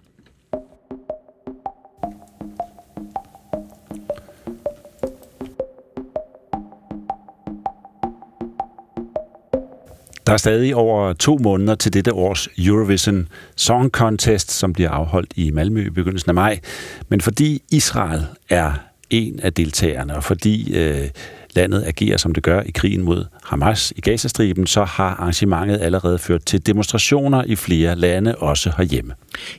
[10.26, 15.32] Der er stadig over to måneder til dette års Eurovision Song Contest, som bliver afholdt
[15.36, 16.60] i Malmø i begyndelsen af maj.
[17.08, 18.72] Men fordi Israel er
[19.10, 21.08] en af deltagerne, og fordi øh,
[21.56, 26.18] landet agerer, som det gør i krigen mod Hamas i Gazastriben, så har arrangementet allerede
[26.18, 29.14] ført til demonstrationer i flere lande, også herhjemme.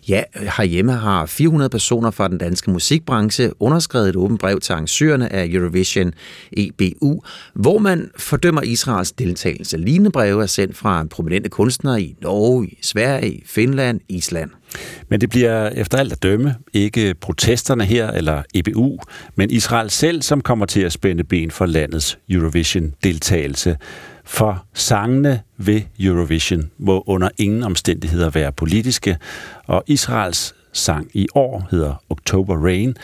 [0.09, 0.23] Ja,
[0.57, 5.47] herhjemme har 400 personer fra den danske musikbranche underskrevet et åbent brev til arrangørerne af
[5.49, 6.13] Eurovision
[6.53, 7.21] EBU,
[7.53, 9.77] hvor man fordømmer Israels deltagelse.
[9.77, 14.49] Lignende breve er sendt fra prominente kunstnere i Norge, i Sverige, Finland, Island.
[15.09, 18.97] Men det bliver efter alt at dømme ikke protesterne her eller EBU,
[19.35, 23.77] men Israel selv, som kommer til at spænde ben for landets Eurovision-deltagelse.
[24.25, 29.17] For sangene ved Eurovision må under ingen omstændigheder være politiske,
[29.65, 32.97] og Israels sang i år hedder October Rain,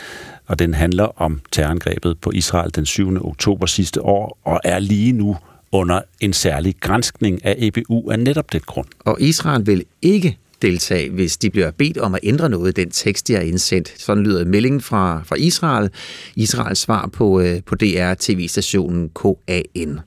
[0.46, 3.26] og den handler om terrorangrebet på Israel den 7.
[3.26, 5.36] oktober sidste år, og er lige nu
[5.72, 8.86] under en særlig grænskning af EBU af netop det grund.
[9.00, 12.90] Og Israel vil ikke deltage, hvis de bliver bedt om at ændre noget i den
[12.90, 13.94] tekst, de har indsendt.
[13.96, 15.90] Sådan lyder meldingen fra, fra Israel.
[16.36, 20.00] Israels svar på, øh, på DR-tv-stationen KAN.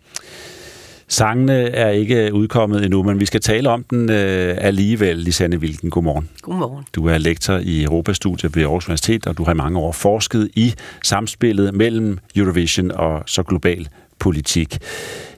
[1.10, 5.90] Sangene er ikke udkommet endnu, men vi skal tale om den øh, alligevel, Lisanne Wilken.
[5.90, 6.30] Godmorgen.
[6.42, 6.86] Godmorgen.
[6.96, 10.50] Du er lektor i Europastudiet ved Aarhus Universitet, og du har i mange år forsket
[10.56, 10.74] i
[11.04, 13.88] samspillet mellem Eurovision og så global
[14.20, 14.78] politik.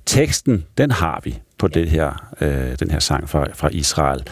[0.05, 4.23] Teksten, den har vi på det her, øh, den her sang fra, fra Israel.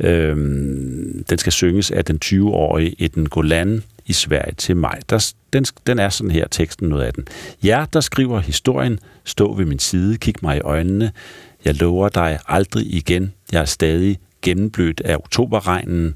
[0.00, 5.00] Øhm, den skal synges af den 20-årige Eden Golan i Sverige til maj.
[5.10, 7.24] Der, den, den er sådan her, teksten noget af den.
[7.62, 11.12] Jeg, der skriver historien, stå ved min side, kig mig i øjnene.
[11.64, 13.32] Jeg lover dig aldrig igen.
[13.52, 16.14] Jeg er stadig gennemblødt af oktoberregnen.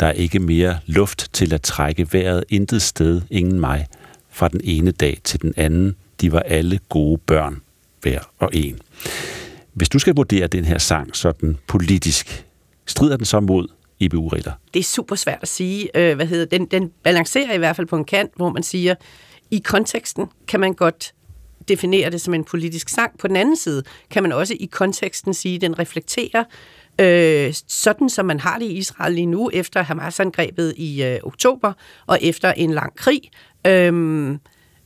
[0.00, 2.44] Der er ikke mere luft til at trække vejret.
[2.48, 3.86] Intet sted, ingen mig.
[4.30, 5.96] Fra den ene dag til den anden.
[6.20, 7.60] De var alle gode børn,
[8.02, 8.78] hver og en.
[9.74, 12.46] Hvis du skal vurdere den her sang sådan politisk,
[12.86, 13.68] strider den så mod
[14.00, 14.52] IBU-regler?
[14.74, 15.98] Det er super svært at sige.
[15.98, 16.66] Øh, hvad hedder den?
[16.66, 18.94] Den balancerer i hvert fald på en kant, hvor man siger,
[19.50, 21.14] i konteksten kan man godt
[21.68, 23.18] definere det som en politisk sang.
[23.18, 26.44] På den anden side kan man også i konteksten sige, at den reflekterer
[27.00, 31.72] øh, sådan, som man har det i Israel lige nu, efter Hamas-angrebet i øh, oktober,
[32.06, 33.20] og efter en lang krig.
[33.66, 34.38] Øh,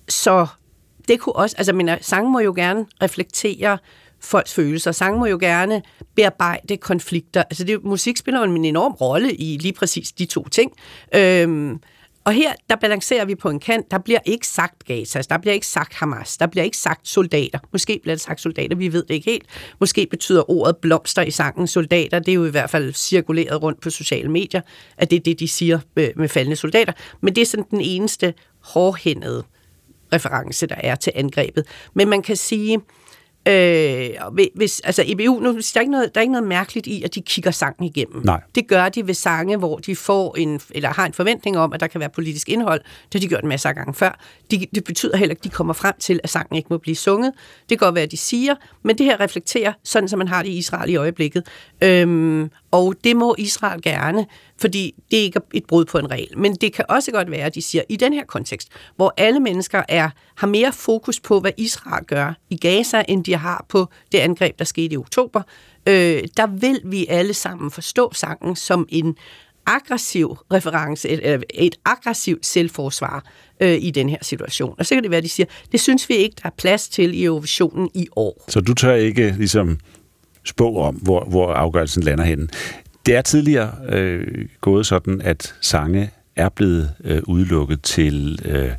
[0.09, 0.47] så
[1.09, 3.79] det kunne også, altså mine øh, sange må jo gerne reflektere
[4.21, 4.93] folks følelser.
[4.93, 5.83] Sang må jo gerne
[6.17, 7.43] bearbejde konflikter.
[7.43, 10.73] Altså det, musik spiller en enorm rolle i lige præcis de to ting.
[11.15, 11.81] Øhm,
[12.29, 13.91] og her, der balancerer vi på en kant.
[13.91, 17.59] Der bliver ikke sagt Gaza, der bliver ikke sagt Hamas, der bliver ikke sagt soldater.
[17.73, 19.47] Måske bliver det sagt soldater, vi ved det ikke helt.
[19.81, 22.19] Måske betyder ordet blomster i sangen soldater.
[22.19, 24.61] Det er jo i hvert fald cirkuleret rundt på sociale medier,
[24.97, 26.93] at det er det, de siger med faldende soldater.
[27.21, 29.45] Men det er sådan den eneste hårdhændede
[30.13, 31.65] reference, der er til angrebet.
[31.95, 32.81] Men man kan sige,
[33.49, 34.11] Øh,
[34.55, 37.15] hvis, altså EBU, nu, der, er ikke noget, der er ikke noget mærkeligt i, at
[37.15, 38.23] de kigger sangen igennem.
[38.25, 38.41] Nej.
[38.55, 41.81] Det gør de ved sange, hvor de får en, eller har en forventning om, at
[41.81, 42.81] der kan være politisk indhold.
[42.81, 44.21] Det har de gjort en masse gange før.
[44.51, 46.97] De, det betyder heller ikke, at de kommer frem til, at sangen ikke må blive
[46.97, 47.33] sunget.
[47.61, 50.43] Det kan godt være, at de siger, men det her reflekterer, sådan som man har
[50.43, 51.47] det i Israel i øjeblikket.
[51.83, 54.27] Øhm, og det må Israel gerne,
[54.61, 56.39] fordi det er ikke et brud på en regel.
[56.39, 59.15] Men det kan også godt være, at de siger, at i den her kontekst, hvor
[59.17, 63.65] alle mennesker er, har mere fokus på, hvad Israel gør i Gaza, end de har
[63.69, 65.43] på det angreb, der skete i oktober,
[65.87, 69.17] øh, der vil vi alle sammen forstå sangen som en
[69.67, 73.25] aggressiv reference, et, øh, et aggressivt selvforsvar
[73.61, 74.75] øh, i den her situation.
[74.79, 76.89] Og så kan det være, at de siger, det synes vi ikke, der er plads
[76.89, 78.45] til i Eurovisionen i år.
[78.49, 79.79] Så du tør ikke ligesom
[80.49, 82.49] spå om, hvor, hvor afgørelsen lander henne.
[83.07, 84.27] Det er tidligere øh,
[84.61, 88.71] gået sådan, at sange er blevet øh, udelukket til øh,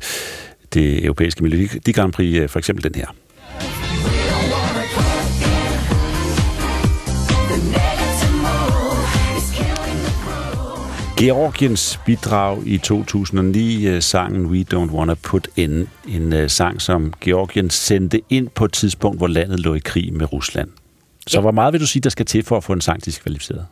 [0.74, 3.06] det europæiske Melodi Grand Prix, øh, for eksempel den her.
[11.20, 17.12] Georgiens bidrag i 2009, øh, sangen We Don't Wanna Put In, en øh, sang, som
[17.20, 20.70] Georgien sendte ind på et tidspunkt, hvor landet lå i krig med Rusland.
[21.30, 21.40] Så ja.
[21.40, 23.66] hvor meget vil du sige, der skal til for at få en sang diskvalificeret?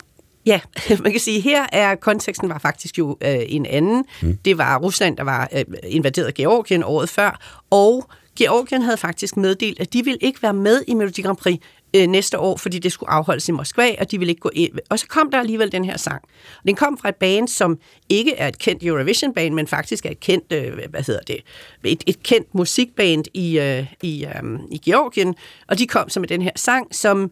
[0.46, 0.60] Ja,
[1.02, 4.04] man kan sige, her er konteksten var faktisk jo øh, en anden.
[4.22, 4.38] Mm.
[4.44, 9.80] Det var Rusland, der var øh, invaderet Georgien året før, og Georgien havde faktisk meddelt,
[9.80, 11.58] at de ville ikke være med i Melodi Grand Prix
[11.96, 14.72] øh, næste år, fordi det skulle afholdes i Moskva, og de ville ikke gå ind.
[14.90, 16.22] Og så kom der alligevel den her sang.
[16.66, 17.78] Den kom fra et band, som
[18.08, 21.36] ikke er et kendt Eurovision-band, men faktisk er et kendt, øh, hvad hedder det,
[21.84, 25.34] et, et kendt musikband i, øh, i, øh, i Georgien,
[25.68, 27.30] og de kom så med den her sang, som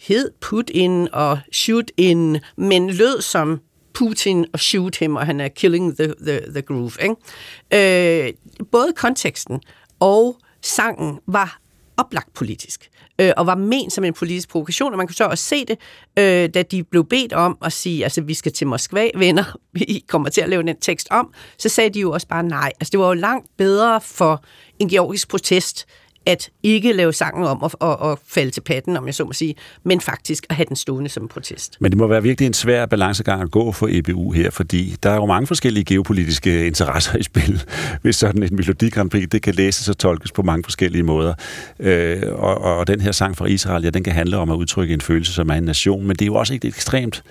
[0.00, 3.60] hed Put In og Shoot In, men lød som
[3.94, 6.92] Putin og shoot him, og han er killing the, the, the groove.
[7.02, 8.26] Ikke?
[8.26, 8.32] Øh,
[8.72, 9.60] både konteksten
[10.00, 11.61] og sangen var
[12.02, 15.44] oplagt politisk, øh, og var ment som en politisk provokation, og man kunne så også
[15.44, 15.78] se det,
[16.18, 20.04] øh, da de blev bedt om at sige, altså vi skal til Moskva, venner, vi
[20.08, 22.72] kommer til at lave den tekst om, så sagde de jo også bare nej.
[22.80, 24.44] Altså det var jo langt bedre for
[24.78, 25.86] en georgisk protest,
[26.26, 29.32] at ikke lave sangen om og, og, og falde til patten, om jeg så må
[29.32, 29.54] sige,
[29.84, 31.76] men faktisk at have den stående som en protest.
[31.80, 35.10] Men det må være virkelig en svær balancegang at gå for EBU her, fordi der
[35.10, 37.62] er jo mange forskellige geopolitiske interesser i spil,
[38.02, 41.34] hvis sådan en Melodi Grand Prix, det kan læses og tolkes på mange forskellige måder.
[41.80, 44.94] Øh, og, og den her sang fra Israel, ja, den kan handle om at udtrykke
[44.94, 47.22] en følelse som er en nation, men det er jo også et ekstremt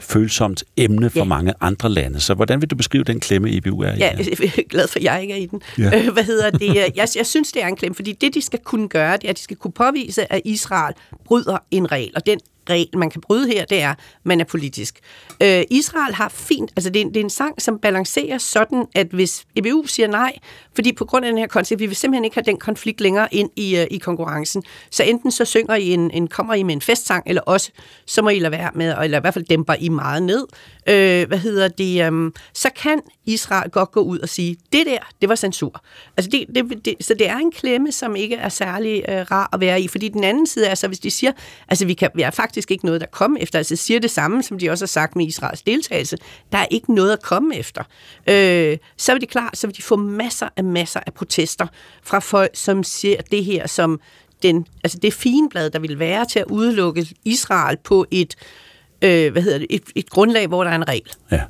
[0.00, 1.24] følsomt emne for ja.
[1.24, 2.20] mange andre lande.
[2.20, 3.98] Så hvordan vil du beskrive den klemme, EBU er i?
[3.98, 5.62] Ja, jeg er glad for, at jeg ikke er i den.
[5.78, 5.98] Ja.
[5.98, 6.74] Øh, hvad hedder det?
[6.74, 9.30] Jeg, jeg synes, det er en klemme, fordi det, de skal kunne gøre, det er,
[9.30, 10.94] at de skal kunne påvise, at Israel
[11.24, 12.40] bryder en regel, og den
[12.70, 14.98] regel, man kan bryde her, det er, at man er politisk.
[15.42, 19.06] Øh, Israel har fint, altså det er, det er en sang, som balancerer sådan, at
[19.06, 20.38] hvis EBU siger nej,
[20.74, 23.28] fordi på grund af den her konflikt, vi vil simpelthen ikke have den konflikt længere
[23.34, 26.74] ind i, uh, i konkurrencen, så enten så synger I en, en, kommer I med
[26.74, 27.70] en festsang, eller også
[28.06, 30.46] så må I lade være med, eller i hvert fald dæmper I meget ned.
[30.86, 32.08] Øh, hvad hedder det?
[32.08, 35.82] Um, så kan Israel godt gå ud og sige, det der, det var censur.
[36.16, 39.48] Altså det, det, det, så det er en klemme, som ikke er særlig øh, rar
[39.52, 41.32] at være i, fordi den anden side er så, hvis de siger,
[41.68, 44.42] altså vi, kan, vi er faktisk ikke noget, der kommer efter, altså siger det samme,
[44.42, 46.16] som de også har sagt med Israels deltagelse,
[46.52, 47.82] der er ikke noget at komme efter.
[48.26, 51.66] Øh, så vil det klart, så vil de få masser af masser af protester
[52.02, 54.00] fra folk, som ser det her som
[54.42, 58.69] den, altså det fineblad, der vil være til at udelukke Israel på et, øh,
[59.04, 61.10] øh, hvad hedder det, et, et grundlag, hvor der er en regel.
[61.32, 61.40] Ja.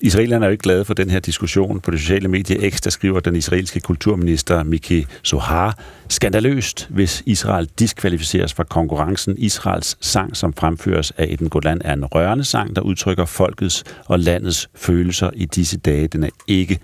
[0.00, 1.80] Israelerne er jo ikke glade for den her diskussion.
[1.80, 5.78] På det sociale medie X, der skriver den israelske kulturminister Miki Sohar,
[6.08, 9.38] skandaløst, hvis Israel diskvalificeres fra konkurrencen.
[9.38, 14.18] Israels sang, som fremføres af Eden Golan, er en rørende sang, der udtrykker folkets og
[14.20, 16.08] landets følelser i disse dage.
[16.08, 16.78] Den er ikke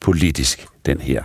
[0.00, 1.22] politisk, den her.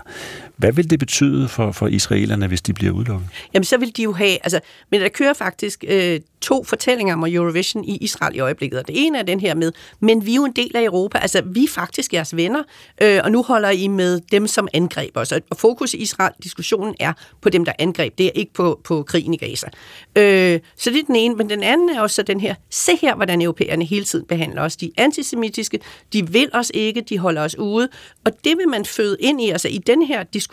[0.58, 3.30] Hvad vil det betyde for, for israelerne, hvis de bliver udelukket?
[3.54, 4.38] Jamen, så vil de jo have...
[4.44, 4.60] Altså,
[4.92, 8.80] men der kører faktisk øh, to fortællinger om Eurovision i Israel i øjeblikket.
[8.80, 11.18] Og det ene er den her med, men vi er jo en del af Europa.
[11.18, 12.64] Altså, vi er faktisk jeres venner,
[13.02, 15.32] øh, og nu holder I med dem, som angreb os.
[15.32, 18.18] Og fokus i Israel-diskussionen er på dem, der angreb.
[18.18, 19.68] Det er ikke på, på krigen i Gaza.
[20.16, 21.36] Øh, så det er den ene.
[21.36, 24.76] Men den anden er også den her, se her, hvordan europæerne hele tiden behandler os.
[24.76, 25.80] De er antisemitiske,
[26.14, 27.90] de vil os ikke, de holder os ude.
[28.26, 30.47] Og det vil man føde ind i, altså i den her diskussion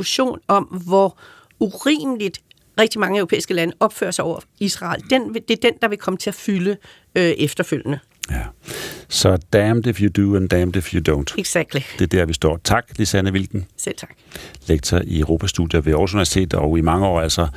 [0.48, 1.18] om, hvor
[1.60, 2.40] urimeligt
[2.80, 5.02] rigtig mange europæiske lande opfører sig over Israel.
[5.10, 6.76] Den, det er den, der vil komme til at fylde
[7.14, 7.98] øh, efterfølgende.
[8.30, 8.42] Ja.
[9.08, 11.34] Så damned if you do, and damned if you don't.
[11.38, 11.80] Exactly.
[11.98, 12.60] Det er der, vi står.
[12.64, 13.66] Tak, Lisanne Wilken.
[13.76, 14.10] Selv tak.
[14.66, 17.48] Lektor i Europastudier ved Aarhus Universitet, og i mange år altså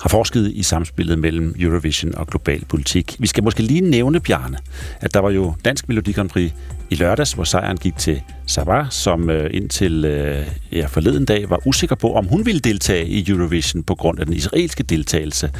[0.00, 3.16] har forsket i samspillet mellem Eurovision og global politik.
[3.18, 4.58] Vi skal måske lige nævne, Bjarne,
[5.00, 6.52] at der var jo Dansk Melodi Grand Prix
[6.90, 11.66] i lørdags, hvor sejren gik til Sabah, som øh, indtil øh, ja, forleden dag var
[11.66, 15.50] usikker på, om hun ville deltage i Eurovision på grund af den israelske deltagelse.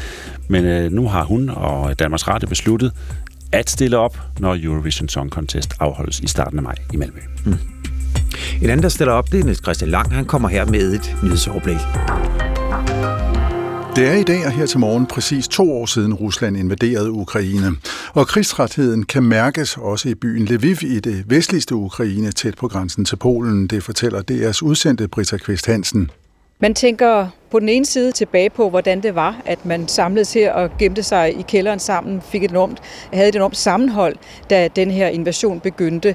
[0.49, 2.93] Men øh, nu har hun og Danmarks Radio besluttet
[3.53, 7.21] at stille op, når Eurovision Song Contest afholdes i starten af maj i Malmø.
[7.45, 7.55] Mm.
[8.63, 10.15] En anden, der stiller op, det er Niels Christian Lang.
[10.15, 11.79] Han kommer her med et nyhedsoverblik.
[13.97, 17.67] Det er i dag og her til morgen præcis to år siden Rusland invaderede Ukraine.
[18.15, 23.05] Og krigstrætheden kan mærkes også i byen Lviv i det vestligste Ukraine, tæt på grænsen
[23.05, 23.67] til Polen.
[23.67, 26.11] Det fortæller DR's udsendte Britta Kvist Hansen.
[26.63, 30.53] Man tænker på den ene side tilbage på, hvordan det var, at man samledes her
[30.53, 32.79] og gemte sig i kælderen sammen, fik et enormt,
[33.13, 34.17] havde et enormt sammenhold,
[34.51, 36.15] da den her invasion begyndte.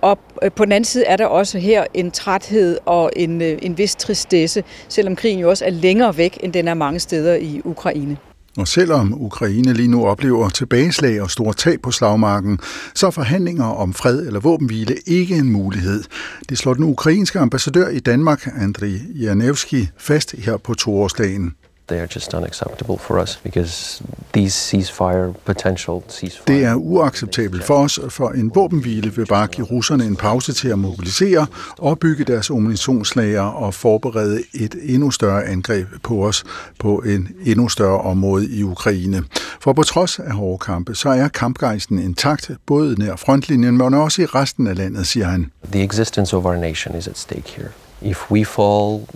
[0.00, 3.58] Og øh, på den anden side er der også her en træthed og en, øh,
[3.62, 7.34] en vis tristesse, selvom krigen jo også er længere væk, end den er mange steder
[7.34, 8.16] i Ukraine.
[8.58, 12.58] Og selvom Ukraine lige nu oplever tilbageslag og store tab på slagmarken,
[12.94, 16.04] så er forhandlinger om fred eller våbenhvile ikke en mulighed.
[16.48, 21.54] Det slår den ukrainske ambassadør i Danmark, Andriy Janevski, fast her på toårsdagen.
[21.88, 24.02] They are just unacceptable for us because
[24.32, 26.44] these ceasefire potential ceasefire.
[26.46, 30.68] Det er uacceptabelt for os, for en våbenhvile vil bare give russerne en pause til
[30.68, 31.46] at mobilisere,
[31.78, 36.44] opbygge deres ammunitionslager og forberede et endnu større angreb på os
[36.78, 39.22] på en endnu større område i Ukraine.
[39.60, 44.22] For på trods af hårde kampe, så er kampgejsten intakt, både nær frontlinjen, men også
[44.22, 45.50] i resten af landet, siger han.
[45.72, 47.68] The existence of our nation is at stake here.
[48.02, 49.06] If we fall,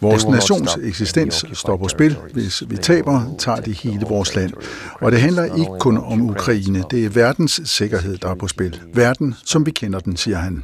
[0.00, 2.16] Vores nations eksistens står på spil.
[2.32, 4.52] Hvis vi taber, tager de hele vores land.
[5.00, 6.84] Og det handler ikke kun om Ukraine.
[6.90, 8.80] Det er verdens sikkerhed, der er på spil.
[8.94, 10.62] Verden, som vi kender den, siger han.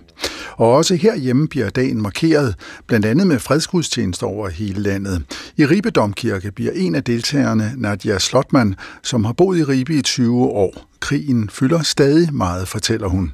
[0.56, 2.54] Og også herhjemme bliver dagen markeret,
[2.86, 5.22] blandt andet med fredsgudstjenester over hele landet.
[5.56, 10.02] I Ribe Domkirke bliver en af deltagerne, Nadia Slotman, som har boet i Ribe i
[10.02, 10.86] 20 år.
[11.00, 13.32] Krigen fylder stadig meget, fortæller hun.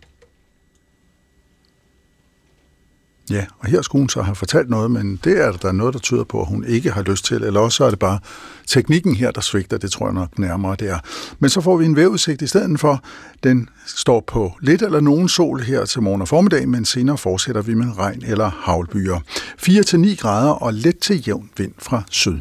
[3.32, 6.00] Ja, og her skulle hun så have fortalt noget, men det er der noget, der
[6.00, 8.18] tyder på, at hun ikke har lyst til, eller også er det bare
[8.66, 10.98] teknikken her, der svigter, det tror jeg nok nærmere det er.
[11.38, 13.04] Men så får vi en vævudsigt i stedet for.
[13.42, 17.62] Den står på lidt eller nogen sol her til morgen og formiddag, men senere fortsætter
[17.62, 19.18] vi med regn eller havlbyer.
[19.62, 22.38] 4-9 grader og let til jævn vind fra syd.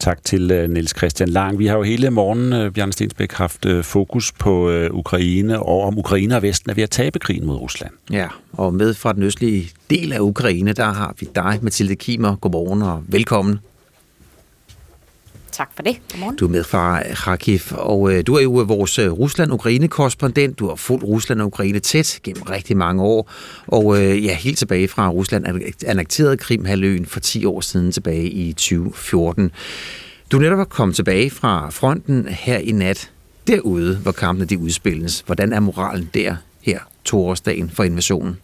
[0.00, 1.58] Tak til øh, Niels Christian Lang.
[1.58, 5.82] Vi har jo hele morgen, uh, øh, Bjørn Stensbæk, haft øh, fokus på Ukraine, og
[5.82, 7.90] om Ukraine og Vesten er ved at tabe krigen mod Rusland.
[8.10, 12.36] Ja, og med fra den østlige del af Ukraine, der har vi dig, Mathilde Kimer.
[12.36, 13.58] Godmorgen og velkommen.
[15.52, 16.00] Tak for det.
[16.12, 16.36] Godmorgen.
[16.36, 20.58] Du er med fra Kharkiv, og øh, du er jo øh, vores øh, Rusland-Ukraine-korrespondent.
[20.58, 23.30] Du har fulgt Rusland og Ukraine tæt gennem rigtig mange år,
[23.66, 25.44] og øh, ja, helt tilbage fra Rusland
[25.86, 29.50] annekterede Krimhaløen for 10 år siden tilbage i 2014.
[30.32, 33.10] Du er netop kommet tilbage fra fronten her i nat,
[33.46, 35.22] derude, hvor kampene de udspilles.
[35.26, 38.36] Hvordan er moralen der her toårsdagen for invasionen?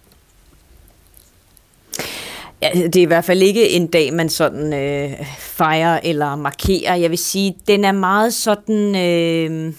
[2.75, 6.95] Ja, det er i hvert fald ikke en dag, man sådan øh, fejrer eller markerer.
[6.95, 8.97] Jeg vil sige, den er meget sådan...
[8.97, 9.73] Øh,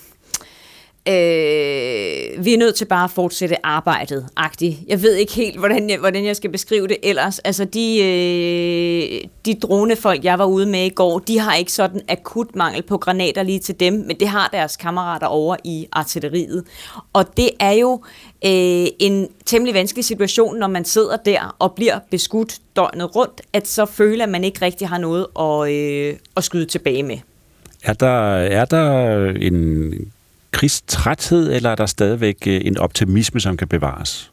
[1.07, 4.77] øh, vi er nødt til bare at fortsætte arbejdet, agtigt.
[4.87, 7.39] Jeg ved ikke helt, hvordan jeg, hvordan jeg skal beskrive det ellers.
[7.39, 12.01] Altså, de, øh, de dronefolk, jeg var ude med i går, de har ikke sådan
[12.09, 16.63] akut mangel på granater lige til dem, men det har deres kammerater over i artilleriet.
[17.13, 17.93] Og det er jo
[18.45, 23.67] øh, en temmelig vanskelig situation, når man sidder der og bliver beskudt døgnet rundt, at
[23.67, 27.17] så føler man ikke rigtig har noget at, øh, at skyde tilbage med.
[27.83, 29.93] Er der, er der en
[30.51, 34.31] krigstræthed, eller er der stadigvæk øh, en optimisme, som kan bevares?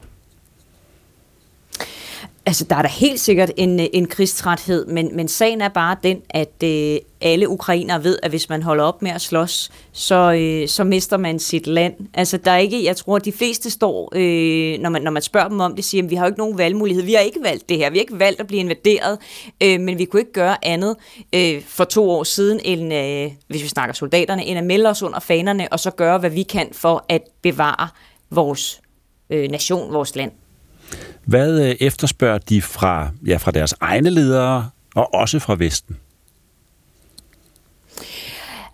[2.47, 5.97] Altså, der er da helt sikkert en, øh, en krigstræthed, men, men sagen er bare
[6.03, 10.33] den, at øh, alle ukrainere ved, at hvis man holder op med at slås, så,
[10.33, 11.95] øh, så mister man sit land.
[12.15, 15.23] Altså, der er ikke, jeg tror, at de fleste står, øh, når, man, når man
[15.23, 17.05] spørger dem om det, siger, at vi har jo ikke nogen valgmulighed.
[17.05, 17.91] Vi har ikke valgt det her.
[17.91, 19.19] Vi har ikke valgt at blive invaderet,
[19.63, 20.97] øh, men vi kunne ikke gøre andet
[21.35, 25.03] øh, for to år siden, end, øh, hvis vi snakker soldaterne, end at melde os
[25.03, 27.89] under fanerne, og så gøre, hvad vi kan for at bevare
[28.31, 28.81] vores
[29.31, 30.33] øh, nation, vores land.
[31.25, 35.97] Hvad øh, efterspørger de fra, ja, fra deres egne ledere og også fra Vesten?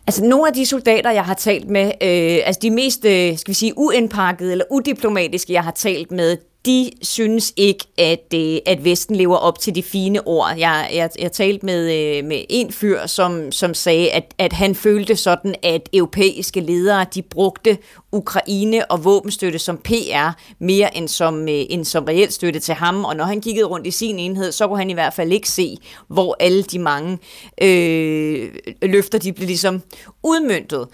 [0.07, 3.53] Altså nogle af de soldater, jeg har talt med, øh, altså de mest, øh, skal
[3.53, 8.85] vi sige, uindpakkede eller udiplomatiske, jeg har talt med, de synes ikke, at, øh, at
[8.85, 10.55] Vesten lever op til de fine ord.
[10.59, 14.75] Jeg, jeg, jeg talte med, øh, med en fyr, som, som sagde, at, at han
[14.75, 17.79] følte sådan, at europæiske ledere de brugte
[18.13, 23.05] Ukraine og våbenstøtte som PR mere end som, øh, end som reelt støtte til ham.
[23.05, 25.49] Og når han kiggede rundt i sin enhed, så kunne han i hvert fald ikke
[25.49, 25.77] se,
[26.09, 27.19] hvor alle de mange
[27.63, 29.83] øh, løfter de blev ligesom
[30.23, 30.89] udmyndtet.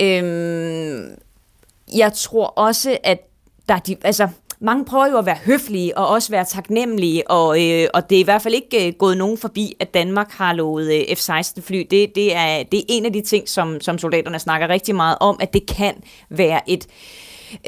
[0.00, 1.00] Øh,
[1.96, 3.28] jeg tror også, at
[3.68, 4.28] der er de, altså,
[4.62, 8.20] mange prøver jo at være høflige og også være taknemmelige, og, øh, og det er
[8.20, 11.86] i hvert fald ikke øh, gået nogen forbi, at Danmark har lovet øh, F-16-fly.
[11.90, 15.16] Det, det, er, det er en af de ting, som, som soldaterne snakker rigtig meget
[15.20, 15.94] om, at det kan
[16.30, 16.86] være et,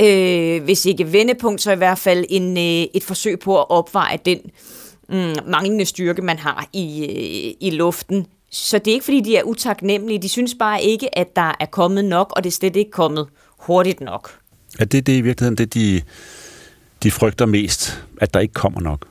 [0.01, 4.19] øh, hvis ikke vendepunkt, så i hvert fald en, øh, et forsøg på at opveje
[4.25, 4.39] den
[5.09, 8.27] mm, manglende styrke, man har i, øh, i luften.
[8.51, 10.23] Så det er ikke, fordi de er utaknemmelige.
[10.23, 13.27] De synes bare ikke, at der er kommet nok, og det er slet ikke kommet
[13.59, 14.31] hurtigt nok.
[14.79, 16.03] Er det, det i virkeligheden det, de
[17.05, 19.07] de frygter mest, at der ikke kommer nok?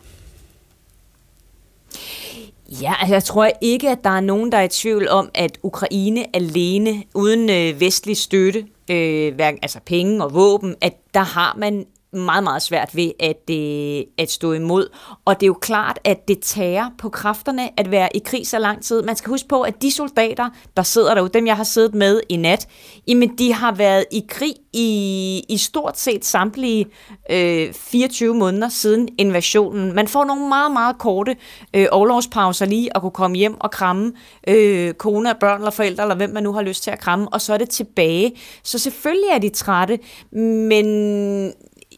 [2.82, 5.58] Ja, altså jeg tror ikke, at der er nogen, der er i tvivl om, at
[5.64, 11.56] Ukraine alene, uden øh, vestlig støtte, øh, hverken, altså penge og våben, at der har
[11.58, 14.88] man meget, meget svært ved at, øh, at stå imod.
[15.26, 18.60] Og det er jo klart, at det tager på kræfterne at være i krig så
[18.60, 19.02] lang tid.
[19.02, 22.22] Man skal huske på, at de soldater, der sidder derude, dem jeg har siddet med
[22.30, 22.68] i nat,
[23.08, 26.86] jamen de har været i krig i, i stort set samtlige
[27.30, 29.96] øh, 24 måneder siden invasionen.
[29.96, 31.36] Man får nogle meget, meget korte
[31.74, 34.14] øh, overlovspauser lige at kunne komme hjem og kramme
[34.48, 37.42] øh, kone, børn eller forældre, eller hvem man nu har lyst til at kramme, og
[37.42, 38.32] så er det tilbage.
[38.64, 40.00] Så selvfølgelig er de trætte,
[40.32, 41.54] men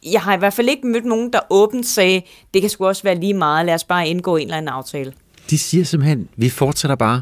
[0.06, 2.22] jeg har i hvert fald ikke mødt nogen, der åbent sagde,
[2.54, 5.14] det kan sgu også være lige meget, lad os bare indgå en eller anden aftale.
[5.50, 7.22] De siger simpelthen, vi fortsætter bare.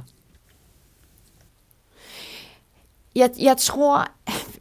[3.15, 4.07] Jeg, jeg tror,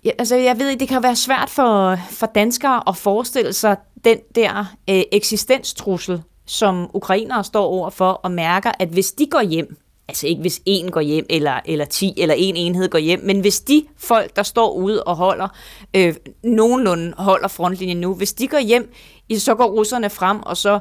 [0.05, 4.19] jeg, altså jeg ved, det kan være svært for, for danskere at forestille sig den
[4.35, 9.77] der øh, eksistenstrussel, som ukrainere står over for og mærker, at hvis de går hjem,
[10.09, 13.41] altså ikke hvis en går hjem, eller, eller ti, eller en enhed går hjem, men
[13.41, 15.49] hvis de folk, der står ude og holder,
[15.97, 16.15] øh,
[16.45, 18.93] nogenlunde holder frontlinjen nu, hvis de går hjem,
[19.39, 20.79] så går russerne frem, og så,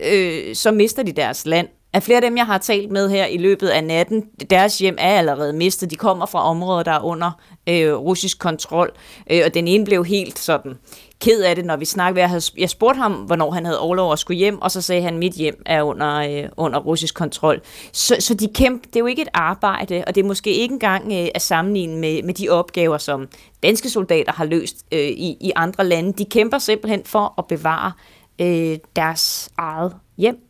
[0.00, 1.68] øh, så mister de deres land.
[1.92, 4.96] At flere af dem, jeg har talt med her i løbet af natten, deres hjem
[4.98, 5.90] er allerede mistet.
[5.90, 7.30] De kommer fra områder, der er under
[7.68, 8.90] øh, russisk kontrol.
[9.30, 10.74] Øh, og den ene blev helt sådan
[11.20, 12.20] ked af det, når vi snakkede.
[12.20, 15.02] Jeg, havde, jeg spurgte ham, hvornår han havde overlov at skulle hjem, og så sagde
[15.02, 17.60] han, mit hjem er under, øh, under russisk kontrol.
[17.92, 20.72] Så, så de kæmper, det er jo ikke et arbejde, og det er måske ikke
[20.72, 23.28] engang øh, at sammenligne med, med de opgaver, som
[23.62, 26.12] danske soldater har løst øh, i, i andre lande.
[26.12, 27.92] De kæmper simpelthen for at bevare
[28.40, 30.47] øh, deres eget hjem.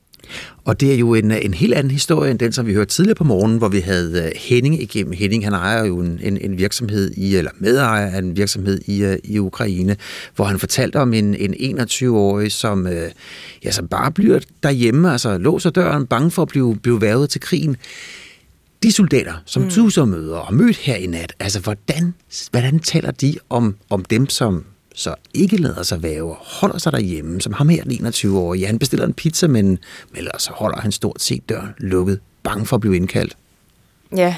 [0.64, 3.14] Og det er jo en, en helt anden historie end den, som vi hørte tidligere
[3.14, 5.12] på morgenen, hvor vi havde øh, Henning igennem.
[5.12, 9.04] Henning, han ejer jo en, en, en virksomhed i, eller medejer af en virksomhed i,
[9.04, 9.96] øh, i Ukraine,
[10.36, 13.10] hvor han fortalte om en, en 21-årig, som, øh,
[13.64, 17.40] ja, som bare bliver derhjemme, altså låser døren, bange for at blive, blive værvet til
[17.40, 17.76] krigen.
[18.82, 19.90] De soldater, som mm.
[19.90, 22.14] så møder og mødt her i nat, altså hvordan,
[22.50, 24.64] hvordan taler de om, om dem, som
[24.98, 28.54] så ikke lader sig væve, holder sig derhjemme, som ham her, den 21 år.
[28.54, 29.78] Ja, han bestiller en pizza, men, men
[30.16, 33.36] ellers holder han stort set døren lukket, bange for at blive indkaldt.
[34.16, 34.36] Ja.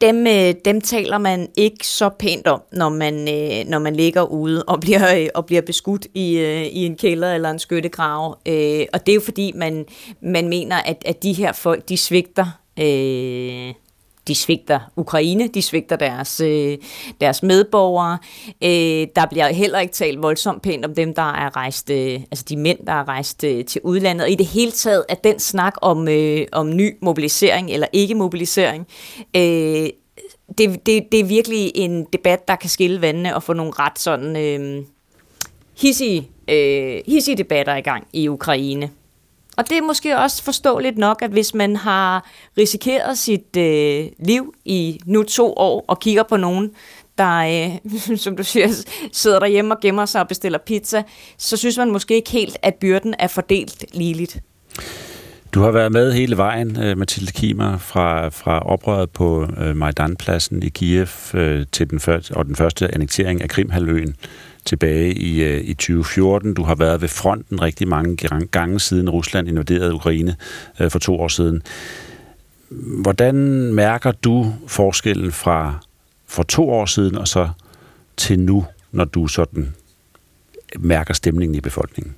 [0.00, 4.22] Dem, øh, dem taler man ikke så pænt om, når man, øh, når man ligger
[4.22, 8.38] ude og bliver, øh, og bliver beskudt i, øh, i en kælder eller en skyttegrav.
[8.46, 9.84] Øh, og det er jo fordi, man,
[10.22, 12.46] man mener, at, at de her folk, de svigter
[12.78, 13.74] øh,
[14.28, 16.78] de svigter Ukraine, de svigter deres, øh,
[17.20, 18.18] deres medborgere.
[18.62, 22.44] Øh, der bliver heller ikke talt voldsomt pænt om dem, der er rejst, øh, altså
[22.48, 24.24] de mænd, der er rejst øh, til udlandet.
[24.24, 28.14] Og i det hele taget, at den snak om, øh, om ny mobilisering eller ikke
[28.14, 28.86] mobilisering,
[29.36, 29.88] øh,
[30.58, 33.98] det, det, det er virkelig en debat, der kan skille vandene og få nogle ret
[33.98, 34.84] sådan øh,
[35.80, 38.90] hissige, øh, hissige debatter i gang i Ukraine.
[39.56, 44.54] Og det er måske også forståeligt nok, at hvis man har risikeret sit øh, liv
[44.64, 46.70] i nu to år og kigger på nogen,
[47.18, 48.68] der, øh, som du siger,
[49.12, 51.02] sidder derhjemme og gemmer sig og bestiller pizza,
[51.38, 54.40] så synes man måske ikke helt, at byrden er fordelt ligeligt.
[55.54, 60.62] Du har været med hele vejen, øh, Mathilde Kimer, fra, fra oprøret på øh, Majdanpladsen
[60.62, 64.16] i Kiev øh, til den første, og den første annektering af Krimhalvøen
[64.64, 66.54] tilbage i, øh, i 2014.
[66.54, 68.16] Du har været ved fronten rigtig mange
[68.50, 70.36] gange siden Rusland invaderede Ukraine
[70.80, 71.62] øh, for to år siden.
[73.02, 73.34] Hvordan
[73.74, 75.78] mærker du forskellen fra
[76.26, 77.48] for to år siden og så
[78.16, 79.74] til nu, når du sådan
[80.78, 82.14] mærker stemningen i befolkningen?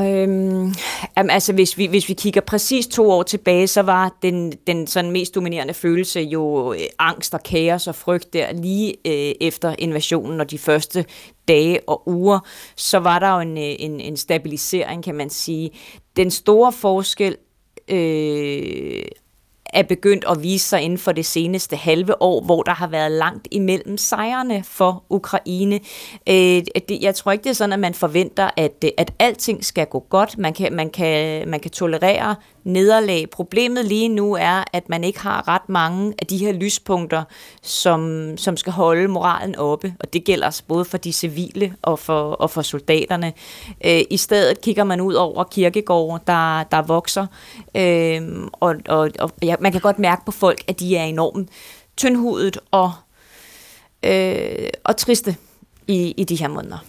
[0.00, 0.74] Øhm,
[1.16, 5.10] altså hvis vi, hvis vi kigger præcis to år tilbage, så var den, den sådan
[5.10, 10.40] mest dominerende følelse jo øh, angst og kaos og frygt der lige øh, efter invasionen
[10.40, 11.04] og de første
[11.48, 12.38] dage og uger,
[12.76, 15.70] så var der jo en, øh, en, en stabilisering, kan man sige.
[16.16, 17.36] Den store forskel
[17.88, 19.04] øh,
[19.76, 23.12] er begyndt at vise sig inden for det seneste halve år, hvor der har været
[23.12, 25.80] langt imellem sejrene for Ukraine.
[26.28, 26.62] Øh,
[27.00, 30.06] jeg tror ikke, det er sådan, at man forventer, at, øh, at alting skal gå
[30.10, 30.38] godt.
[30.38, 32.34] Man kan, man kan, man kan tolerere
[32.66, 33.30] nederlag.
[33.30, 37.24] Problemet lige nu er, at man ikke har ret mange af de her lyspunkter,
[37.62, 41.98] som, som skal holde moralen oppe, og det gælder altså både for de civile og
[41.98, 43.32] for, og for soldaterne.
[43.84, 47.26] Øh, I stedet kigger man ud over kirkegårde, der, der vokser,
[47.76, 51.48] øh, og, og, og ja, man kan godt mærke på folk, at de er enormt
[51.96, 52.92] tyndhudet og,
[54.02, 55.36] øh, og triste
[55.88, 56.84] i, i de her måneder.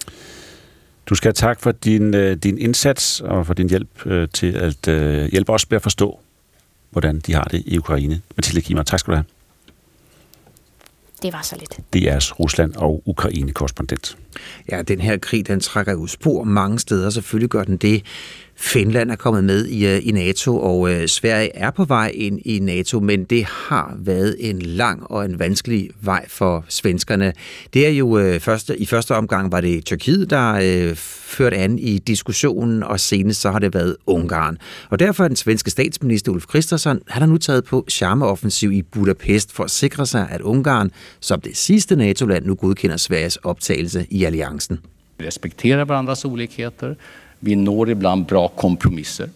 [1.08, 4.52] Du skal have tak for din, øh, din indsats og for din hjælp øh, til
[4.56, 6.18] at øh, hjælpe os med at forstå,
[6.90, 8.20] hvordan de har det i Ukraine.
[8.36, 9.24] Mathilde Kimer, tak skal du have.
[11.22, 11.78] Det var så lidt.
[11.92, 14.16] Det er Rusland og Ukraine-korrespondent.
[14.70, 17.10] Ja, den her krig, den trækker jo spor mange steder.
[17.10, 18.02] Selvfølgelig gør den det.
[18.60, 22.40] Finland er kommet med i, øh, i NATO, og øh, Sverige er på vej ind
[22.44, 27.32] i NATO, men det har været en lang og en vanskelig vej for svenskerne.
[27.74, 31.78] Det er jo øh, første, i første omgang var det Tyrkiet, der øh, førte an
[31.78, 34.58] i diskussionen, og senest så har det været Ungarn.
[34.90, 38.82] Og derfor er den svenske statsminister Ulf Kristersson, han har nu taget på charmeoffensiv i
[38.82, 40.90] Budapest for at sikre sig, at Ungarn
[41.20, 44.78] som det sidste NATO-land nu godkender Sveriges optagelse i alliancen.
[45.18, 46.94] Vi respekterer varandras olikheter.
[47.40, 49.28] Vi når ibland bra kompromisser.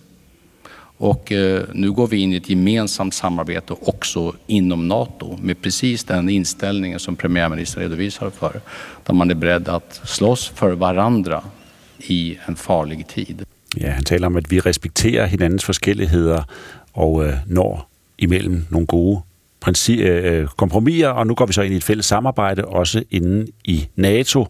[1.03, 6.05] Och eh, nu går vi in i ett gemensamt samarbete också inom NATO med precis
[6.05, 8.61] den inställningen som premiärministern redovisar för.
[9.07, 11.43] Där man är beredd att slåss för varandra
[11.99, 13.45] i en farlig tid.
[13.77, 16.43] Ja, han taler om, at vi respekterer hinandens forskelligheder
[16.93, 17.89] og øh, når
[18.19, 19.21] imellem nogle gode
[19.61, 23.49] princi- øh, kompromiser, og nu går vi så ind i et fælles samarbejde, også inden
[23.65, 24.47] i NATO,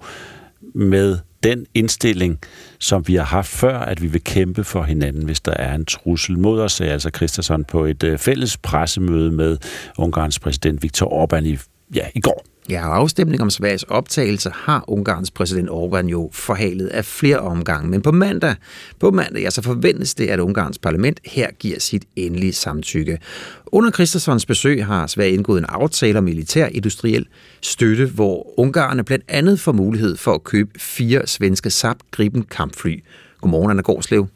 [0.74, 2.38] med den indstilling,
[2.78, 5.84] som vi har haft før, at vi vil kæmpe for hinanden, hvis der er en
[5.84, 9.58] trussel mod os, sagde altså Christensen på et øh, fælles pressemøde med
[9.98, 11.58] Ungarns præsident Viktor Orbán i,
[11.94, 12.51] ja, i går.
[12.70, 17.90] Ja, og afstemning om Sveriges optagelse har Ungarns præsident Orbán jo forhalet af flere omgange.
[17.90, 18.54] Men på mandag,
[18.98, 23.18] på mandag ja, så forventes det, at Ungarns parlament her giver sit endelige samtykke.
[23.66, 27.26] Under Christensons besøg har Sverige indgået en aftale om militær industriel
[27.60, 33.02] støtte, hvor ungarerne blandt andet får mulighed for at købe fire svenske Saab Gripen kampfly.
[33.40, 34.26] Godmorgen, Anna Gårdslev.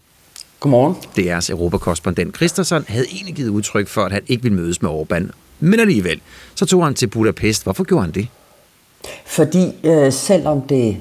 [0.60, 0.94] Godmorgen.
[0.94, 5.45] DR's europakorrespondent Christensen havde egentlig givet udtryk for, at han ikke ville mødes med Orbán.
[5.60, 6.20] Men alligevel,
[6.54, 7.62] så tog han til Budapest.
[7.62, 8.28] Hvorfor gjorde han det?
[9.26, 10.96] Fordi øh, selvom det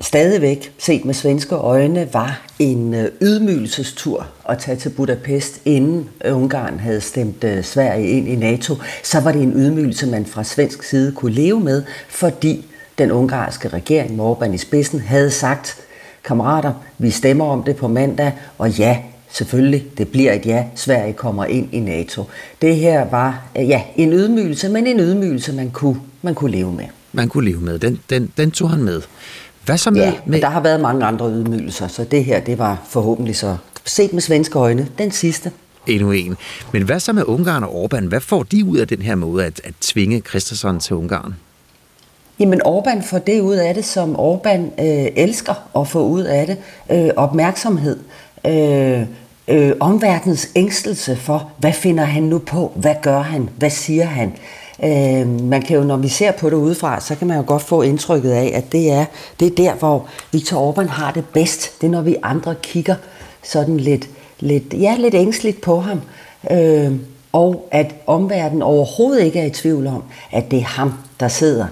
[0.00, 6.36] stadigvæk, set med svenske øjne, var en øh, ydmygelsestur at tage til Budapest, inden øh,
[6.36, 10.44] Ungarn havde stemt øh, Sverige ind i NATO, så var det en ydmygelse, man fra
[10.44, 12.66] svensk side kunne leve med, fordi
[12.98, 15.76] den ungarske regering med Orbán i spidsen havde sagt,
[16.24, 18.98] kammerater, vi stemmer om det på mandag, og ja,
[19.36, 22.24] selvfølgelig, det bliver et ja, Sverige kommer ind i NATO.
[22.62, 26.72] Det her var, øh, ja, en ydmygelse, men en ydmygelse, man kunne, man kunne leve
[26.72, 26.84] med.
[27.12, 27.78] Man kunne leve med.
[27.78, 29.02] Den, den, den tog han med.
[29.64, 30.40] Hvad så med, ja, med...
[30.40, 34.22] der har været mange andre ydmygelser, så det her, det var forhåbentlig så set med
[34.22, 35.52] svenske øjne, den sidste.
[35.86, 36.36] Endnu en.
[36.72, 38.08] Men hvad så med Ungarn og Orbán?
[38.08, 41.34] Hvad får de ud af den her måde at, at tvinge Christensen til Ungarn?
[42.38, 46.46] Jamen Orbán får det ud af det, som Orbán øh, elsker at få ud af
[46.46, 46.56] det.
[46.90, 47.98] Øh, opmærksomhed.
[48.46, 49.02] Øh,
[49.48, 52.72] øh, omverdens ængstelse for, hvad finder han nu på?
[52.74, 53.48] Hvad gør han?
[53.56, 54.32] Hvad siger han?
[54.84, 57.62] Øh, man kan jo, når vi ser på det udefra, så kan man jo godt
[57.62, 59.04] få indtrykket af, at det er,
[59.40, 61.80] det er der, hvor Viktor Orbán har det bedst.
[61.80, 62.94] Det er, når vi andre kigger
[63.42, 64.08] sådan lidt,
[64.40, 66.00] lidt, ja, lidt ængstligt på ham.
[66.50, 66.92] Øh,
[67.32, 70.02] og at omverdenen overhovedet ikke er i tvivl om,
[70.32, 71.66] at det er ham, der sidder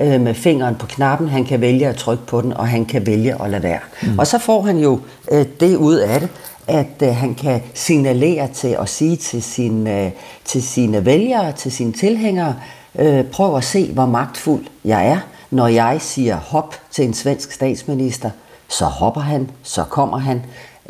[0.00, 1.28] øh, med fingeren på knappen.
[1.28, 3.78] Han kan vælge at trykke på den, og han kan vælge at lade være.
[4.02, 4.18] Mm.
[4.18, 5.00] Og så får han jo
[5.32, 6.28] øh, det ud af det,
[6.66, 10.10] at øh, han kan signalere til og sige til, sin, øh,
[10.44, 12.56] til sine vælgere, til sine tilhængere,
[12.98, 15.18] øh, prøv at se, hvor magtfuld jeg er.
[15.50, 18.30] Når jeg siger hop til en svensk statsminister,
[18.68, 20.42] så hopper han, så kommer han.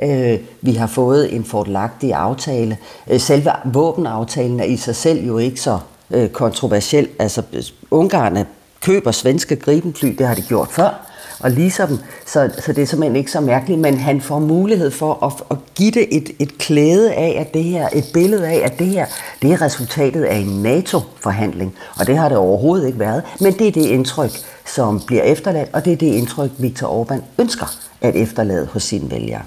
[0.03, 2.79] Øh, vi har fået en fordelagtig aftale.
[3.11, 5.79] Øh, selve våbenaftalen er i sig selv jo ikke så
[6.11, 7.09] øh, kontroversiel.
[7.19, 8.47] Altså, øh, Ungarn
[8.81, 11.10] køber svenske gribenfly, det har de gjort før
[11.41, 11.99] og leaser dem.
[12.27, 15.75] Så, så det er simpelthen ikke så mærkeligt, men han får mulighed for at, at
[15.75, 19.07] give det et, et klæde af, at det her, et billede af, at det her,
[19.43, 21.75] det er resultatet af en NATO-forhandling.
[22.01, 23.23] Og det har det overhovedet ikke været.
[23.41, 24.31] Men det er det indtryk,
[24.67, 27.67] som bliver efterladt, og det er det indtryk, Viktor Orbán ønsker
[28.01, 29.43] at efterlade hos sine vælgere.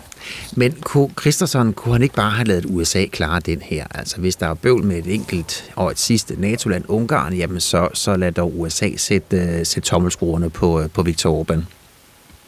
[0.55, 3.85] Men kunne Christensen, kunne han ikke bare have lavet USA klare den her?
[3.91, 7.89] Altså hvis der er bøvl med et enkelt og et sidste NATO-land, Ungarn, jamen så,
[7.93, 11.61] så lad dog USA sætte, øh, sætte tommelskruerne på, øh, på Viktor Orbán.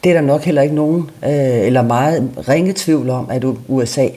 [0.06, 1.30] Det er der nok heller ikke nogen, øh,
[1.68, 4.08] eller meget ringe tvivl om, at USA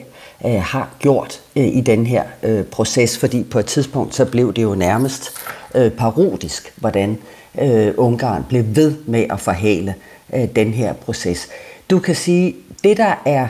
[0.45, 4.53] øh, har gjort øh, i den her øh, proces, fordi på et tidspunkt så blev
[4.53, 5.31] det jo nærmest
[5.75, 7.17] øh, parodisk, hvordan
[7.61, 9.95] øh, Ungarn blev ved med at forhale
[10.33, 11.47] øh, den her proces.
[11.89, 13.47] Du kan sige, det der er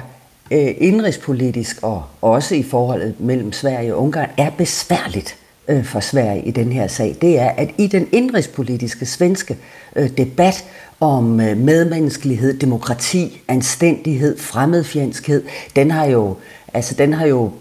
[0.52, 5.36] øh, indrigspolitisk og også i forholdet mellem Sverige og Ungarn er besværligt
[5.68, 9.58] øh, for Sverige i den her sag, det er, at i den indrigspolitiske svenske
[9.96, 10.66] øh, debat
[11.00, 15.44] om øh, medmenneskelighed, demokrati, anstændighed, fremmedfjendskhed,
[15.76, 16.36] den har jo,
[16.74, 17.52] altså den har jo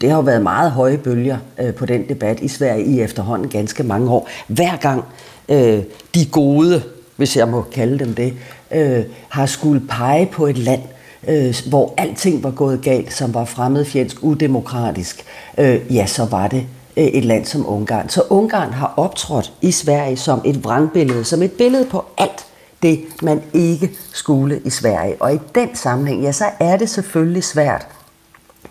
[0.00, 3.48] det har jo været meget høje bølger øh, på den debat i Sverige i efterhånden
[3.48, 4.28] ganske mange år.
[4.46, 5.04] Hver gang
[5.48, 5.82] øh,
[6.14, 6.82] de gode,
[7.16, 8.34] hvis jeg må kalde dem det,
[8.72, 10.82] øh, har skulle pege på et land,
[11.28, 15.24] øh, hvor alting var gået galt, som var fremmedfjendsk, udemokratisk,
[15.58, 16.66] øh, ja, så var det
[16.96, 18.08] øh, et land som Ungarn.
[18.08, 22.46] Så Ungarn har optrådt i Sverige som et vrangbillede, som et billede på alt,
[22.82, 25.16] det, man ikke skulle i Sverige.
[25.20, 27.86] Og i den sammenhæng, ja, så er det selvfølgelig svært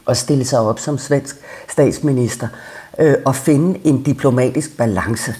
[0.08, 1.36] at stille sig op som svensk
[1.70, 2.48] statsminister
[3.00, 5.36] øh, og finde en diplomatisk balance,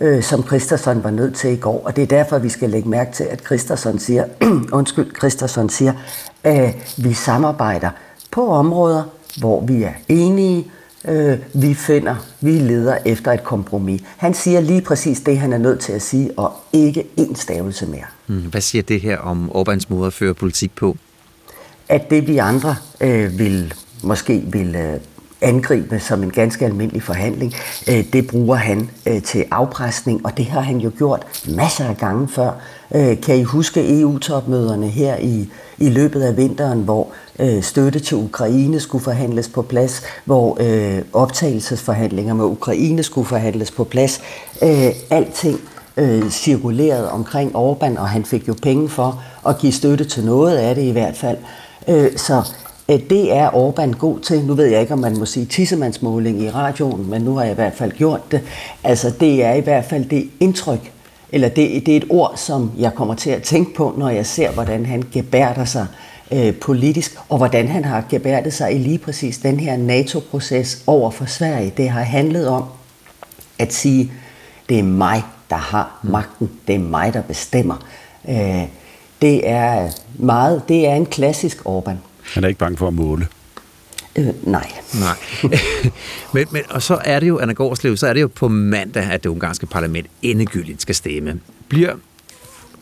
[0.00, 1.82] øh, som Kristersson var nødt til i går.
[1.84, 4.24] Og det er derfor, vi skal lægge mærke til, at Kristersson siger,
[4.72, 5.92] undskyld, Kristersson siger,
[6.44, 7.90] at vi samarbejder
[8.30, 9.02] på områder,
[9.38, 10.70] hvor vi er enige,
[11.04, 14.02] øh, vi finder, vi leder efter et kompromis.
[14.16, 17.86] Han siger lige præcis det, han er nødt til at sige, og ikke en stavelse
[17.86, 18.04] mere.
[18.26, 20.96] Mm, hvad siger det her om Orbáns måde at føre politik på?
[21.88, 25.00] At det vi andre øh, vil, måske vil øh,
[25.40, 27.54] angribe som en ganske almindelig forhandling,
[27.88, 31.96] øh, det bruger han øh, til afpresning, og det har han jo gjort masser af
[31.96, 32.50] gange før.
[32.94, 35.48] Øh, kan I huske EU-topmøderne her i,
[35.78, 37.08] i løbet af vinteren, hvor
[37.38, 43.70] øh, støtte til Ukraine skulle forhandles på plads, hvor øh, optagelsesforhandlinger med Ukraine skulle forhandles
[43.70, 44.20] på plads.
[44.62, 45.60] Øh, alting
[45.96, 50.56] øh, cirkulerede omkring Orbán, og han fik jo penge for at give støtte til noget
[50.56, 51.38] af det i hvert fald.
[51.88, 52.42] Øh, så
[52.90, 54.44] Øh, det er Orbán god til.
[54.44, 57.52] Nu ved jeg ikke, om man må sige tissemandsmåling i radioen, men nu har jeg
[57.52, 58.40] i hvert fald gjort det.
[58.84, 60.92] Altså, det er i hvert fald det indtryk,
[61.32, 64.26] eller det, det er et ord, som jeg kommer til at tænke på, når jeg
[64.26, 65.86] ser, hvordan han gebærder sig
[66.32, 71.10] øh, politisk, og hvordan han har gebærdet sig i lige præcis den her NATO-proces over
[71.10, 71.72] for Sverige.
[71.76, 72.64] Det har handlet om
[73.58, 74.12] at sige,
[74.68, 77.86] det er mig, der har magten, det er mig, der bestemmer.
[78.28, 78.62] Øh,
[79.22, 82.07] det er meget, det er en klassisk Orbán.
[82.34, 83.26] Han er ikke bange for at måle.
[84.16, 84.72] Øh, nej.
[85.00, 85.16] Nej.
[86.34, 89.02] men, men, og så er det jo, Anna Gårdslev, så er det jo på mandag,
[89.02, 91.40] at det ungarske parlament endegyldigt skal stemme.
[91.68, 91.92] Bliver,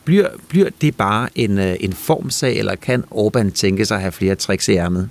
[0.04, 4.12] bliver, bliver det bare en, øh, en formsag, eller kan Orbán tænke sig at have
[4.12, 5.10] flere tricks i ærmet?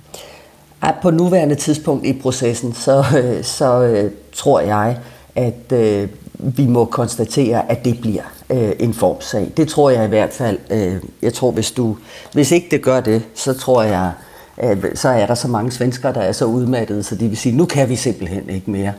[1.02, 4.98] På nuværende tidspunkt i processen, så, øh, så øh, tror jeg,
[5.34, 6.08] at øh,
[6.38, 9.52] vi må konstatere, at det bliver øh, en formsag.
[9.56, 10.58] Det tror jeg i hvert fald.
[10.70, 11.96] Øh, jeg tror, hvis du,
[12.32, 14.12] hvis ikke det gør det, så tror jeg,
[14.62, 17.56] Øh, så er der så mange svenskere, der er så udmattede, så de vil sige,
[17.56, 18.92] nu kan vi simpelthen ikke mere.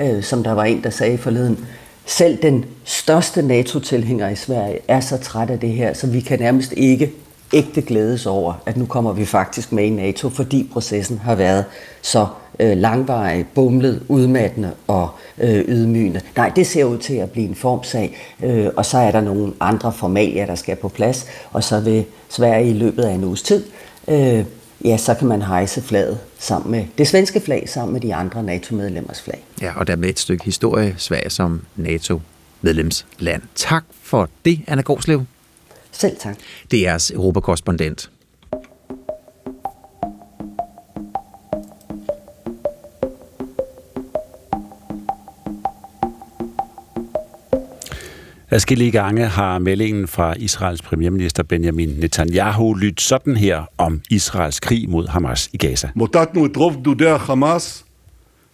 [0.00, 1.66] Øh, som der var en, der sagde forleden,
[2.06, 6.38] selv den største NATO-tilhænger i Sverige er så træt af det her, så vi kan
[6.38, 7.12] nærmest ikke
[7.52, 11.64] ægte glædes over, at nu kommer vi faktisk med i NATO, fordi processen har været
[12.02, 12.26] så
[12.58, 15.08] øh, langvarig, bumlet, udmattende og
[15.38, 16.20] øh, ydmygende.
[16.36, 19.52] Nej, det ser ud til at blive en formsag, øh, og så er der nogle
[19.60, 23.42] andre formalier, der skal på plads, og så vil Sverige i løbet af en uges
[23.42, 23.64] tid,
[24.08, 24.44] øh,
[24.84, 28.42] ja, så kan man hejse flaget sammen med det svenske flag, sammen med de andre
[28.42, 29.44] NATO-medlemmers flag.
[29.60, 33.42] Ja, og dermed et stykke historie, Sverige som NATO-medlemsland.
[33.54, 35.24] Tak for det, Anna Gårdslev.
[35.92, 36.36] Selv tak.
[36.70, 38.10] Det er jeres europakorrespondent.
[48.51, 54.89] Adskillige gange har meldingen fra Israels premierminister Benjamin Netanyahu lyttet sådan her om Israels krig
[54.89, 55.87] mod Hamas i Gaza.
[55.95, 57.83] מוטטנו את רוב גדודי החמאס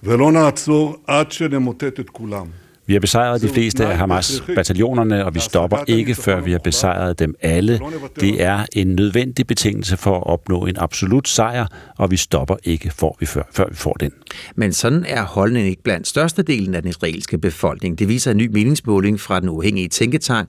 [0.03, 2.47] ולא נעצור עד שנמוטט את כולם.
[2.86, 7.18] Vi har besejret de fleste af Hamas-bataljonerne, og vi stopper ikke, før vi har besejret
[7.18, 7.80] dem alle.
[8.20, 11.66] Det er en nødvendig betingelse for at opnå en absolut sejr,
[11.98, 14.12] og vi stopper ikke, før vi, før, før vi får den.
[14.56, 17.98] Men sådan er holdningen ikke blandt størstedelen af den israelske befolkning.
[17.98, 20.48] Det viser en ny meningsmåling fra den uafhængige tænketank,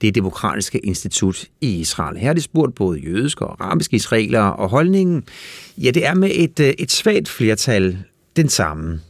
[0.00, 2.16] det Demokratiske Institut i Israel.
[2.16, 5.24] Her har de spurgt både jødiske og arabiske israelere, og holdningen,
[5.78, 7.98] ja, det er med et, et svagt flertal
[8.36, 9.00] den samme.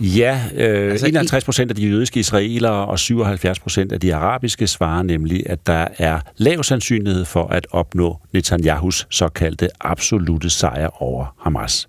[0.00, 4.66] Ja, øh, altså, 51 procent af de jødiske israelere og 77 procent af de arabiske
[4.66, 11.34] svarer nemlig, at der er lav sandsynlighed for at opnå Netanyahus såkaldte absolute sejr over
[11.38, 11.88] Hamas.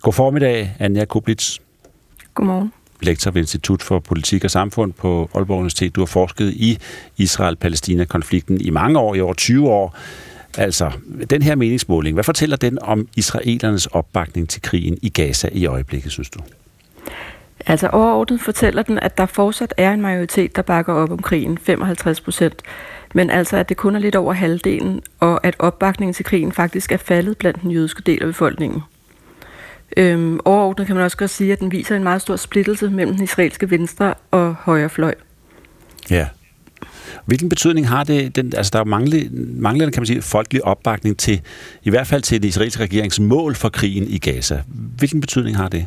[0.00, 1.58] God formiddag, Anja Kublitz.
[2.34, 2.72] Godmorgen.
[3.02, 5.96] Lektor ved Institut for Politik og Samfund på Aalborg Universitet.
[5.96, 6.78] Du har forsket i
[7.16, 9.96] Israel-Palæstina-konflikten i mange år, i over 20 år.
[10.56, 10.90] Altså,
[11.30, 16.12] den her meningsmåling, hvad fortæller den om israelernes opbakning til krigen i Gaza i øjeblikket,
[16.12, 16.40] synes du?
[17.66, 21.58] Altså overordnet fortæller den, at der fortsat er en majoritet, der bakker op om krigen,
[21.58, 22.62] 55 procent.
[23.14, 26.92] Men altså, at det kun er lidt over halvdelen, og at opbakningen til krigen faktisk
[26.92, 28.82] er faldet blandt den jødiske del af befolkningen.
[29.96, 33.14] Øhm, overordnet kan man også godt sige, at den viser en meget stor splittelse mellem
[33.14, 35.14] den israelske venstre og højre fløj.
[36.10, 36.26] Ja.
[37.24, 38.36] Hvilken betydning har det?
[38.36, 39.28] Den, altså, der er manglende,
[39.60, 41.40] manglende kan man sige, folkelig opbakning til,
[41.82, 44.62] i hvert fald til den israelske regerings mål for krigen i Gaza.
[44.98, 45.86] Hvilken betydning har det?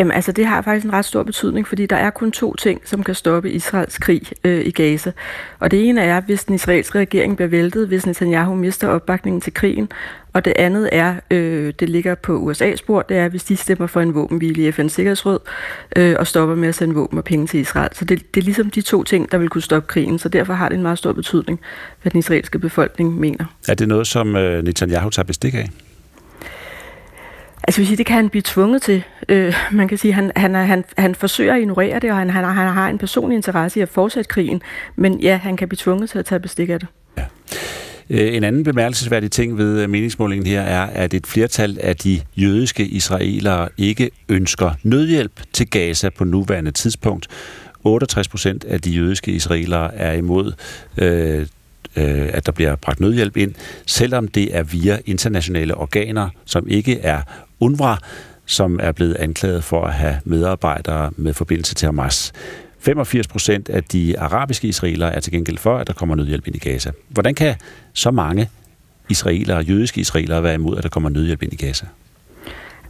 [0.00, 2.80] Jamen altså, det har faktisk en ret stor betydning, fordi der er kun to ting,
[2.84, 5.12] som kan stoppe Israels krig øh, i Gaza.
[5.58, 9.54] Og det ene er, hvis den israelske regering bliver væltet, hvis Netanyahu mister opbakningen til
[9.54, 9.88] krigen.
[10.32, 13.86] Og det andet er, øh, det ligger på USA's spor, det er, hvis de stemmer
[13.86, 15.38] for en våbenhvile i FN's Sikkerhedsråd
[15.96, 17.90] øh, og stopper med at sende våben og penge til Israel.
[17.92, 20.52] Så det, det er ligesom de to ting, der vil kunne stoppe krigen, så derfor
[20.52, 21.60] har det en meget stor betydning,
[22.02, 23.44] hvad den israelske befolkning mener.
[23.68, 25.68] Er det noget, som øh, Netanyahu tager bestik af?
[27.62, 29.02] Altså, vil sige, det kan han blive tvunget til.
[29.28, 32.44] Øh, man kan sige, han, han, han, han forsøger at ignorere det, og han, han,
[32.44, 34.62] han har en personlig interesse i at fortsætte krigen.
[34.96, 36.88] Men ja, han kan blive tvunget til at tage bestik af det.
[37.18, 37.24] Ja.
[38.10, 42.20] Øh, en anden bemærkelsesværdig ting ved øh, meningsmålingen her er, at et flertal af de
[42.36, 47.28] jødiske israelere ikke ønsker nødhjælp til Gaza på nuværende tidspunkt.
[47.84, 50.52] 68 procent af de jødiske israelere er imod
[50.96, 51.46] øh,
[51.96, 53.54] øh, at der bliver bragt nødhjælp ind,
[53.86, 57.22] selvom det er via internationale organer, som ikke er
[57.60, 57.96] UNRWA,
[58.46, 62.32] som er blevet anklaget for at have medarbejdere med forbindelse til Hamas.
[62.78, 66.56] 85 procent af de arabiske israelere er til gengæld for, at der kommer nødhjælp ind
[66.56, 66.90] i Gaza.
[67.08, 67.54] Hvordan kan
[67.92, 68.48] så mange
[69.08, 71.86] israelere, jødiske israelere, være imod, at der kommer nødhjælp ind i Gaza?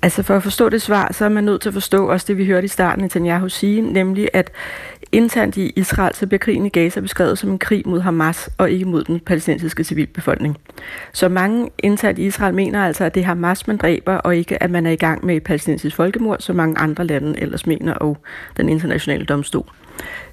[0.02, 2.38] Altså for at forstå det svar, så er man nødt til at forstå også det,
[2.38, 4.50] vi hørte i starten i Netanyahu sige, nemlig at
[5.12, 8.70] internt i Israel, så bliver krigen i Gaza beskrevet som en krig mod Hamas og
[8.70, 10.58] ikke mod den palæstinensiske civilbefolkning.
[11.12, 14.62] Så mange internt i Israel mener altså, at det er Hamas, man dræber, og ikke
[14.62, 17.94] at man er i gang med et palæstinensisk folkemord, som mange andre lande ellers mener,
[17.94, 18.18] og
[18.56, 19.66] den internationale domstol.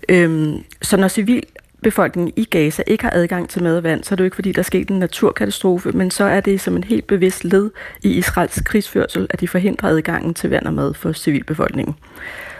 [0.10, 1.44] Øhm, så når civil
[1.84, 4.36] befolkningen i Gaza ikke har adgang til mad og vand, så er det jo ikke
[4.36, 7.70] fordi, der er sket en naturkatastrofe, men så er det som en helt bevidst led
[8.04, 11.96] i Israels krigsførsel, at de forhindrer adgangen til vand og mad for civilbefolkningen.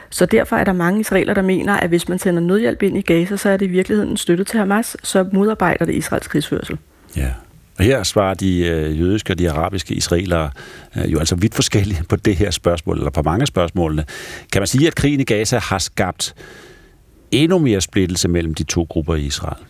[0.10, 3.02] Så derfor er der mange israeler, der mener, at hvis man sender nødhjælp ind i
[3.02, 6.78] Gaza, så er det i virkeligheden en støtte til Hamas, så modarbejder det Israels krigsførsel.
[7.18, 7.30] Ja.
[7.78, 10.50] Og her svarer de øh, jødiske og de arabiske israelere
[10.98, 14.06] øh, jo altså vidt forskellige på det her spørgsmål, eller på mange af spørgsmålene.
[14.52, 16.36] Kan man sige, at krigen i Gaza har skabt
[17.32, 19.64] endnu mere splittelse mellem de to grupper i Israel?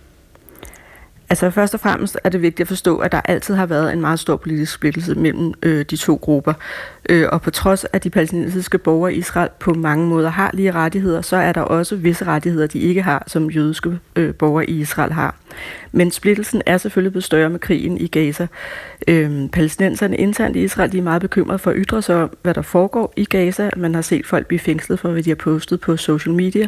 [1.29, 4.01] Altså først og fremmest er det vigtigt at forstå, at der altid har været en
[4.01, 6.53] meget stor politisk splittelse mellem øh, de to grupper.
[7.09, 10.51] Øh, og på trods af, at de palæstinensiske borgere i Israel på mange måder har
[10.53, 14.69] lige rettigheder, så er der også visse rettigheder, de ikke har, som jødiske øh, borgere
[14.69, 15.35] i Israel har.
[15.91, 18.47] Men splittelsen er selvfølgelig blevet større med krigen i Gaza.
[19.07, 22.53] Øh, palæstinenserne internt i Israel de er meget bekymrede for at ytre sig om, hvad
[22.53, 23.69] der foregår i Gaza.
[23.77, 26.67] Man har set folk blive fængslet for, hvad de har postet på social media.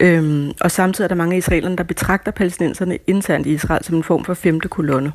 [0.00, 3.96] Øh, og samtidig er der mange af israelerne, der betragter palæstinenserne internt i Israel som
[3.96, 5.12] en form for femte kolonne.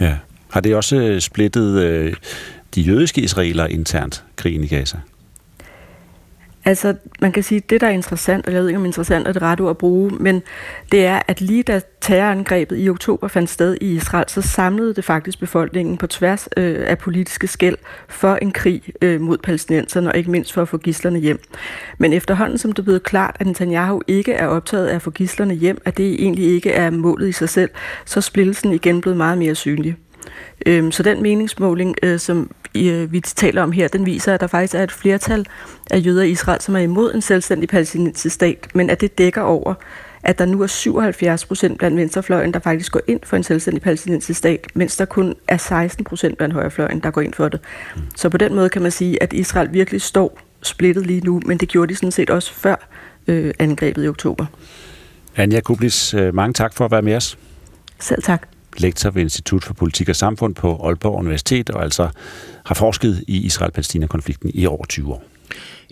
[0.00, 0.16] Ja.
[0.50, 2.14] Har det også øh, splittet øh,
[2.74, 4.98] de jødiske israelere internt, krigen i Gaza?
[6.64, 9.28] Altså, man kan sige, at det, der er interessant, og jeg ved ikke, om interessant
[9.28, 10.42] er det rette ord at bruge, men
[10.92, 15.04] det er, at lige da terrorangrebet i oktober fandt sted i Israel, så samlede det
[15.04, 17.76] faktisk befolkningen på tværs øh, af politiske skæld
[18.08, 21.40] for en krig øh, mod palæstinenserne, og ikke mindst for at få gislerne hjem.
[21.98, 25.54] Men efterhånden, som det blev klart, at Netanyahu ikke er optaget af at få gislerne
[25.54, 27.70] hjem, at det egentlig ikke er målet i sig selv,
[28.04, 29.96] så er splittelsen igen blevet meget mere synlig.
[30.66, 32.50] Øhm, så den meningsmåling, øh, som
[33.10, 35.46] vi taler om her, den viser, at der faktisk er et flertal
[35.90, 39.42] af jøder i Israel, som er imod en selvstændig palæstinensisk stat, men at det dækker
[39.42, 39.74] over,
[40.22, 43.82] at der nu er 77 procent blandt venstrefløjen, der faktisk går ind for en selvstændig
[43.82, 47.60] palæstinensisk stat, mens der kun er 16 procent blandt højrefløjen, der går ind for det.
[48.16, 51.58] Så på den måde kan man sige, at Israel virkelig står splittet lige nu, men
[51.58, 52.88] det gjorde de sådan set også før
[53.26, 54.46] øh, angrebet i oktober.
[55.36, 57.38] Anja Kublis, øh, mange tak for at være med os.
[57.98, 62.08] Selv tak lektor ved Institut for Politik og Samfund på Aalborg Universitet, og altså
[62.70, 65.24] har forsket i Israel-Palæstina-konflikten i over 20 år.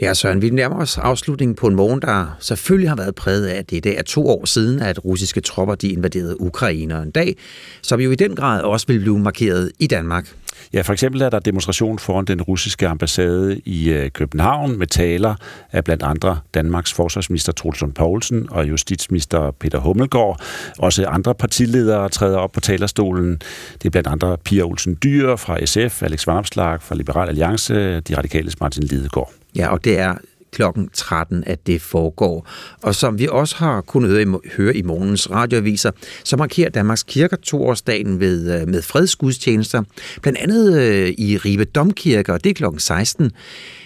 [0.01, 3.59] Ja, Søren, vi nærmer os afslutningen på en morgen, der selvfølgelig har været præget af,
[3.59, 7.03] at det i dag er to år siden, at russiske tropper de invaderede Ukraine, og
[7.03, 7.37] en dag,
[7.83, 10.35] som jo i den grad også vil blive markeret i Danmark.
[10.73, 15.35] Ja, for eksempel er der demonstration foran den russiske ambassade i øh, København med taler
[15.73, 20.41] af blandt andre Danmarks forsvarsminister Trulsund Poulsen og justitsminister Peter Hummelgaard.
[20.79, 23.41] Også andre partiledere træder op på talerstolen.
[23.73, 28.17] Det er blandt andre Pia Olsen Dyr fra SF, Alex Varmslag fra Liberal Alliance, De
[28.17, 29.33] Radikale Martin Lidegaard.
[29.57, 30.15] Ja, og det er
[30.53, 32.47] klokken 13, at det foregår.
[32.83, 34.27] Og som vi også har kunnet høre i,
[34.57, 35.91] høre i morgens radioaviser,
[36.25, 39.83] så markerer Danmarks kirker toårsdagen ved, øh, med fredsgudstjenester,
[40.23, 43.33] blandt andet øh, i Ribe Domkirke, og det er klokken 16.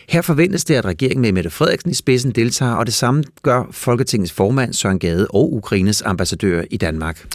[0.08, 3.68] Her forventes det, at regeringen med Mette Frederiksen i spidsen deltager, og det samme gør
[3.70, 7.26] Folketingets formand Søren Gade og Ukraines ambassadør i Danmark.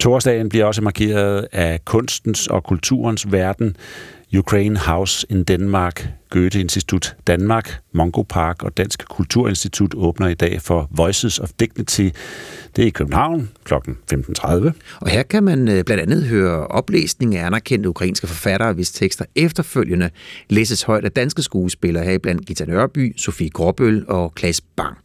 [0.00, 3.76] Torsdagen bliver også markeret af kunstens og kulturens verden.
[4.34, 10.88] Ukraine House in Denmark, Goethe-institut Danmark, Mongo Park og Dansk Kulturinstitut åbner i dag for
[10.90, 12.08] Voices of Dignity.
[12.76, 13.74] Det er i København kl.
[13.74, 14.48] 15.30.
[15.00, 19.24] Og her kan man øh, blandt andet høre oplæsning af anerkendte ukrainske forfattere, hvis tekster
[19.36, 20.10] efterfølgende
[20.48, 24.96] læses højt af danske skuespillere, heriblandt Gita Nørby, Sofie Gråbøl og Klaas Bang.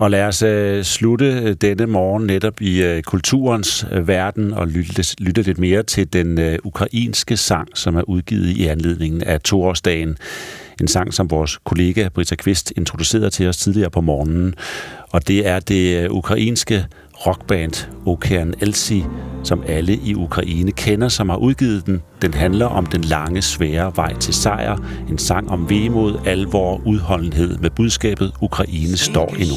[0.00, 4.68] Og lad os øh, slutte øh, denne morgen netop i øh, kulturens øh, verden og
[4.68, 9.40] lytte, lytte lidt mere til den øh, ukrainske sang, som er udgivet i anledningen af
[9.40, 10.16] toårsdagen.
[10.80, 14.54] En sang, som vores kollega Britta Kvist introducerede til os tidligere på morgenen.
[15.10, 16.86] Og det er det øh, ukrainske
[17.27, 19.05] rockband Okean Elsie,
[19.43, 22.03] som alle i Ukraine kender, som har udgivet den.
[22.21, 24.77] Den handler om den lange, svære vej til sejr.
[25.09, 29.55] En sang om vemod, alvor, udholdenhed med budskabet Ukraine står endnu.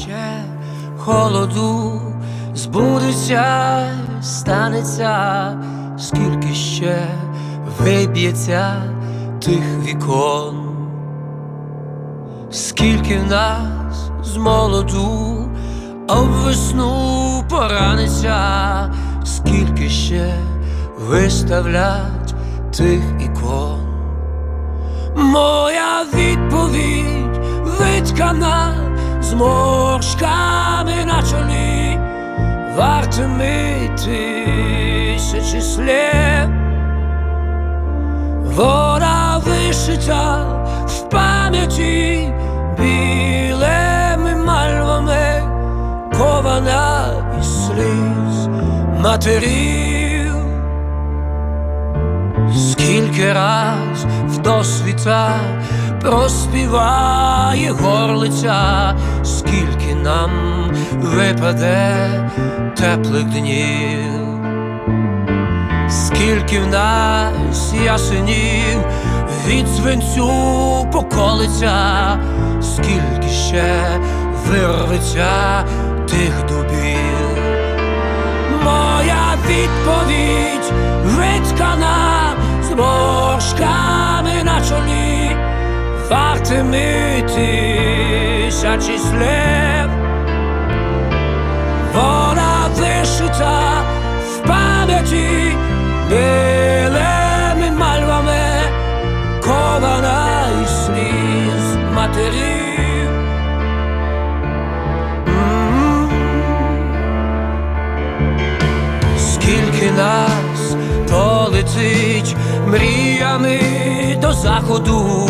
[0.97, 2.01] Холоду
[2.53, 3.87] збудеться,
[4.21, 5.57] станеться,
[5.97, 7.07] скільки ще
[7.79, 8.83] виб'ється
[9.41, 10.55] тих вікон,
[12.49, 15.42] скільки в нас з молоду
[16.08, 18.36] об весну пораниться,
[19.24, 20.34] скільки ще
[20.98, 22.34] виставлять
[22.76, 23.80] тих ікон.
[25.16, 28.74] Моя відповідь виткана
[29.20, 31.98] зморшками на чолі,
[32.76, 36.48] вартими тисячі слів.
[38.56, 40.46] Вона вишита
[40.86, 42.34] в пам'яті
[42.78, 43.83] мальвами,
[46.18, 47.06] кована
[47.40, 48.48] із сліз
[49.00, 50.34] матерів.
[52.70, 55.30] Скільки раз в досвіта
[56.00, 60.30] проспіває горлиця, скільки нам
[60.92, 61.96] випаде
[62.76, 64.38] теплих днів,
[65.88, 68.84] скільки в нас ясенів
[69.46, 70.30] від свинцю
[70.92, 71.76] поколиться,
[72.60, 73.74] скільки ще
[74.50, 75.64] вирветься
[76.06, 77.34] tych dubin.
[78.64, 79.34] Moja
[79.84, 80.64] odpowiedź
[81.04, 85.30] wytkana z bożkami na czoli.
[86.08, 87.48] Warty myty,
[88.62, 89.90] szaci slep
[91.92, 93.82] Wola wyszyta
[94.20, 95.56] w pamięci
[96.08, 97.23] byle
[111.64, 112.36] полетить
[112.66, 113.60] мріями
[114.22, 115.28] до заходу,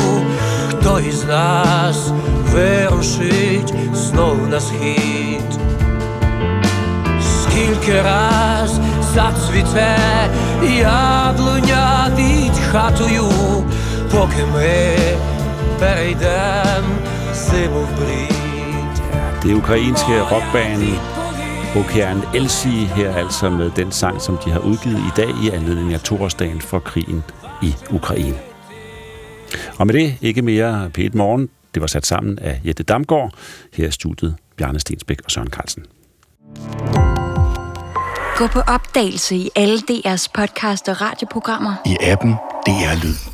[0.69, 2.11] хто із нас
[2.53, 5.59] вирушить знов на схід,
[7.43, 8.79] скільки раз
[9.15, 9.97] зацвіте
[10.79, 13.31] яблуня під хатою,
[14.11, 14.97] поки ми
[15.79, 16.85] перейдем
[17.35, 18.35] зиму в брід.
[19.45, 20.83] Det ukrainske rockband
[21.77, 25.95] Okean Elsie her altså med den sang, som de har udgivet i dag i anledning
[25.95, 27.25] af toårsdagen for krigen
[27.63, 28.39] i Ukraine.
[29.79, 31.49] Og med det ikke mere P1 Morgen.
[31.75, 33.35] Det var sat sammen af Jette Damgaard.
[33.73, 35.87] Her er studiet Bjarne Stensbæk og Søren Carlsen.
[38.37, 41.75] Gå på opdagelse i alle DR's podcast og radioprogrammer.
[41.87, 42.35] I appen
[42.67, 43.34] DR Lyd.